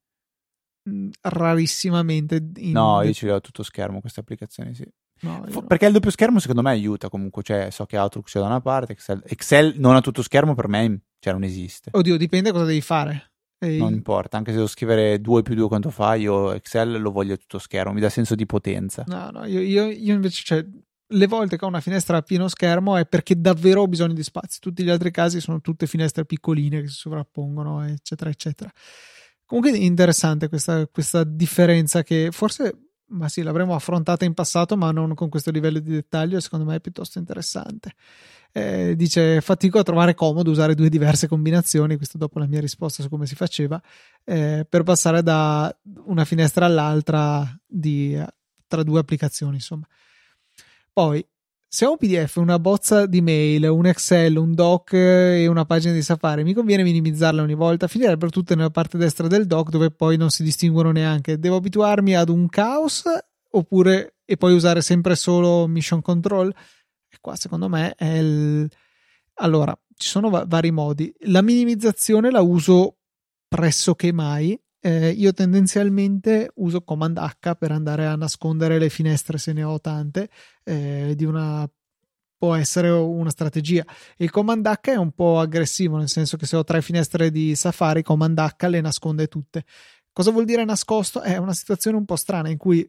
Mm, 0.89 1.09
rarissimamente. 1.21 2.41
In... 2.55 2.71
No, 2.71 3.01
io 3.01 3.11
ce 3.13 3.27
l'ho 3.27 3.35
a 3.35 3.41
tutto 3.41 3.63
schermo 3.63 3.99
queste 3.99 4.21
applicazioni, 4.21 4.73
sì. 4.73 4.87
No, 5.21 5.43
no. 5.45 5.61
Perché 5.63 5.85
il 5.85 5.93
doppio 5.93 6.11
schermo 6.11 6.39
secondo 6.39 6.61
me 6.61 6.69
aiuta 6.71 7.09
comunque, 7.09 7.43
cioè 7.43 7.69
so 7.71 7.85
che 7.85 7.97
Outlook 7.97 8.27
c'è 8.27 8.39
da 8.39 8.45
una 8.45 8.61
parte, 8.61 8.93
Excel, 8.93 9.21
Excel 9.25 9.73
non 9.77 9.95
ha 9.95 10.01
tutto 10.01 10.21
schermo 10.21 10.55
per 10.55 10.67
me, 10.69 11.01
cioè 11.19 11.33
non 11.33 11.43
esiste. 11.43 11.89
Oddio, 11.93 12.17
dipende 12.17 12.51
cosa 12.51 12.65
devi 12.65 12.81
fare. 12.81 13.32
E... 13.63 13.77
Non 13.77 13.93
importa, 13.93 14.37
anche 14.37 14.51
se 14.51 14.57
devo 14.57 14.67
scrivere 14.67 15.21
2 15.21 15.41
più 15.41 15.55
2 15.55 15.67
quanto 15.67 15.89
fa, 15.89 16.15
io 16.15 16.51
Excel 16.51 17.01
lo 17.01 17.11
voglio 17.11 17.37
tutto 17.37 17.59
schermo, 17.59 17.93
mi 17.93 18.01
dà 18.01 18.09
senso 18.09 18.35
di 18.35 18.45
potenza. 18.45 19.03
No, 19.07 19.29
no, 19.31 19.45
io, 19.45 19.61
io, 19.61 19.85
io 19.89 20.13
invece, 20.13 20.41
cioè, 20.43 20.65
le 21.05 21.27
volte 21.27 21.57
che 21.57 21.63
ho 21.63 21.67
una 21.69 21.79
finestra 21.79 22.17
a 22.17 22.21
pieno 22.21 22.47
schermo 22.49 22.97
è 22.97 23.05
perché 23.05 23.39
davvero 23.39 23.81
ho 23.81 23.87
bisogno 23.87 24.13
di 24.13 24.23
spazio. 24.23 24.59
Tutti 24.59 24.83
gli 24.83 24.89
altri 24.89 25.11
casi 25.11 25.39
sono 25.39 25.61
tutte 25.61 25.87
finestre 25.87 26.25
piccoline 26.25 26.81
che 26.81 26.87
si 26.87 26.95
sovrappongono, 26.95 27.83
eccetera, 27.83 28.29
eccetera. 28.29 28.71
Comunque 29.45 29.77
interessante 29.77 30.49
questa, 30.49 30.87
questa 30.87 31.23
differenza 31.23 32.03
che 32.03 32.29
forse, 32.31 32.89
ma 33.07 33.29
sì, 33.29 33.43
l'avremmo 33.43 33.75
affrontata 33.75 34.25
in 34.25 34.33
passato, 34.33 34.75
ma 34.75 34.91
non 34.91 35.13
con 35.13 35.29
questo 35.29 35.51
livello 35.51 35.79
di 35.79 35.91
dettaglio, 35.91 36.39
secondo 36.39 36.65
me 36.65 36.75
è 36.75 36.81
piuttosto 36.81 37.19
interessante. 37.19 37.93
Eh, 38.55 38.95
dice 38.95 39.41
fatico 39.41 39.79
a 39.79 39.83
trovare 39.83 40.13
comodo 40.13 40.51
usare 40.51 40.75
due 40.75 40.87
diverse 40.87 41.27
combinazioni, 41.27 41.97
questo 41.97 42.19
dopo 42.19 42.37
la 42.37 42.45
mia 42.45 42.59
risposta 42.59 43.01
su 43.01 43.09
come 43.09 43.25
si 43.25 43.33
faceva, 43.33 43.81
eh, 44.23 44.63
per 44.69 44.83
passare 44.83 45.23
da 45.23 45.75
una 46.05 46.23
finestra 46.23 46.67
all'altra 46.67 47.43
di, 47.65 48.15
tra 48.67 48.83
due 48.83 48.99
applicazioni, 48.99 49.55
insomma. 49.55 49.87
Poi, 50.93 51.25
se 51.67 51.85
ho 51.87 51.91
un 51.91 51.97
PDF, 51.97 52.35
una 52.35 52.59
bozza 52.59 53.07
di 53.07 53.21
mail, 53.21 53.63
un 53.63 53.87
Excel, 53.87 54.37
un 54.37 54.53
doc 54.53 54.93
e 54.93 55.47
una 55.47 55.65
pagina 55.65 55.91
di 55.91 56.03
Safari, 56.03 56.43
mi 56.43 56.53
conviene 56.53 56.83
minimizzarle 56.83 57.41
ogni 57.41 57.55
volta, 57.55 57.87
finirebbero 57.87 58.29
tutte 58.29 58.53
nella 58.53 58.69
parte 58.69 58.99
destra 58.99 59.27
del 59.27 59.47
doc 59.47 59.71
dove 59.71 59.89
poi 59.89 60.15
non 60.15 60.29
si 60.29 60.43
distinguono 60.43 60.91
neanche. 60.91 61.39
Devo 61.39 61.55
abituarmi 61.55 62.15
ad 62.15 62.29
un 62.29 62.47
caos 62.47 63.05
oppure 63.49 64.17
e 64.25 64.37
poi 64.37 64.53
usare 64.53 64.81
sempre 64.81 65.15
solo 65.15 65.67
Mission 65.67 66.01
Control? 66.01 66.53
E 67.13 67.17
qua 67.21 67.35
secondo 67.35 67.69
me 67.69 67.93
è 67.95 68.17
il... 68.17 68.67
Allora, 69.35 69.77
ci 69.95 70.09
sono 70.09 70.29
va- 70.29 70.45
vari 70.47 70.71
modi. 70.71 71.13
La 71.25 71.41
minimizzazione 71.41 72.31
la 72.31 72.41
uso 72.41 72.97
pressoché 73.47 74.11
mai 74.11 74.59
eh, 74.85 75.09
io 75.11 75.31
tendenzialmente 75.31 76.51
uso 76.55 76.81
Command 76.81 77.17
H 77.17 77.53
per 77.55 77.71
andare 77.71 78.05
a 78.05 78.15
nascondere 78.15 78.79
le 78.79 78.89
finestre 78.89 79.37
se 79.37 79.53
ne 79.53 79.63
ho 79.63 79.79
tante 79.79 80.29
eh, 80.63 81.13
di 81.15 81.23
una 81.23 81.69
può 82.37 82.55
essere 82.55 82.89
una 82.89 83.29
strategia. 83.29 83.85
Il 84.17 84.29
Command 84.29 84.65
H 84.65 84.89
è 84.89 84.95
un 84.95 85.11
po' 85.13 85.39
aggressivo, 85.39 85.95
nel 85.95 86.09
senso 86.09 86.35
che 86.35 86.45
se 86.45 86.57
ho 86.57 86.65
tre 86.65 86.81
finestre 86.81 87.31
di 87.31 87.55
Safari, 87.55 88.03
Command 88.03 88.37
H 88.37 88.67
le 88.67 88.81
nasconde 88.81 89.27
tutte. 89.27 89.63
Cosa 90.11 90.31
vuol 90.31 90.43
dire 90.43 90.65
nascosto? 90.65 91.21
È 91.21 91.37
una 91.37 91.53
situazione 91.53 91.95
un 91.95 92.03
po' 92.03 92.17
strana 92.17 92.49
in 92.49 92.57
cui 92.57 92.85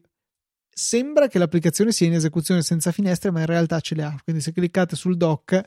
sembra 0.77 1.29
che 1.29 1.39
l'applicazione 1.39 1.93
sia 1.93 2.05
in 2.05 2.15
esecuzione 2.15 2.61
senza 2.61 2.91
finestre, 2.91 3.31
ma 3.31 3.39
in 3.39 3.45
realtà 3.45 3.79
ce 3.79 3.95
le 3.95 4.03
ha. 4.03 4.19
Quindi 4.21 4.41
se 4.41 4.51
cliccate 4.51 4.97
sul 4.97 5.15
dock 5.15 5.61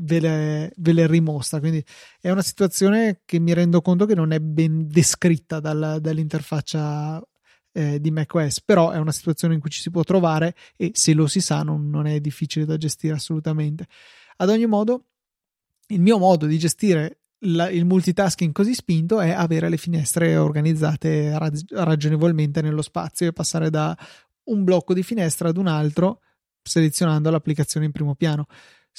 ve 0.00 0.18
le, 0.18 0.72
ve 0.76 0.92
le 0.92 1.06
rimostra. 1.06 1.60
Quindi 1.60 1.84
è 2.20 2.28
una 2.30 2.42
situazione 2.42 3.20
che 3.24 3.38
mi 3.38 3.54
rendo 3.54 3.80
conto 3.80 4.04
che 4.04 4.16
non 4.16 4.32
è 4.32 4.40
ben 4.40 4.88
descritta 4.88 5.60
dal, 5.60 5.98
dall'interfaccia 6.00 7.22
eh, 7.72 8.00
di 8.00 8.10
macOS, 8.10 8.60
però 8.62 8.90
è 8.90 8.98
una 8.98 9.12
situazione 9.12 9.54
in 9.54 9.60
cui 9.60 9.70
ci 9.70 9.80
si 9.80 9.90
può 9.90 10.02
trovare 10.02 10.56
e 10.76 10.90
se 10.92 11.12
lo 11.14 11.28
si 11.28 11.40
sa 11.40 11.62
non, 11.62 11.88
non 11.88 12.08
è 12.08 12.18
difficile 12.18 12.64
da 12.64 12.76
gestire 12.76 13.14
assolutamente. 13.14 13.86
Ad 14.38 14.48
ogni 14.48 14.66
modo, 14.66 15.04
il 15.86 16.00
mio 16.00 16.18
modo 16.18 16.46
di 16.46 16.58
gestire 16.58 17.20
la, 17.42 17.70
il 17.70 17.84
multitasking 17.84 18.52
così 18.52 18.74
spinto 18.74 19.20
è 19.20 19.30
avere 19.30 19.68
le 19.68 19.76
finestre 19.76 20.36
organizzate 20.36 21.32
ragionevolmente 21.70 22.60
nello 22.60 22.82
spazio 22.82 23.28
e 23.28 23.32
passare 23.32 23.70
da 23.70 23.96
un 24.48 24.64
blocco 24.64 24.94
di 24.94 25.02
finestra 25.02 25.48
ad 25.48 25.56
un 25.56 25.66
altro 25.66 26.20
selezionando 26.62 27.30
l'applicazione 27.30 27.86
in 27.86 27.92
primo 27.92 28.14
piano 28.14 28.46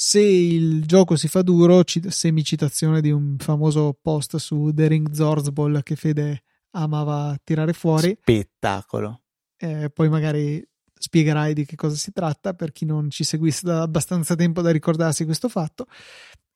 se 0.01 0.21
il 0.21 0.85
gioco 0.85 1.17
si 1.17 1.27
fa 1.27 1.41
duro, 1.41 1.83
semicitazione 1.85 3.01
di 3.01 3.11
un 3.11 3.35
famoso 3.37 3.97
post 4.01 4.37
su 4.37 4.71
The 4.73 4.87
Ring 4.87 5.11
Zorzball 5.11 5.83
che 5.83 5.97
Fede 5.97 6.43
amava 6.71 7.37
tirare 7.43 7.73
fuori. 7.73 8.17
Spettacolo. 8.21 9.23
Eh, 9.57 9.89
poi 9.89 10.07
magari 10.07 10.65
spiegherai 10.93 11.53
di 11.53 11.65
che 11.65 11.75
cosa 11.75 11.97
si 11.97 12.13
tratta 12.13 12.53
per 12.53 12.71
chi 12.71 12.85
non 12.85 13.09
ci 13.09 13.25
seguisse 13.25 13.65
da 13.65 13.81
abbastanza 13.81 14.35
tempo 14.35 14.61
da 14.61 14.71
ricordarsi 14.71 15.25
questo 15.25 15.49
fatto. 15.49 15.87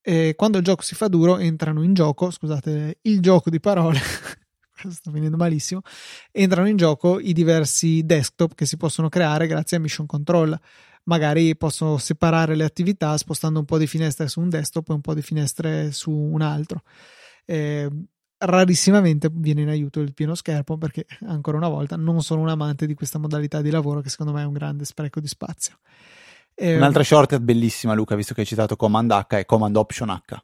Eh, 0.01 0.35
quando 0.37 0.57
il 0.57 0.63
gioco 0.63 0.81
si 0.81 0.95
fa 0.95 1.09
duro, 1.09 1.37
entrano 1.37 1.83
in 1.83 1.93
gioco, 1.93 2.31
scusate, 2.31 2.99
il 3.01 3.19
gioco 3.19 3.49
di 3.49 3.59
parole. 3.59 3.99
sta 4.91 5.11
venendo 5.11 5.37
malissimo. 5.37 5.81
Entrano 6.31 6.67
in 6.67 6.77
gioco 6.77 7.19
i 7.19 7.33
diversi 7.33 8.05
desktop 8.05 8.55
che 8.55 8.65
si 8.65 8.77
possono 8.77 9.09
creare 9.09 9.47
grazie 9.47 9.77
a 9.77 9.79
Mission 9.79 10.05
Control 10.05 10.59
magari 11.05 11.55
posso 11.57 11.97
separare 11.97 12.55
le 12.55 12.63
attività 12.63 13.17
spostando 13.17 13.59
un 13.59 13.65
po' 13.65 13.77
di 13.77 13.87
finestre 13.87 14.27
su 14.27 14.39
un 14.39 14.49
desktop 14.49 14.89
e 14.89 14.93
un 14.93 15.01
po' 15.01 15.13
di 15.13 15.21
finestre 15.21 15.91
su 15.91 16.11
un 16.11 16.41
altro. 16.41 16.83
Eh, 17.45 17.89
rarissimamente 18.37 19.29
viene 19.31 19.61
in 19.61 19.69
aiuto 19.69 19.99
il 19.99 20.13
pieno 20.13 20.35
schermo 20.35 20.77
perché 20.77 21.05
ancora 21.27 21.57
una 21.57 21.69
volta 21.69 21.95
non 21.95 22.21
sono 22.21 22.41
un 22.41 22.49
amante 22.49 22.85
di 22.85 22.93
questa 22.93 23.19
modalità 23.19 23.61
di 23.61 23.69
lavoro 23.69 24.01
che 24.01 24.09
secondo 24.09 24.33
me 24.33 24.41
è 24.41 24.45
un 24.45 24.53
grande 24.53 24.85
spreco 24.85 25.19
di 25.19 25.27
spazio. 25.27 25.79
Eh, 26.55 26.75
Un'altra 26.75 27.03
shortcut 27.03 27.39
bellissima 27.39 27.93
Luca, 27.93 28.15
visto 28.15 28.33
che 28.33 28.41
hai 28.41 28.47
citato 28.47 28.75
Command 28.75 29.11
H, 29.11 29.25
è 29.37 29.45
Command 29.45 29.75
Option 29.75 30.09
H. 30.09 30.43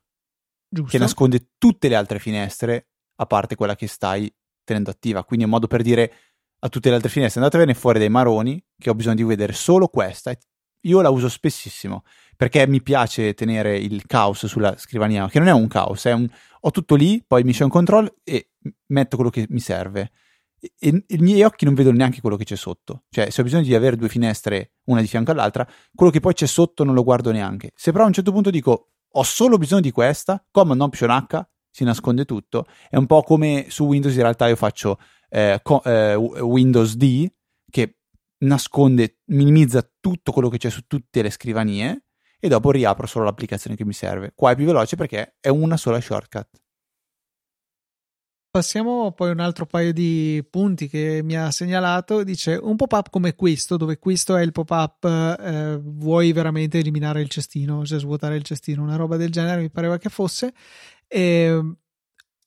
Giusto. 0.71 0.91
Che 0.91 0.97
nasconde 0.97 1.49
tutte 1.57 1.87
le 1.87 1.95
altre 1.95 2.19
finestre 2.19 2.88
a 3.19 3.25
parte 3.25 3.55
quella 3.55 3.75
che 3.75 3.87
stai 3.87 4.31
tenendo 4.63 4.89
attiva. 4.89 5.23
Quindi 5.23 5.45
è 5.45 5.47
un 5.47 5.53
modo 5.53 5.67
per 5.67 5.81
dire 5.81 6.13
a 6.59 6.69
tutte 6.69 6.89
le 6.89 6.95
altre 6.95 7.09
finestre 7.09 7.39
andatevene 7.39 7.73
fuori 7.73 7.99
dai 7.99 8.09
maroni 8.09 8.61
che 8.77 8.89
ho 8.89 8.95
bisogno 8.95 9.15
di 9.15 9.23
vedere 9.23 9.53
solo 9.53 9.87
questa 9.87 10.37
io 10.83 11.01
la 11.01 11.09
uso 11.09 11.27
spessissimo 11.27 12.03
perché 12.35 12.67
mi 12.67 12.81
piace 12.81 13.33
tenere 13.33 13.77
il 13.77 14.05
caos 14.05 14.45
sulla 14.45 14.77
scrivania, 14.77 15.27
che 15.27 15.39
non 15.39 15.49
è 15.49 15.51
un 15.51 15.67
caos, 15.67 16.05
è 16.05 16.13
un, 16.13 16.25
ho 16.61 16.71
tutto 16.71 16.95
lì, 16.95 17.21
poi 17.25 17.43
mission 17.43 17.67
control 17.67 18.09
e 18.23 18.51
metto 18.87 19.17
quello 19.17 19.31
che 19.31 19.45
mi 19.49 19.59
serve. 19.59 20.11
E, 20.57 20.71
e 20.79 21.03
i 21.07 21.17
miei 21.17 21.43
occhi 21.43 21.65
non 21.65 21.73
vedono 21.73 21.97
neanche 21.97 22.21
quello 22.21 22.37
che 22.37 22.45
c'è 22.45 22.55
sotto. 22.55 23.03
Cioè, 23.09 23.29
se 23.29 23.41
ho 23.41 23.43
bisogno 23.43 23.63
di 23.63 23.75
avere 23.75 23.97
due 23.97 24.07
finestre, 24.07 24.75
una 24.85 25.01
di 25.01 25.07
fianco 25.07 25.31
all'altra, 25.31 25.67
quello 25.93 26.11
che 26.11 26.21
poi 26.21 26.33
c'è 26.33 26.47
sotto 26.47 26.85
non 26.85 26.93
lo 26.93 27.03
guardo 27.03 27.31
neanche. 27.31 27.71
Se 27.75 27.91
però 27.91 28.05
a 28.05 28.07
un 28.07 28.13
certo 28.13 28.31
punto 28.31 28.49
dico 28.49 28.91
ho 29.11 29.23
solo 29.23 29.57
bisogno 29.57 29.81
di 29.81 29.91
questa, 29.91 30.41
Command 30.49 30.79
Option 30.79 31.09
H 31.09 31.45
si 31.69 31.83
nasconde 31.83 32.25
tutto. 32.25 32.65
È 32.89 32.95
un 32.95 33.05
po' 33.05 33.21
come 33.21 33.67
su 33.69 33.85
Windows, 33.85 34.15
in 34.15 34.21
realtà 34.21 34.47
io 34.47 34.55
faccio 34.55 34.99
eh, 35.29 35.59
co- 35.61 35.83
eh, 35.83 36.15
Windows 36.15 36.95
D, 36.95 37.27
che 37.69 37.97
nasconde, 38.39 39.19
minimizza 39.25 39.87
tutto 39.99 40.31
quello 40.31 40.49
che 40.49 40.57
c'è 40.57 40.69
su 40.69 40.81
tutte 40.87 41.21
le 41.21 41.29
scrivanie 41.29 42.05
e 42.39 42.47
dopo 42.47 42.71
riapro 42.71 43.05
solo 43.05 43.25
l'applicazione 43.25 43.75
che 43.75 43.85
mi 43.85 43.93
serve. 43.93 44.31
Qua 44.33 44.51
è 44.51 44.55
più 44.55 44.65
veloce 44.65 44.95
perché 44.95 45.35
è 45.39 45.49
una 45.49 45.77
sola 45.77 45.99
shortcut. 45.99 46.47
Passiamo 48.51 49.11
poi 49.11 49.29
a 49.29 49.33
un 49.33 49.41
altro 49.41 49.67
paio 49.67 49.93
di 49.93 50.43
punti 50.49 50.87
che 50.87 51.21
mi 51.23 51.37
ha 51.37 51.51
segnalato. 51.51 52.23
Dice 52.23 52.55
un 52.59 52.75
pop-up 52.77 53.11
come 53.11 53.35
questo, 53.35 53.77
dove 53.77 53.99
questo 53.99 54.35
è 54.35 54.41
il 54.41 54.51
pop-up, 54.51 55.03
eh, 55.05 55.79
vuoi 55.79 56.31
veramente 56.31 56.79
eliminare 56.79 57.21
il 57.21 57.29
cestino, 57.29 57.85
cioè 57.85 57.99
svuotare 57.99 58.35
il 58.35 58.43
cestino, 58.43 58.81
una 58.81 58.95
roba 58.95 59.17
del 59.17 59.29
genere 59.29 59.61
mi 59.61 59.69
pareva 59.69 59.99
che 59.99 60.09
fosse. 60.09 60.53
E 61.09 61.75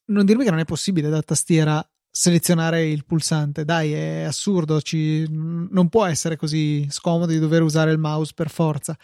non 0.05 0.25
dirmi 0.25 0.45
che 0.45 0.51
non 0.51 0.61
è 0.61 0.65
possibile 0.65 1.11
da 1.11 1.21
tastiera 1.21 1.87
selezionare 2.11 2.87
il 2.89 3.05
pulsante. 3.05 3.65
Dai, 3.65 3.93
è 3.93 4.23
assurdo, 4.23 4.81
ci, 4.81 5.27
non 5.31 5.89
può 5.89 6.05
essere 6.05 6.37
così 6.37 6.87
scomodo 6.91 7.33
di 7.33 7.39
dover 7.39 7.63
usare 7.63 7.91
il 7.91 7.99
mouse 7.99 8.33
per 8.35 8.51
forza. 8.51 8.97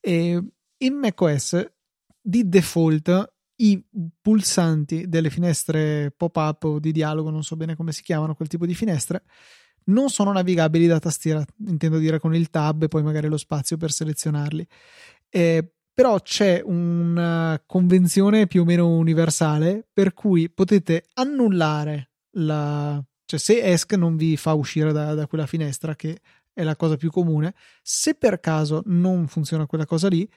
E 0.00 0.42
in 0.78 0.94
macOS 0.94 1.64
di 2.20 2.48
default 2.48 3.34
i 3.56 3.82
pulsanti 4.20 5.08
delle 5.08 5.30
finestre 5.30 6.12
pop-up 6.16 6.64
o 6.64 6.78
di 6.78 6.92
dialogo, 6.92 7.30
non 7.30 7.42
so 7.42 7.56
bene 7.56 7.74
come 7.74 7.92
si 7.92 8.02
chiamano 8.02 8.34
quel 8.34 8.48
tipo 8.48 8.66
di 8.66 8.74
finestre, 8.74 9.24
non 9.84 10.10
sono 10.10 10.32
navigabili 10.32 10.86
da 10.86 10.98
tastiera, 10.98 11.44
intendo 11.66 11.98
dire 11.98 12.18
con 12.18 12.34
il 12.34 12.50
tab 12.50 12.82
e 12.82 12.88
poi 12.88 13.02
magari 13.02 13.28
lo 13.28 13.36
spazio 13.36 13.76
per 13.76 13.92
selezionarli. 13.92 14.66
Eh, 15.28 15.75
però 15.96 16.20
c'è 16.20 16.60
una 16.62 17.58
convenzione 17.64 18.46
più 18.46 18.60
o 18.60 18.64
meno 18.66 18.86
universale 18.98 19.88
per 19.90 20.12
cui 20.12 20.50
potete 20.50 21.06
annullare 21.14 22.10
la, 22.32 23.02
cioè 23.24 23.38
se 23.40 23.62
ESC 23.62 23.94
non 23.94 24.14
vi 24.14 24.36
fa 24.36 24.52
uscire 24.52 24.92
da, 24.92 25.14
da, 25.14 25.26
quella 25.26 25.46
finestra, 25.46 25.96
che 25.96 26.20
è 26.52 26.62
la 26.64 26.76
cosa 26.76 26.98
più 26.98 27.10
comune, 27.10 27.54
se 27.80 28.12
per 28.12 28.40
caso 28.40 28.82
non 28.84 29.26
funziona 29.26 29.64
quella 29.64 29.86
cosa 29.86 30.08
lì, 30.08 30.28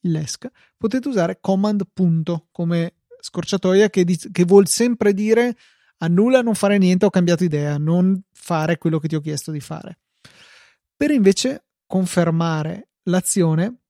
l'ESC, 0.00 0.46
potete 0.78 1.08
usare 1.08 1.40
command 1.42 1.82
punto 1.92 2.46
come 2.50 2.94
scorciatoia 3.20 3.90
che, 3.90 4.02
di, 4.02 4.18
che 4.32 4.44
vuol 4.44 4.66
sempre 4.66 5.12
dire 5.12 5.58
annulla, 5.98 6.40
non 6.40 6.54
fare 6.54 6.78
niente, 6.78 7.04
ho 7.04 7.10
cambiato 7.10 7.44
idea, 7.44 7.76
non 7.76 8.18
fare 8.32 8.78
quello 8.78 8.98
che 8.98 9.08
ti 9.08 9.14
ho 9.14 9.20
chiesto 9.20 9.50
di 9.50 9.60
fare. 9.60 9.98
Per 10.96 11.10
invece 11.10 11.66
confermare 11.84 12.92
l'azione, 13.02 13.80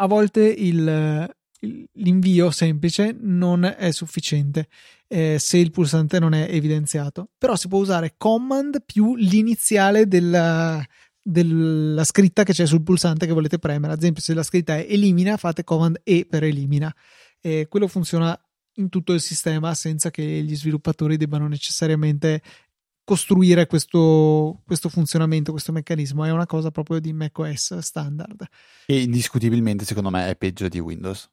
a 0.00 0.06
volte 0.06 0.42
il, 0.42 1.30
l'invio 1.92 2.50
semplice 2.50 3.16
non 3.18 3.64
è 3.64 3.90
sufficiente 3.90 4.68
eh, 5.06 5.38
se 5.38 5.58
il 5.58 5.70
pulsante 5.70 6.18
non 6.18 6.32
è 6.32 6.46
evidenziato 6.50 7.30
però 7.36 7.54
si 7.56 7.68
può 7.68 7.78
usare 7.78 8.14
command 8.16 8.82
più 8.84 9.14
l'iniziale 9.16 10.06
della, 10.06 10.82
della 11.22 12.04
scritta 12.04 12.44
che 12.44 12.52
c'è 12.52 12.66
sul 12.66 12.82
pulsante 12.82 13.26
che 13.26 13.32
volete 13.32 13.58
premere. 13.58 13.92
Ad 13.92 13.98
esempio, 13.98 14.22
se 14.22 14.34
la 14.34 14.42
scritta 14.42 14.76
è 14.76 14.86
elimina, 14.88 15.36
fate 15.36 15.64
command 15.64 16.00
E 16.02 16.26
per 16.28 16.44
elimina. 16.44 16.94
E 17.40 17.66
quello 17.68 17.86
funziona 17.88 18.38
in 18.74 18.88
tutto 18.88 19.12
il 19.12 19.20
sistema 19.20 19.74
senza 19.74 20.10
che 20.10 20.22
gli 20.22 20.56
sviluppatori 20.56 21.16
debbano 21.16 21.46
necessariamente 21.48 22.42
costruire 23.10 23.66
questo, 23.66 24.62
questo, 24.64 24.88
funzionamento, 24.88 25.50
questo 25.50 25.72
meccanismo. 25.72 26.24
È 26.24 26.30
una 26.30 26.46
cosa 26.46 26.70
proprio 26.70 27.00
di 27.00 27.12
macOS 27.12 27.78
standard. 27.78 28.46
E 28.86 29.02
indiscutibilmente, 29.02 29.84
secondo 29.84 30.10
me, 30.10 30.28
è 30.28 30.36
peggio 30.36 30.68
di 30.68 30.78
Windows. 30.78 31.28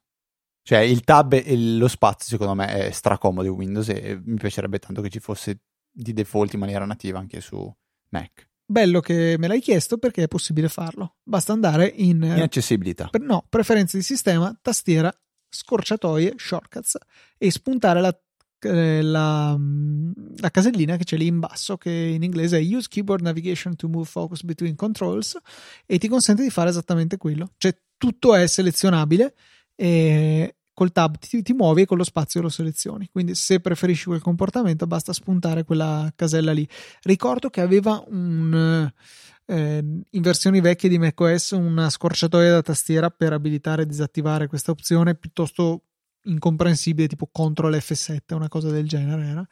Cioè, 0.62 0.80
il 0.80 1.02
tab 1.02 1.34
e 1.34 1.56
lo 1.56 1.86
spazio, 1.86 2.30
secondo 2.30 2.54
me, 2.54 2.66
è 2.66 2.90
stracomodo 2.90 3.42
di 3.42 3.54
Windows 3.54 3.90
e 3.90 4.20
mi 4.24 4.38
piacerebbe 4.38 4.80
tanto 4.80 5.00
che 5.00 5.08
ci 5.08 5.20
fosse 5.20 5.60
di 5.88 6.12
default 6.12 6.54
in 6.54 6.58
maniera 6.58 6.84
nativa 6.84 7.20
anche 7.20 7.40
su 7.40 7.72
Mac. 8.08 8.48
Bello 8.66 8.98
che 8.98 9.36
me 9.38 9.46
l'hai 9.46 9.60
chiesto 9.60 9.98
perché 9.98 10.24
è 10.24 10.28
possibile 10.28 10.68
farlo. 10.68 11.18
Basta 11.22 11.52
andare 11.52 11.86
in... 11.86 12.22
In 12.24 12.42
accessibilità. 12.42 13.06
Per, 13.08 13.20
no, 13.20 13.46
preferenze 13.48 13.96
di 13.96 14.02
sistema, 14.02 14.52
tastiera, 14.60 15.14
scorciatoie, 15.48 16.34
shortcuts 16.36 16.98
e 17.38 17.50
spuntare 17.52 18.00
la, 18.00 18.08
eh, 18.08 18.20
la, 18.60 19.56
mm, 19.56 20.12
la, 20.38 20.50
casellina 20.50 20.96
che 20.96 21.04
c'è 21.04 21.16
lì 21.16 21.26
in 21.26 21.38
basso 21.38 21.76
che 21.76 21.90
in 21.90 22.22
inglese 22.22 22.58
è 22.58 22.62
Use 22.62 22.88
Keyboard 22.88 23.22
Navigation 23.22 23.76
to 23.76 23.88
move 23.88 24.06
focus 24.06 24.42
between 24.42 24.74
controls 24.74 25.36
e 25.86 25.98
ti 25.98 26.08
consente 26.08 26.42
di 26.42 26.50
fare 26.50 26.70
esattamente 26.70 27.16
quello. 27.16 27.52
Cioè 27.56 27.76
tutto 27.96 28.34
è 28.34 28.46
selezionabile 28.46 29.34
e 29.74 30.56
col 30.78 30.92
tab 30.92 31.18
ti, 31.18 31.42
ti, 31.42 31.52
muovi 31.52 31.82
e 31.82 31.86
con 31.86 31.96
lo 31.96 32.04
spazio 32.04 32.40
lo 32.40 32.48
selezioni. 32.48 33.08
Quindi, 33.10 33.34
se 33.34 33.58
preferisci 33.58 34.04
quel 34.04 34.20
comportamento, 34.20 34.86
basta 34.86 35.12
spuntare 35.12 35.64
quella 35.64 36.12
casella 36.14 36.52
lì. 36.52 36.66
Ricordo 37.02 37.50
che 37.50 37.60
aveva 37.60 38.02
un. 38.06 38.88
Eh, 39.50 39.78
in 39.78 40.22
versioni 40.22 40.60
vecchie 40.60 40.90
di 40.90 40.98
macOS 40.98 41.52
una 41.52 41.88
scorciatoia 41.88 42.52
da 42.52 42.62
tastiera 42.62 43.10
per 43.10 43.32
abilitare 43.32 43.82
e 43.82 43.86
disattivare 43.86 44.46
questa 44.46 44.70
opzione 44.70 45.14
piuttosto 45.14 45.84
incomprensibile, 46.28 47.08
tipo 47.08 47.28
CTRL 47.32 47.76
F7, 47.76 48.34
una 48.34 48.48
cosa 48.48 48.70
del 48.70 48.86
genere 48.86 49.24
era. 49.24 49.46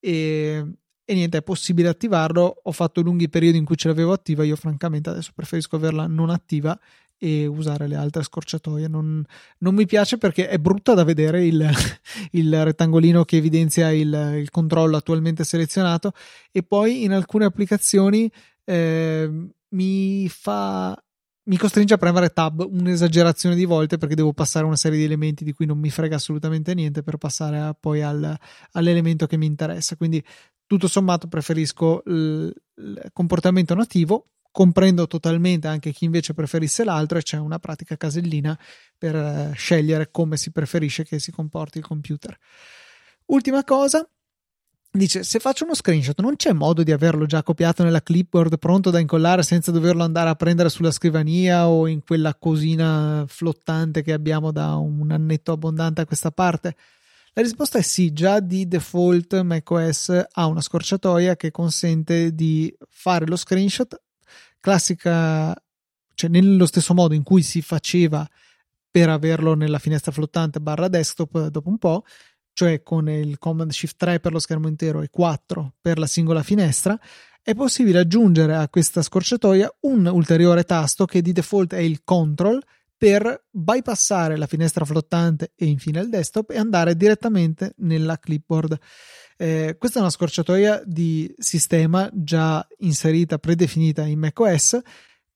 E, 0.00 0.64
e 1.04 1.14
niente, 1.14 1.38
è 1.38 1.42
possibile 1.42 1.88
attivarlo. 1.88 2.60
Ho 2.62 2.72
fatto 2.72 3.00
lunghi 3.00 3.28
periodi 3.28 3.58
in 3.58 3.64
cui 3.64 3.76
ce 3.76 3.88
l'avevo 3.88 4.12
attiva. 4.12 4.44
Io, 4.44 4.56
francamente, 4.56 5.10
adesso 5.10 5.32
preferisco 5.34 5.76
averla 5.76 6.06
non 6.06 6.30
attiva 6.30 6.78
e 7.18 7.46
usare 7.46 7.86
le 7.86 7.96
altre 7.96 8.22
scorciatoie. 8.22 8.88
Non, 8.88 9.24
non 9.58 9.74
mi 9.74 9.86
piace 9.86 10.18
perché 10.18 10.48
è 10.48 10.58
brutta 10.58 10.94
da 10.94 11.04
vedere 11.04 11.44
il, 11.46 11.68
il 12.32 12.64
rettangolino 12.64 13.24
che 13.24 13.36
evidenzia 13.36 13.90
il, 13.90 14.38
il, 14.38 14.50
controllo 14.50 14.96
attualmente 14.96 15.44
selezionato 15.44 16.12
e 16.50 16.62
poi 16.62 17.04
in 17.04 17.12
alcune 17.12 17.44
applicazioni 17.44 18.30
eh, 18.64 19.30
mi 19.68 20.28
fa 20.28 21.00
mi 21.46 21.56
costringe 21.56 21.94
a 21.94 21.98
premere 21.98 22.30
tab 22.30 22.60
un'esagerazione 22.60 23.54
di 23.54 23.64
volte 23.64 23.98
perché 23.98 24.14
devo 24.14 24.32
passare 24.32 24.64
una 24.64 24.76
serie 24.76 24.98
di 24.98 25.04
elementi 25.04 25.44
di 25.44 25.52
cui 25.52 25.66
non 25.66 25.78
mi 25.78 25.90
frega 25.90 26.16
assolutamente 26.16 26.74
niente 26.74 27.02
per 27.02 27.16
passare 27.18 27.58
a, 27.58 27.74
poi 27.78 28.02
al, 28.02 28.36
all'elemento 28.72 29.26
che 29.26 29.36
mi 29.36 29.46
interessa. 29.46 29.96
Quindi 29.96 30.22
tutto 30.66 30.88
sommato 30.88 31.28
preferisco 31.28 32.02
il, 32.06 32.52
il 32.76 33.10
comportamento 33.12 33.74
nativo 33.74 34.30
comprendo 34.50 35.06
totalmente 35.06 35.68
anche 35.68 35.92
chi 35.92 36.06
invece 36.06 36.32
preferisse 36.32 36.82
l'altro 36.82 37.18
e 37.18 37.22
c'è 37.22 37.36
una 37.36 37.58
pratica 37.58 37.96
casellina 37.96 38.58
per 38.96 39.14
eh, 39.14 39.52
scegliere 39.54 40.10
come 40.10 40.38
si 40.38 40.50
preferisce 40.50 41.04
che 41.04 41.18
si 41.18 41.30
comporti 41.30 41.78
il 41.78 41.84
computer. 41.84 42.34
Ultima 43.26 43.62
cosa, 43.64 44.08
dice 44.96 45.22
se 45.22 45.38
faccio 45.38 45.64
uno 45.64 45.74
screenshot 45.74 46.20
non 46.20 46.36
c'è 46.36 46.52
modo 46.52 46.82
di 46.82 46.92
averlo 46.92 47.26
già 47.26 47.42
copiato 47.42 47.82
nella 47.82 48.02
clipboard 48.02 48.58
pronto 48.58 48.90
da 48.90 48.98
incollare 48.98 49.42
senza 49.42 49.70
doverlo 49.70 50.02
andare 50.02 50.28
a 50.28 50.34
prendere 50.34 50.68
sulla 50.68 50.90
scrivania 50.90 51.68
o 51.68 51.86
in 51.86 52.02
quella 52.02 52.34
cosina 52.34 53.24
flottante 53.26 54.02
che 54.02 54.12
abbiamo 54.12 54.52
da 54.52 54.76
un 54.76 55.10
annetto 55.10 55.52
abbondante 55.52 56.00
a 56.00 56.06
questa 56.06 56.30
parte? 56.30 56.74
La 57.38 57.42
risposta 57.42 57.78
è 57.78 57.82
sì, 57.82 58.14
già 58.14 58.40
di 58.40 58.66
default 58.66 59.42
macOS 59.42 60.24
ha 60.32 60.46
una 60.46 60.62
scorciatoia 60.62 61.36
che 61.36 61.50
consente 61.50 62.34
di 62.34 62.74
fare 62.88 63.26
lo 63.26 63.36
screenshot. 63.36 63.94
Classica, 64.58 65.54
cioè 66.14 66.30
nello 66.30 66.64
stesso 66.64 66.94
modo 66.94 67.12
in 67.12 67.22
cui 67.22 67.42
si 67.42 67.60
faceva 67.60 68.26
per 68.90 69.10
averlo 69.10 69.52
nella 69.52 69.78
finestra 69.78 70.12
flottante 70.12 70.60
barra 70.60 70.88
desktop 70.88 71.48
dopo 71.48 71.68
un 71.68 71.76
po', 71.76 72.04
cioè 72.56 72.82
con 72.82 73.10
il 73.10 73.38
Command 73.38 73.70
Shift 73.70 73.96
3 73.98 74.18
per 74.18 74.32
lo 74.32 74.38
schermo 74.38 74.66
intero 74.66 75.02
e 75.02 75.10
4 75.10 75.74
per 75.78 75.98
la 75.98 76.06
singola 76.06 76.42
finestra, 76.42 76.98
è 77.42 77.54
possibile 77.54 77.98
aggiungere 77.98 78.56
a 78.56 78.66
questa 78.70 79.02
scorciatoia 79.02 79.70
un 79.80 80.06
ulteriore 80.06 80.64
tasto 80.64 81.04
che 81.04 81.20
di 81.20 81.32
default 81.32 81.74
è 81.74 81.80
il 81.80 82.00
Control 82.02 82.58
per 82.96 83.44
bypassare 83.50 84.38
la 84.38 84.46
finestra 84.46 84.86
flottante 84.86 85.52
e 85.54 85.66
infine 85.66 86.00
il 86.00 86.08
desktop 86.08 86.52
e 86.52 86.56
andare 86.56 86.96
direttamente 86.96 87.74
nella 87.80 88.18
clipboard. 88.18 88.78
Eh, 89.36 89.76
questa 89.78 89.98
è 89.98 90.00
una 90.00 90.10
scorciatoia 90.10 90.82
di 90.86 91.30
sistema 91.36 92.08
già 92.14 92.66
inserita, 92.78 93.36
predefinita 93.36 94.06
in 94.06 94.18
macOS, 94.18 94.80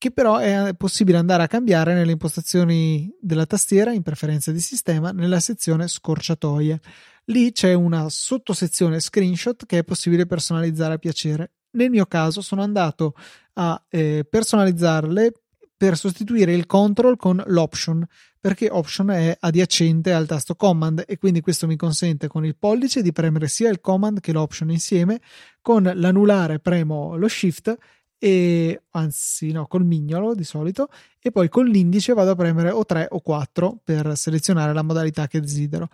che 0.01 0.13
però 0.13 0.39
è 0.39 0.73
possibile 0.75 1.19
andare 1.19 1.43
a 1.43 1.47
cambiare 1.47 1.93
nelle 1.93 2.13
impostazioni 2.13 3.15
della 3.21 3.45
tastiera 3.45 3.93
in 3.93 4.01
preferenze 4.01 4.51
di 4.51 4.59
sistema 4.59 5.11
nella 5.11 5.41
sezione 5.41 5.89
scorciatoie. 5.89 6.81
Lì 7.27 7.53
c'è 7.53 7.75
una 7.75 8.09
sottosezione 8.09 8.99
screenshot 8.99 9.67
che 9.67 9.77
è 9.77 9.85
possibile 9.85 10.25
personalizzare 10.25 10.95
a 10.95 10.97
piacere. 10.97 11.53
Nel 11.73 11.91
mio 11.91 12.07
caso 12.07 12.41
sono 12.41 12.63
andato 12.63 13.15
a 13.53 13.85
eh, 13.91 14.25
personalizzarle 14.27 15.35
per 15.77 15.99
sostituire 15.99 16.55
il 16.55 16.65
control 16.65 17.19
con 17.19 17.43
l'option 17.49 18.03
perché 18.41 18.71
option 18.71 19.11
è 19.11 19.37
adiacente 19.39 20.15
al 20.15 20.27
tasto 20.27 20.55
command 20.55 21.05
e 21.07 21.19
quindi 21.19 21.43
questo 21.43 21.67
mi 21.67 21.77
consente 21.77 22.27
con 22.27 22.47
il 22.47 22.57
pollice 22.57 23.03
di 23.03 23.13
premere 23.13 23.49
sia 23.49 23.69
il 23.69 23.83
command 23.83 24.21
che 24.21 24.33
l'option 24.33 24.71
insieme 24.71 25.21
con 25.61 25.83
l'anulare 25.95 26.59
premo 26.59 27.17
lo 27.17 27.29
shift 27.29 27.77
e 28.23 28.83
anzi 28.91 29.51
no 29.51 29.67
col 29.67 29.83
mignolo 29.87 30.35
di 30.35 30.45
solito 30.45 30.89
e 31.23 31.31
poi 31.31 31.49
con 31.49 31.65
l'indice 31.65 32.13
vado 32.13 32.33
a 32.33 32.35
premere 32.35 32.71
o 32.71 32.85
3 32.85 33.09
o 33.13 33.21
4 33.21 33.81
per 33.83 34.15
selezionare 34.15 34.75
la 34.75 34.83
modalità 34.83 35.27
che 35.27 35.41
desidero. 35.41 35.89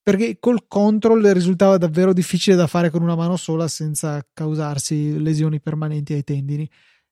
Perché 0.00 0.38
col 0.38 0.68
control 0.68 1.24
risultava 1.32 1.76
davvero 1.76 2.12
difficile 2.12 2.54
da 2.54 2.68
fare 2.68 2.90
con 2.90 3.02
una 3.02 3.16
mano 3.16 3.36
sola 3.36 3.66
senza 3.66 4.24
causarsi 4.32 5.20
lesioni 5.20 5.60
permanenti 5.60 6.12
ai 6.12 6.22
tendini. 6.22 6.70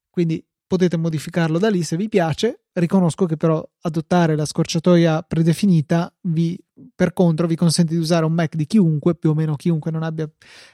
Quindi 0.09 0.41
potete 0.67 0.97
modificarlo 0.97 1.57
da 1.57 1.69
lì 1.69 1.83
se 1.83 1.95
vi 1.95 2.09
piace. 2.09 2.65
Riconosco 2.73 3.25
che 3.25 3.37
però 3.37 3.63
adottare 3.81 4.35
la 4.35 4.45
scorciatoia 4.45 5.21
predefinita 5.21 6.13
vi, 6.21 6.59
per 6.93 7.13
contro 7.13 7.47
vi 7.47 7.55
consente 7.55 7.93
di 7.93 7.99
usare 7.99 8.25
un 8.25 8.33
Mac 8.33 8.55
di 8.55 8.65
chiunque, 8.65 9.15
più 9.15 9.29
o 9.29 9.33
meno 9.33 9.55
chiunque 9.55 9.91
non 9.91 10.03
abbia 10.03 10.29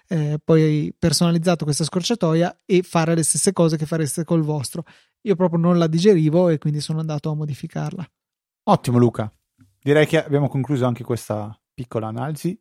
eh, 0.07 0.39
poi 0.43 0.93
personalizzato 0.97 1.63
questa 1.63 1.83
scorciatoia 1.83 2.61
e 2.65 2.81
fare 2.81 3.15
le 3.15 3.23
stesse 3.23 3.53
cose 3.53 3.77
che 3.77 3.85
fareste 3.85 4.23
col 4.23 4.41
vostro. 4.41 4.83
Io 5.21 5.35
proprio 5.35 5.59
non 5.59 5.77
la 5.77 5.87
digerivo 5.87 6.49
e 6.49 6.57
quindi 6.57 6.81
sono 6.81 6.99
andato 6.99 7.29
a 7.29 7.35
modificarla. 7.35 8.09
Ottimo 8.63 8.97
Luca, 8.97 9.31
direi 9.81 10.07
che 10.07 10.23
abbiamo 10.23 10.47
concluso 10.47 10.85
anche 10.85 11.03
questa 11.03 11.55
piccola 11.73 12.07
analisi 12.07 12.59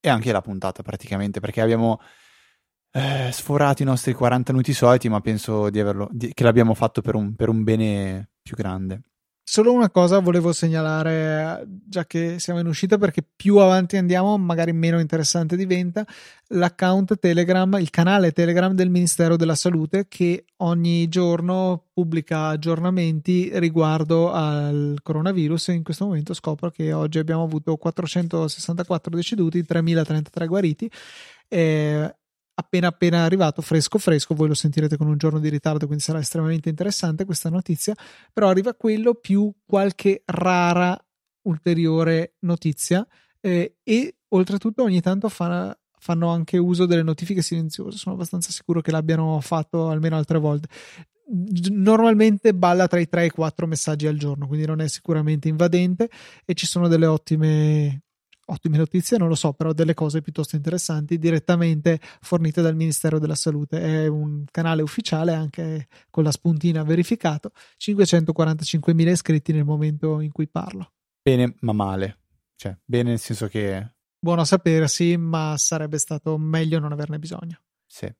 e 0.00 0.08
anche 0.08 0.32
la 0.32 0.40
puntata 0.40 0.82
praticamente 0.82 1.40
perché 1.40 1.60
abbiamo 1.60 1.98
eh, 2.96 3.32
sforato 3.32 3.82
i 3.82 3.84
nostri 3.84 4.12
40 4.12 4.52
minuti 4.52 4.72
soliti, 4.72 5.08
ma 5.08 5.20
penso 5.20 5.68
di 5.68 5.80
averlo, 5.80 6.08
di, 6.12 6.32
che 6.32 6.44
l'abbiamo 6.44 6.74
fatto 6.74 7.02
per 7.02 7.16
un, 7.16 7.34
per 7.34 7.48
un 7.48 7.64
bene 7.64 8.28
più 8.40 8.54
grande. 8.54 9.00
Solo 9.46 9.72
una 9.72 9.90
cosa 9.90 10.20
volevo 10.20 10.52
segnalare, 10.52 11.66
già 11.66 12.06
che 12.06 12.38
siamo 12.38 12.60
in 12.60 12.66
uscita, 12.66 12.96
perché 12.96 13.22
più 13.22 13.56
avanti 13.56 13.96
andiamo, 13.96 14.38
magari 14.38 14.72
meno 14.72 15.00
interessante 15.00 15.56
diventa, 15.56 16.06
l'account 16.48 17.18
Telegram, 17.18 17.76
il 17.78 17.90
canale 17.90 18.32
Telegram 18.32 18.72
del 18.72 18.90
Ministero 18.90 19.36
della 19.36 19.54
Salute, 19.54 20.06
che 20.08 20.44
ogni 20.58 21.08
giorno 21.08 21.88
pubblica 21.92 22.46
aggiornamenti 22.46 23.50
riguardo 23.58 24.32
al 24.32 25.00
coronavirus. 25.02 25.68
In 25.68 25.82
questo 25.82 26.06
momento 26.06 26.32
scopro 26.32 26.70
che 26.70 26.92
oggi 26.92 27.18
abbiamo 27.18 27.42
avuto 27.42 27.76
464 27.76 29.14
deceduti, 29.14 29.64
3033 29.64 30.46
guariti. 30.46 30.90
Eh, 31.48 32.14
appena 32.54 32.88
appena 32.88 33.24
arrivato, 33.24 33.62
fresco 33.62 33.98
fresco, 33.98 34.34
voi 34.34 34.48
lo 34.48 34.54
sentirete 34.54 34.96
con 34.96 35.08
un 35.08 35.16
giorno 35.16 35.40
di 35.40 35.48
ritardo, 35.48 35.86
quindi 35.86 36.04
sarà 36.04 36.18
estremamente 36.18 36.68
interessante 36.68 37.24
questa 37.24 37.50
notizia, 37.50 37.94
però 38.32 38.48
arriva 38.48 38.74
quello 38.74 39.14
più 39.14 39.52
qualche 39.64 40.22
rara 40.26 40.98
ulteriore 41.42 42.36
notizia 42.40 43.06
eh, 43.40 43.76
e 43.82 44.16
oltretutto 44.28 44.82
ogni 44.82 45.00
tanto 45.00 45.28
fa, 45.28 45.76
fanno 45.98 46.28
anche 46.28 46.58
uso 46.58 46.86
delle 46.86 47.02
notifiche 47.02 47.42
silenziose, 47.42 47.98
sono 47.98 48.14
abbastanza 48.14 48.50
sicuro 48.50 48.80
che 48.80 48.90
l'abbiano 48.90 49.40
fatto 49.40 49.88
almeno 49.88 50.16
altre 50.16 50.38
volte. 50.38 50.68
Normalmente 51.70 52.54
balla 52.54 52.86
tra 52.86 53.00
i 53.00 53.08
3 53.08 53.22
e 53.22 53.26
i 53.26 53.30
4 53.30 53.66
messaggi 53.66 54.06
al 54.06 54.18
giorno, 54.18 54.46
quindi 54.46 54.66
non 54.66 54.80
è 54.80 54.88
sicuramente 54.88 55.48
invadente 55.48 56.10
e 56.44 56.54
ci 56.54 56.66
sono 56.66 56.88
delle 56.88 57.06
ottime 57.06 58.03
ottime 58.46 58.76
notizie, 58.76 59.18
non 59.18 59.28
lo 59.28 59.34
so, 59.34 59.52
però 59.52 59.72
delle 59.72 59.94
cose 59.94 60.20
piuttosto 60.20 60.56
interessanti 60.56 61.18
direttamente 61.18 62.00
fornite 62.20 62.62
dal 62.62 62.76
Ministero 62.76 63.18
della 63.18 63.34
Salute. 63.34 63.80
È 63.80 64.06
un 64.06 64.44
canale 64.50 64.82
ufficiale 64.82 65.34
anche 65.34 65.88
con 66.10 66.24
la 66.24 66.32
spuntina 66.32 66.82
verificato, 66.82 67.52
545.000 67.78 69.08
iscritti 69.08 69.52
nel 69.52 69.64
momento 69.64 70.20
in 70.20 70.32
cui 70.32 70.48
parlo. 70.48 70.92
Bene, 71.22 71.54
ma 71.60 71.72
male. 71.72 72.18
Cioè, 72.56 72.76
bene 72.84 73.10
nel 73.10 73.18
senso 73.18 73.48
che... 73.48 73.92
Buono 74.18 74.42
a 74.42 74.46
sapere, 74.46 74.88
sì, 74.88 75.16
ma 75.16 75.54
sarebbe 75.58 75.98
stato 75.98 76.38
meglio 76.38 76.78
non 76.78 76.92
averne 76.92 77.18
bisogno. 77.18 77.60
Sì. 77.86 78.10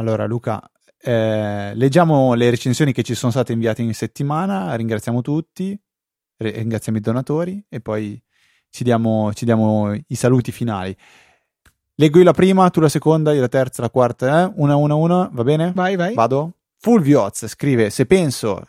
Allora, 0.00 0.26
Luca, 0.26 0.68
eh, 1.00 1.72
leggiamo 1.74 2.34
le 2.34 2.50
recensioni 2.50 2.92
che 2.92 3.02
ci 3.02 3.14
sono 3.14 3.30
state 3.30 3.52
inviate 3.52 3.82
in 3.82 3.94
settimana, 3.94 4.74
ringraziamo 4.74 5.20
tutti, 5.20 5.80
ringraziamo 6.36 6.98
i 6.98 7.00
donatori 7.00 7.64
e 7.68 7.80
poi 7.80 8.20
ci 8.70 8.84
diamo, 8.84 9.32
ci 9.34 9.44
diamo 9.44 9.94
i 9.94 10.14
saluti 10.14 10.52
finali. 10.52 10.96
Leggo 11.94 12.18
io 12.18 12.24
la 12.24 12.32
prima, 12.32 12.70
tu 12.70 12.80
la 12.80 12.88
seconda, 12.88 13.32
io 13.32 13.40
la 13.40 13.48
terza, 13.48 13.82
la 13.82 13.90
quarta, 13.90 14.44
eh? 14.44 14.52
Una, 14.56 14.76
una, 14.76 14.94
una, 14.94 15.28
va 15.32 15.42
bene? 15.42 15.72
Vai, 15.74 15.96
vai. 15.96 16.14
Vado? 16.14 16.52
Fulvioz 16.76 17.46
scrive, 17.48 17.90
se 17.90 18.06
penso 18.06 18.68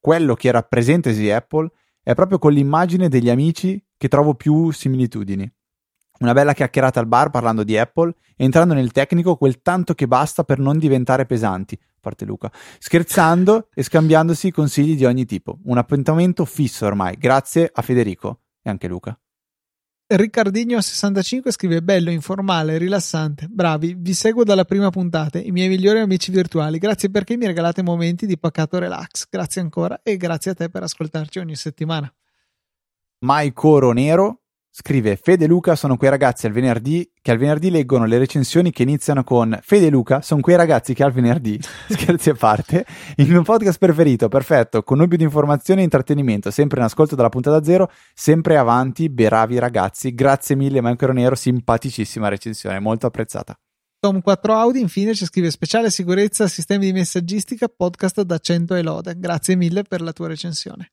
quello 0.00 0.34
che 0.34 0.50
rappresenta 0.50 1.10
Easy 1.10 1.28
Apple 1.30 1.70
è 2.02 2.14
proprio 2.14 2.38
con 2.38 2.52
l'immagine 2.52 3.08
degli 3.08 3.28
amici 3.28 3.82
che 3.98 4.08
trovo 4.08 4.34
più 4.34 4.70
similitudini. 4.70 5.50
Una 6.20 6.32
bella 6.32 6.54
chiacchierata 6.54 6.98
al 6.98 7.06
bar 7.06 7.28
parlando 7.28 7.62
di 7.62 7.76
Apple, 7.76 8.14
entrando 8.36 8.72
nel 8.72 8.90
tecnico 8.90 9.36
quel 9.36 9.60
tanto 9.60 9.92
che 9.92 10.06
basta 10.06 10.42
per 10.42 10.58
non 10.58 10.78
diventare 10.78 11.26
pesanti, 11.26 11.78
parte 12.00 12.24
Luca, 12.24 12.50
scherzando 12.78 13.68
e 13.74 13.82
scambiandosi 13.82 14.50
consigli 14.50 14.96
di 14.96 15.04
ogni 15.04 15.26
tipo. 15.26 15.58
Un 15.64 15.76
appuntamento 15.76 16.46
fisso 16.46 16.86
ormai, 16.86 17.16
grazie 17.18 17.70
a 17.70 17.82
Federico 17.82 18.40
e 18.66 18.70
anche 18.70 18.88
Luca. 18.88 19.18
Riccardinho65 20.08 21.50
scrive 21.50 21.82
bello, 21.82 22.10
informale, 22.10 22.78
rilassante. 22.78 23.48
Bravi, 23.48 23.96
vi 23.98 24.14
seguo 24.14 24.44
dalla 24.44 24.64
prima 24.64 24.90
puntata, 24.90 25.38
i 25.38 25.50
miei 25.50 25.68
migliori 25.68 25.98
amici 25.98 26.30
virtuali. 26.30 26.78
Grazie 26.78 27.10
perché 27.10 27.36
mi 27.36 27.46
regalate 27.46 27.82
momenti 27.82 28.26
di 28.26 28.38
pacato 28.38 28.78
relax. 28.78 29.26
Grazie 29.28 29.62
ancora 29.62 30.00
e 30.02 30.16
grazie 30.16 30.52
a 30.52 30.54
te 30.54 30.68
per 30.68 30.82
ascoltarci 30.82 31.38
ogni 31.40 31.56
settimana. 31.56 32.12
Mai 33.24 33.52
Coro 33.52 33.92
Nero 33.92 34.42
Scrive 34.78 35.16
Fede 35.16 35.46
Luca 35.46 35.74
sono 35.74 35.96
quei 35.96 36.10
ragazzi 36.10 36.44
al 36.44 36.52
venerdì 36.52 37.10
che 37.22 37.30
al 37.30 37.38
venerdì 37.38 37.70
leggono 37.70 38.04
le 38.04 38.18
recensioni 38.18 38.70
che 38.72 38.82
iniziano 38.82 39.24
con 39.24 39.58
Fede 39.62 39.88
Luca 39.88 40.20
sono 40.20 40.42
quei 40.42 40.54
ragazzi 40.54 40.92
che 40.92 41.02
al 41.02 41.12
venerdì, 41.12 41.58
scherzi 41.88 42.28
a 42.28 42.34
parte, 42.34 42.84
il 43.16 43.26
mio 43.26 43.40
podcast 43.40 43.78
preferito, 43.78 44.28
perfetto, 44.28 44.82
connubio 44.82 45.16
di 45.16 45.24
informazione 45.24 45.80
e 45.80 45.84
intrattenimento, 45.84 46.50
sempre 46.50 46.80
in 46.80 46.84
ascolto 46.84 47.14
dalla 47.14 47.30
puntata 47.30 47.64
zero, 47.64 47.90
sempre 48.12 48.58
avanti, 48.58 49.08
bravi 49.08 49.58
ragazzi, 49.58 50.14
grazie 50.14 50.56
mille 50.56 50.82
Mancro 50.82 51.14
Nero, 51.14 51.36
simpaticissima 51.36 52.28
recensione, 52.28 52.78
molto 52.78 53.06
apprezzata. 53.06 53.58
Tom 53.98 54.20
4 54.20 54.52
Audi 54.52 54.80
infine 54.80 55.14
ci 55.14 55.24
scrive 55.24 55.50
speciale 55.50 55.88
sicurezza 55.88 56.48
sistemi 56.48 56.84
di 56.84 56.92
messaggistica 56.92 57.66
podcast 57.74 58.20
da 58.20 58.36
100 58.36 58.74
e 58.74 58.82
lode, 58.82 59.14
grazie 59.16 59.56
mille 59.56 59.84
per 59.84 60.02
la 60.02 60.12
tua 60.12 60.28
recensione. 60.28 60.90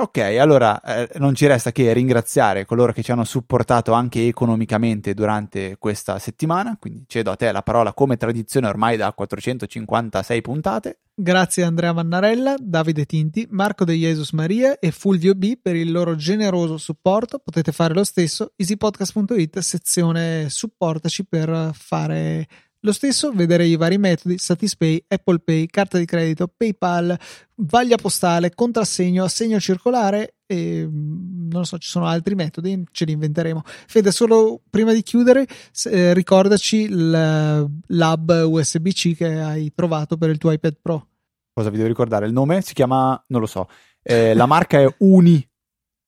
Ok, 0.00 0.18
allora 0.18 0.80
eh, 0.80 1.08
non 1.18 1.34
ci 1.34 1.48
resta 1.48 1.72
che 1.72 1.92
ringraziare 1.92 2.64
coloro 2.64 2.92
che 2.92 3.02
ci 3.02 3.10
hanno 3.10 3.24
supportato 3.24 3.90
anche 3.90 4.28
economicamente 4.28 5.12
durante 5.12 5.76
questa 5.76 6.20
settimana, 6.20 6.76
quindi 6.78 7.02
cedo 7.08 7.32
a 7.32 7.34
te 7.34 7.50
la 7.50 7.64
parola 7.64 7.92
come 7.92 8.16
tradizione 8.16 8.68
ormai 8.68 8.96
da 8.96 9.12
456 9.12 10.40
puntate. 10.40 10.98
Grazie 11.16 11.64
Andrea 11.64 11.92
Mannarella, 11.92 12.54
Davide 12.60 13.06
Tinti, 13.06 13.48
Marco 13.50 13.84
De 13.84 13.94
Jesus 13.94 14.30
Maria 14.30 14.78
e 14.78 14.92
Fulvio 14.92 15.34
B 15.34 15.58
per 15.60 15.74
il 15.74 15.90
loro 15.90 16.14
generoso 16.14 16.76
supporto. 16.76 17.40
Potete 17.40 17.72
fare 17.72 17.92
lo 17.92 18.04
stesso, 18.04 18.52
easypodcast.it, 18.54 19.58
sezione 19.58 20.48
supportaci 20.48 21.26
per 21.26 21.72
fare 21.74 22.46
lo 22.80 22.92
stesso 22.92 23.32
vedere 23.32 23.66
i 23.66 23.76
vari 23.76 23.98
metodi 23.98 24.38
Satispay, 24.38 25.04
Apple 25.08 25.40
Pay, 25.40 25.66
carta 25.66 25.98
di 25.98 26.04
credito, 26.04 26.48
PayPal, 26.54 27.18
vaglia 27.56 27.96
postale, 27.96 28.54
contrassegno, 28.54 29.24
assegno 29.24 29.58
circolare 29.58 30.36
e 30.46 30.86
mm, 30.86 31.50
non 31.50 31.64
so, 31.64 31.78
ci 31.78 31.90
sono 31.90 32.06
altri 32.06 32.34
metodi, 32.34 32.84
ce 32.92 33.04
li 33.04 33.12
inventeremo. 33.12 33.62
Fede, 33.64 34.12
solo 34.12 34.60
prima 34.70 34.92
di 34.92 35.02
chiudere, 35.02 35.46
eh, 35.90 36.14
ricordaci 36.14 36.88
l'hub 36.88 38.44
USB-C 38.46 39.16
che 39.16 39.40
hai 39.40 39.72
trovato 39.74 40.16
per 40.16 40.30
il 40.30 40.38
tuo 40.38 40.52
iPad 40.52 40.76
Pro. 40.80 41.06
Cosa 41.52 41.70
vi 41.70 41.76
devo 41.76 41.88
ricordare? 41.88 42.26
Il 42.26 42.32
nome 42.32 42.60
si 42.60 42.74
chiama, 42.74 43.20
non 43.28 43.40
lo 43.40 43.46
so, 43.46 43.68
eh, 44.02 44.34
la 44.34 44.46
marca 44.46 44.80
è 44.80 44.94
Uni 44.98 45.44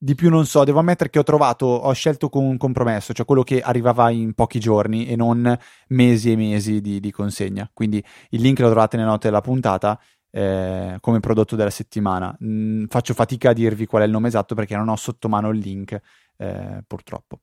di 0.02 0.14
più 0.14 0.30
non 0.30 0.46
so, 0.46 0.64
devo 0.64 0.78
ammettere 0.78 1.10
che 1.10 1.18
ho 1.18 1.22
trovato, 1.22 1.66
ho 1.66 1.92
scelto 1.92 2.30
con 2.30 2.42
un 2.42 2.56
compromesso, 2.56 3.12
cioè 3.12 3.26
quello 3.26 3.42
che 3.42 3.60
arrivava 3.60 4.08
in 4.08 4.32
pochi 4.32 4.58
giorni 4.58 5.06
e 5.06 5.14
non 5.14 5.58
mesi 5.88 6.32
e 6.32 6.36
mesi 6.36 6.80
di, 6.80 7.00
di 7.00 7.10
consegna. 7.10 7.70
Quindi 7.70 8.02
il 8.30 8.40
link 8.40 8.58
lo 8.60 8.70
trovate 8.70 8.96
nelle 8.96 9.10
note 9.10 9.28
della 9.28 9.42
puntata 9.42 10.00
eh, 10.30 10.96
come 11.00 11.20
prodotto 11.20 11.54
della 11.54 11.68
settimana. 11.68 12.34
Mm, 12.42 12.86
faccio 12.86 13.12
fatica 13.12 13.50
a 13.50 13.52
dirvi 13.52 13.84
qual 13.84 14.00
è 14.00 14.06
il 14.06 14.10
nome 14.10 14.28
esatto 14.28 14.54
perché 14.54 14.74
non 14.74 14.88
ho 14.88 14.96
sotto 14.96 15.28
mano 15.28 15.50
il 15.50 15.58
link, 15.58 16.00
eh, 16.38 16.82
purtroppo. 16.86 17.40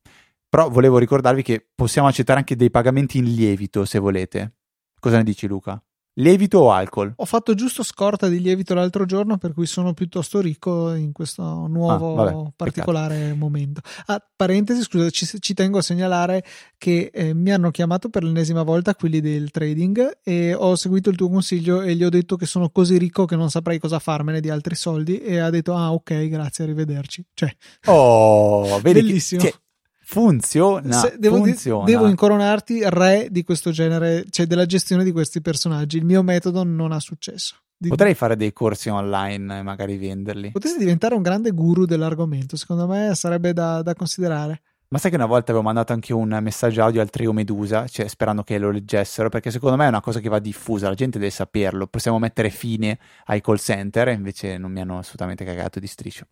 Però 0.48 0.68
volevo 0.68 0.98
ricordarvi 0.98 1.42
che 1.42 1.64
possiamo 1.72 2.08
accettare 2.08 2.40
anche 2.40 2.56
dei 2.56 2.70
pagamenti 2.70 3.18
in 3.18 3.34
lievito 3.34 3.84
se 3.84 4.00
volete. 4.00 4.54
Cosa 4.98 5.18
ne 5.18 5.22
dici 5.22 5.46
Luca? 5.46 5.80
Lievito 6.18 6.58
o 6.58 6.72
alcol? 6.72 7.12
Ho 7.14 7.24
fatto 7.24 7.54
giusto 7.54 7.84
scorta 7.84 8.28
di 8.28 8.40
lievito 8.40 8.74
l'altro 8.74 9.04
giorno, 9.04 9.38
per 9.38 9.52
cui 9.52 9.66
sono 9.66 9.94
piuttosto 9.94 10.40
ricco 10.40 10.92
in 10.94 11.12
questo 11.12 11.42
nuovo 11.68 12.20
ah, 12.20 12.24
vabbè, 12.24 12.50
particolare 12.56 13.16
peccato. 13.16 13.36
momento. 13.36 13.80
Ah, 14.06 14.24
parentesi, 14.34 14.82
scusa, 14.82 15.10
ci, 15.10 15.26
ci, 15.38 15.54
tengo 15.54 15.78
a 15.78 15.82
segnalare 15.82 16.44
che 16.76 17.10
eh, 17.12 17.34
mi 17.34 17.52
hanno 17.52 17.70
chiamato 17.70 18.08
per 18.08 18.24
l'ennesima 18.24 18.64
volta 18.64 18.96
quelli 18.96 19.20
del 19.20 19.52
trading 19.52 20.18
e 20.24 20.54
ho 20.54 20.74
seguito 20.74 21.08
il 21.08 21.16
tuo 21.16 21.28
consiglio 21.28 21.82
e 21.82 21.94
gli 21.94 22.02
ho 22.02 22.10
detto 22.10 22.34
che 22.34 22.46
sono 22.46 22.70
così 22.70 22.98
ricco 22.98 23.24
che 23.24 23.36
non 23.36 23.48
saprei 23.48 23.78
cosa 23.78 24.00
farmene 24.00 24.40
di 24.40 24.50
altri 24.50 24.74
soldi 24.74 25.20
e 25.20 25.38
ha 25.38 25.50
detto 25.50 25.74
ah 25.74 25.92
ok, 25.92 26.26
grazie, 26.26 26.64
arrivederci. 26.64 27.24
Cioè, 27.32 27.56
oh, 27.86 28.80
bellissimo. 28.80 29.42
Che, 29.42 29.54
Funziona, 30.10 30.90
Se, 30.90 31.16
devo, 31.18 31.36
funziona. 31.36 31.84
devo 31.84 32.08
incoronarti 32.08 32.80
re 32.84 33.28
di 33.30 33.42
questo 33.42 33.70
genere, 33.72 34.24
cioè 34.30 34.46
della 34.46 34.64
gestione 34.64 35.04
di 35.04 35.12
questi 35.12 35.42
personaggi. 35.42 35.98
Il 35.98 36.06
mio 36.06 36.22
metodo 36.22 36.64
non 36.64 36.92
ha 36.92 36.98
successo. 36.98 37.56
Di... 37.76 37.90
Potrei 37.90 38.14
fare 38.14 38.34
dei 38.34 38.54
corsi 38.54 38.88
online 38.88 39.58
e 39.58 39.62
magari 39.62 39.98
venderli. 39.98 40.50
Potresti 40.50 40.78
diventare 40.78 41.14
un 41.14 41.20
grande 41.20 41.50
guru 41.50 41.84
dell'argomento, 41.84 42.56
secondo 42.56 42.86
me 42.86 43.14
sarebbe 43.14 43.52
da, 43.52 43.82
da 43.82 43.94
considerare. 43.94 44.62
Ma 44.88 44.96
sai 44.96 45.10
che 45.10 45.16
una 45.16 45.26
volta 45.26 45.50
avevo 45.50 45.62
mandato 45.66 45.92
anche 45.92 46.14
un 46.14 46.38
messaggio 46.40 46.82
audio 46.82 47.02
al 47.02 47.10
trio 47.10 47.34
Medusa, 47.34 47.86
cioè 47.86 48.08
sperando 48.08 48.42
che 48.42 48.56
lo 48.56 48.70
leggessero, 48.70 49.28
perché 49.28 49.50
secondo 49.50 49.76
me 49.76 49.84
è 49.84 49.88
una 49.88 50.00
cosa 50.00 50.20
che 50.20 50.30
va 50.30 50.38
diffusa, 50.38 50.88
la 50.88 50.94
gente 50.94 51.18
deve 51.18 51.30
saperlo. 51.30 51.86
Possiamo 51.86 52.18
mettere 52.18 52.48
fine 52.48 52.98
ai 53.26 53.42
call 53.42 53.58
center, 53.58 54.08
invece 54.08 54.56
non 54.56 54.72
mi 54.72 54.80
hanno 54.80 54.96
assolutamente 54.96 55.44
cagato 55.44 55.78
di 55.78 55.86
striscio. 55.86 56.24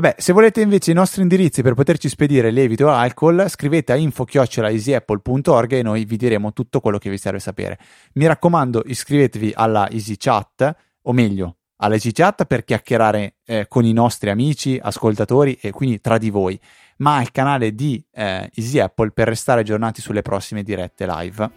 Vabbè, 0.00 0.14
se 0.16 0.32
volete 0.32 0.60
invece 0.60 0.92
i 0.92 0.94
nostri 0.94 1.22
indirizzi 1.22 1.60
per 1.60 1.74
poterci 1.74 2.08
spedire 2.08 2.52
lievito 2.52 2.86
o 2.86 2.90
alcol, 2.90 3.46
scrivete 3.48 3.90
a 3.90 3.96
info-easyapple.org 3.96 5.72
e 5.72 5.82
noi 5.82 6.04
vi 6.04 6.16
diremo 6.16 6.52
tutto 6.52 6.78
quello 6.78 6.98
che 6.98 7.10
vi 7.10 7.18
serve 7.18 7.40
sapere. 7.40 7.76
Mi 8.12 8.24
raccomando, 8.26 8.84
iscrivetevi 8.86 9.54
alla 9.56 9.90
EasyChat, 9.90 10.76
o 11.02 11.12
meglio, 11.12 11.56
alla 11.78 11.94
EasyChat 11.94 12.44
per 12.44 12.62
chiacchierare 12.62 13.38
eh, 13.44 13.66
con 13.66 13.84
i 13.84 13.92
nostri 13.92 14.30
amici, 14.30 14.78
ascoltatori 14.80 15.58
e 15.60 15.72
quindi 15.72 16.00
tra 16.00 16.16
di 16.16 16.30
voi, 16.30 16.56
ma 16.98 17.16
al 17.16 17.32
canale 17.32 17.74
di 17.74 18.00
eh, 18.12 18.48
Easy 18.54 18.78
Apple 18.78 19.10
per 19.10 19.26
restare 19.26 19.62
aggiornati 19.62 20.00
sulle 20.00 20.22
prossime 20.22 20.62
dirette 20.62 21.06
live. 21.08 21.50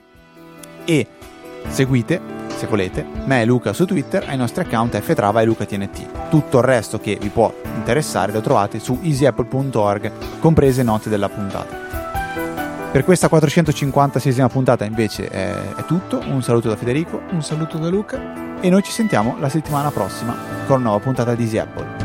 E 0.86 1.08
seguite 1.70 2.40
se 2.62 2.68
volete, 2.68 3.04
me 3.26 3.42
e 3.42 3.46
Luca 3.46 3.74
su 3.74 3.86
Twitter, 3.86 4.24
ai 4.28 4.38
nostri 4.38 4.62
account 4.62 5.00
ftrava 5.00 5.42
e 5.42 5.46
lucatnt. 5.46 6.30
Tutto 6.30 6.60
il 6.60 6.64
resto 6.64 7.00
che 7.00 7.18
vi 7.20 7.30
può 7.30 7.52
interessare 7.76 8.32
lo 8.32 8.42
trovate 8.42 8.78
su 8.78 9.00
easyapple.org, 9.02 10.12
comprese 10.40 10.84
note 10.84 11.10
della 11.10 11.28
puntata. 11.28 11.76
Per 12.92 13.04
questa 13.04 13.30
456esima 13.32 14.48
puntata 14.48 14.86
invece 14.86 15.28
è, 15.28 15.54
è 15.76 15.86
tutto, 15.86 16.22
un 16.24 16.44
saluto 16.44 16.70
da 16.70 16.76
Federico, 16.76 17.22
un 17.32 17.42
saluto 17.42 17.80
da 17.80 17.90
Luca 17.90 18.60
e 18.60 18.70
noi 18.70 18.84
ci 18.84 18.92
sentiamo 18.92 19.38
la 19.40 19.50
settimana 19.50 19.90
prossima 19.90 20.36
con 20.68 20.82
una 20.82 20.90
nuova 20.90 21.04
puntata 21.04 21.34
di 21.34 21.44
Easy 21.44 21.58
Apple. 21.58 22.01